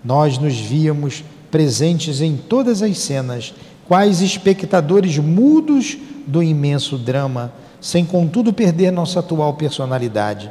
[0.04, 3.54] Nós nos víamos presentes em todas as cenas,
[3.86, 5.96] quais espectadores mudos
[6.26, 10.50] do imenso drama, sem contudo perder nossa atual personalidade.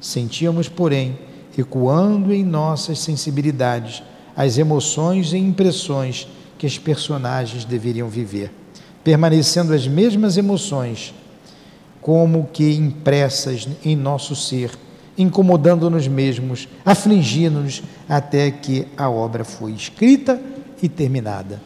[0.00, 1.18] Sentíamos, porém,
[1.56, 4.02] ecoando em nossas sensibilidades
[4.36, 8.52] as emoções e impressões que os personagens deveriam viver,
[9.06, 11.14] permanecendo as mesmas emoções,
[12.00, 14.72] como que impressas em nosso ser,
[15.16, 20.42] incomodando-nos mesmos, afligindo-nos, até que a obra foi escrita
[20.82, 21.62] e terminada.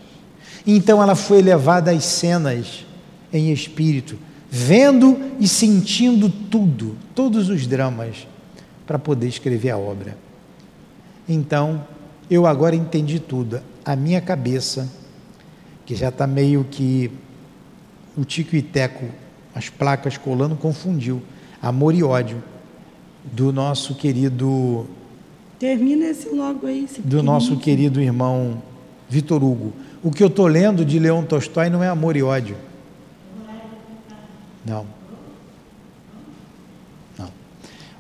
[0.67, 2.85] Então ela foi levada às cenas
[3.33, 4.19] em espírito,
[4.51, 8.29] vendo e sentindo tudo, todos os dramas,
[8.87, 10.15] para poder escrever a obra.
[11.27, 11.87] Então,
[12.31, 13.62] eu agora entendi tudo.
[13.83, 14.87] A minha cabeça,
[15.87, 17.11] que já está meio que
[18.20, 19.06] o tico e teco,
[19.55, 21.22] as placas colando, confundiu
[21.62, 22.42] amor e ódio
[23.24, 24.86] do nosso querido.
[25.59, 26.86] Termina esse logo aí.
[27.02, 28.62] Do nosso querido irmão
[29.09, 29.72] Vitor Hugo.
[30.02, 32.56] O que eu estou lendo de Leon Tolstói não é amor e ódio.
[34.66, 34.86] Não.
[37.18, 37.30] Não.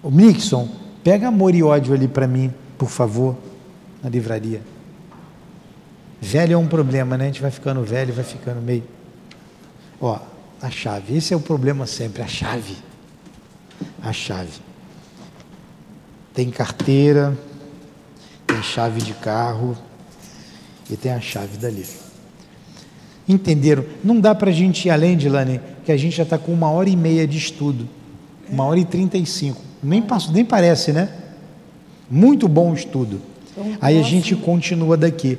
[0.02, 0.68] O Nixon,
[1.02, 3.36] pega amor e ódio ali para mim, por favor,
[4.02, 4.60] na livraria.
[6.20, 7.24] Velho é um problema, né?
[7.24, 8.84] A gente vai ficando velho, vai ficando meio.
[10.00, 10.18] Ó,
[10.62, 11.16] a chave.
[11.16, 12.76] Esse é o problema sempre, a chave.
[14.02, 14.60] A chave.
[16.32, 17.36] Tem carteira,
[18.46, 19.76] tem chave de carro
[20.88, 21.84] e tem a chave dali.
[23.28, 23.84] Entenderam?
[24.02, 26.70] Não dá para a gente ir além, Dilane, que a gente já está com uma
[26.70, 27.88] hora e meia de estudo.
[28.48, 29.60] Uma hora e trinta e cinco.
[29.82, 31.08] Nem, passo, nem parece, né?
[32.10, 33.20] Muito bom o estudo.
[33.52, 35.38] Então, Aí a gente continua daqui.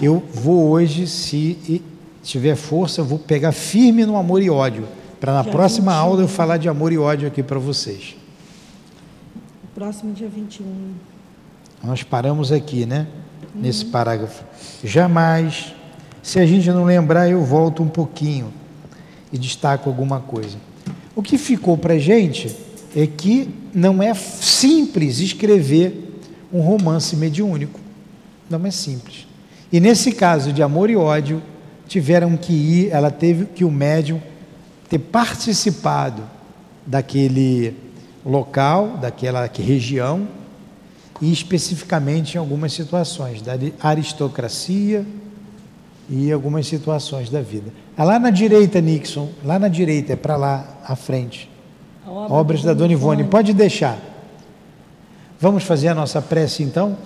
[0.00, 1.82] Eu vou hoje, se
[2.24, 4.88] tiver força, eu vou pegar firme no amor e ódio.
[5.20, 5.98] Para na dia próxima 21.
[5.98, 8.16] aula eu falar de amor e ódio aqui para vocês.
[9.62, 10.64] O próximo dia 21.
[11.82, 13.06] Nós paramos aqui, né?
[13.54, 13.60] Uhum.
[13.60, 14.42] Nesse parágrafo.
[14.82, 15.74] Jamais,
[16.22, 18.52] se a gente não lembrar, eu volto um pouquinho
[19.32, 20.56] e destaco alguma coisa.
[21.14, 22.54] O que ficou para a gente
[22.96, 26.20] é que não é simples escrever
[26.52, 27.80] um romance mediúnico.
[28.48, 29.26] Não é simples.
[29.72, 31.42] E nesse caso de amor e ódio,
[31.86, 34.20] tiveram que ir, ela teve que o médium
[34.88, 36.22] ter participado
[36.86, 37.76] daquele
[38.24, 40.26] local, daquela região,
[41.20, 45.06] e especificamente em algumas situações da aristocracia
[46.08, 47.72] e algumas situações da vida.
[47.96, 51.50] É lá na direita, Nixon, lá na direita, é para lá à frente.
[52.06, 53.24] Obra Obras da Dona Ivone.
[53.24, 53.98] Pode deixar.
[55.40, 56.96] Vamos fazer a nossa prece então?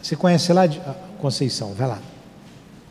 [0.00, 0.80] Você conhece lá, de...
[1.20, 1.72] Conceição?
[1.74, 1.98] Vai lá.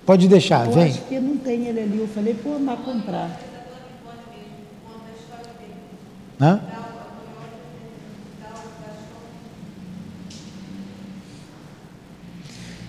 [0.08, 0.86] Pode deixar, eu vem.
[0.86, 1.98] Acho que não tem ele ali.
[2.00, 3.30] Eu falei, pô, mas comprar.
[6.40, 6.62] Hã?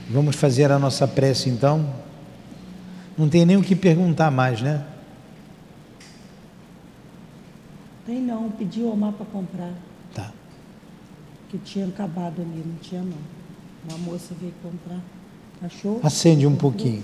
[0.08, 1.92] Vamos fazer a nossa prece então?
[3.16, 4.86] Não tem nem o que perguntar mais, né?
[8.06, 9.72] Tem não, pedi o Omar para comprar,
[10.14, 10.30] Tá.
[11.50, 13.18] que tinha acabado ali, não tinha não.
[13.88, 15.00] Uma moça veio comprar.
[15.62, 16.00] Achou?
[16.02, 17.02] Acende um pouquinho.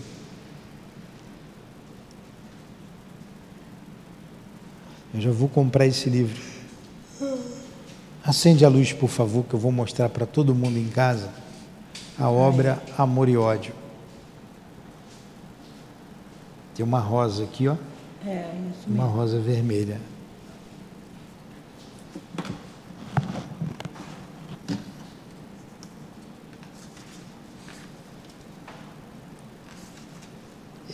[5.13, 6.41] Eu já vou comprar esse livro.
[8.25, 11.31] Acende a luz, por favor, que eu vou mostrar para todo mundo em casa
[12.19, 13.75] a obra Amor e Ódio.
[16.75, 17.77] Tem uma rosa aqui, ó,
[18.27, 19.19] É, isso uma mesmo.
[19.19, 20.01] rosa vermelha.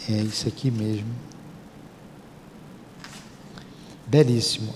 [0.09, 1.09] É isso aqui mesmo.
[4.07, 4.73] Belíssimo.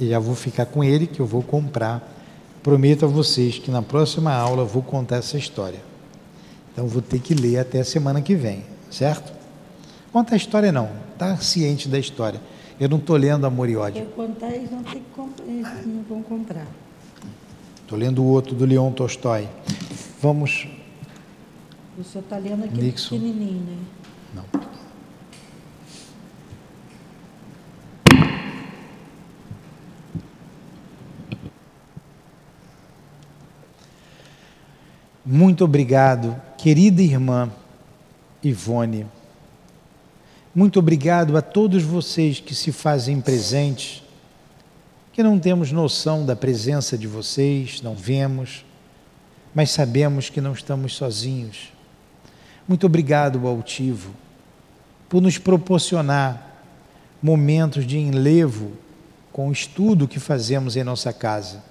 [0.00, 2.16] E já vou ficar com ele que eu vou comprar.
[2.62, 5.80] Prometo a vocês que na próxima aula eu vou contar essa história.
[6.72, 9.32] Então vou ter que ler até a semana que vem, certo?
[10.12, 10.88] Conta a história não,
[11.18, 12.40] tá ciente da história.
[12.78, 14.04] Eu não estou lendo Amor e Ódio.
[14.06, 16.66] Quer contar, eles não, tem que comp- eles não vão comprar.
[17.82, 19.48] Estou lendo o outro do Leon Tolstói.
[20.22, 20.68] Vamos.
[21.98, 23.16] O senhor está lendo aquele Nixon.
[23.18, 23.76] pequenininho, né?
[24.34, 24.67] Não.
[35.30, 37.52] Muito obrigado, querida irmã
[38.42, 39.04] Ivone.
[40.54, 44.02] Muito obrigado a todos vocês que se fazem presentes,
[45.12, 48.64] que não temos noção da presença de vocês, não vemos,
[49.54, 51.74] mas sabemos que não estamos sozinhos.
[52.66, 54.14] Muito obrigado, Altivo,
[55.10, 56.62] por nos proporcionar
[57.22, 58.72] momentos de enlevo
[59.30, 61.62] com o estudo que fazemos em nossa casa.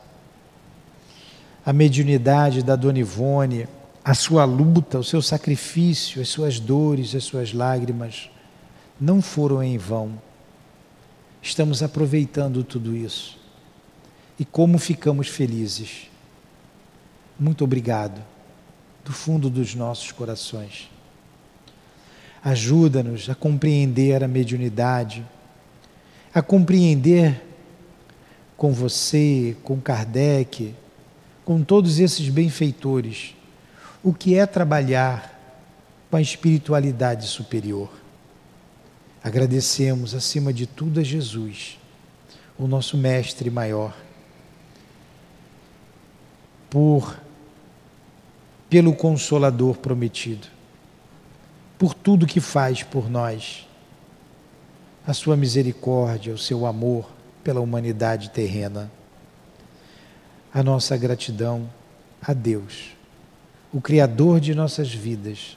[1.68, 3.68] A mediunidade da Dona Ivone,
[4.02, 8.30] a sua luta, o seu sacrifício, as suas dores, as suas lágrimas,
[8.98, 10.14] não foram em vão.
[11.42, 13.38] Estamos aproveitando tudo isso.
[14.40, 16.10] E como ficamos felizes.
[17.38, 18.24] Muito obrigado
[19.04, 20.90] do fundo dos nossos corações.
[22.42, 25.22] Ajuda-nos a compreender a mediunidade,
[26.34, 27.44] a compreender
[28.56, 30.74] com você, com Kardec,
[31.48, 33.34] com todos esses benfeitores,
[34.04, 35.34] o que é trabalhar
[36.12, 37.90] com a espiritualidade superior.
[39.24, 41.80] Agradecemos, acima de tudo, a Jesus,
[42.60, 43.96] o nosso Mestre maior,
[46.70, 47.18] por
[48.70, 50.50] pelo Consolador prometido,
[51.80, 53.66] por tudo que faz por nós,
[55.08, 57.10] a sua misericórdia, o seu amor
[57.42, 58.97] pela humanidade terrena.
[60.58, 61.70] A nossa gratidão
[62.20, 62.96] a Deus,
[63.72, 65.56] o Criador de nossas vidas,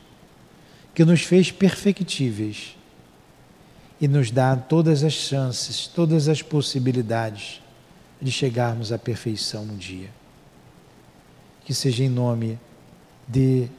[0.94, 2.76] que nos fez perfectíveis
[3.98, 7.62] e nos dá todas as chances, todas as possibilidades
[8.20, 10.10] de chegarmos à perfeição um dia.
[11.64, 12.58] Que seja em nome
[13.26, 13.70] de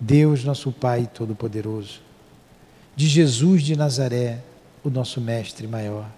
[0.00, 2.00] Deus, nosso Pai Todo-Poderoso,
[2.96, 4.40] de Jesus de Nazaré,
[4.82, 6.10] o nosso Mestre maior,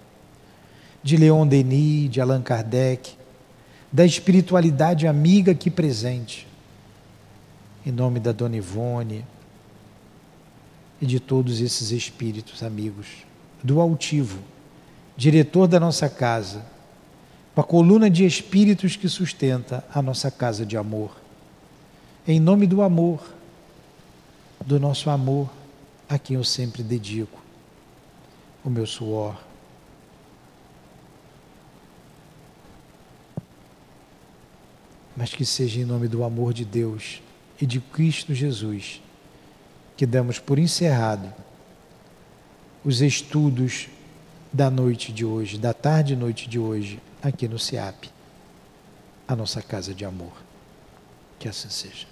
[1.02, 3.20] de Leon Denis, de Allan Kardec,
[3.92, 6.48] da espiritualidade amiga aqui presente,
[7.84, 9.24] em nome da Dona Ivone
[11.00, 13.06] e de todos esses espíritos amigos,
[13.62, 14.38] do Altivo,
[15.16, 16.64] diretor da nossa casa,
[17.54, 21.20] com a coluna de espíritos que sustenta a nossa casa de amor.
[22.26, 23.22] Em nome do amor,
[24.64, 25.50] do nosso amor,
[26.08, 27.42] a quem eu sempre dedico
[28.64, 29.51] o meu suor.
[35.16, 37.22] Mas que seja em nome do amor de Deus
[37.60, 39.00] e de Cristo Jesus
[39.96, 41.32] que damos por encerrado
[42.84, 43.88] os estudos
[44.52, 48.10] da noite de hoje, da tarde e noite de hoje, aqui no CIAP,
[49.26, 50.32] a nossa casa de amor.
[51.38, 52.11] Que assim seja.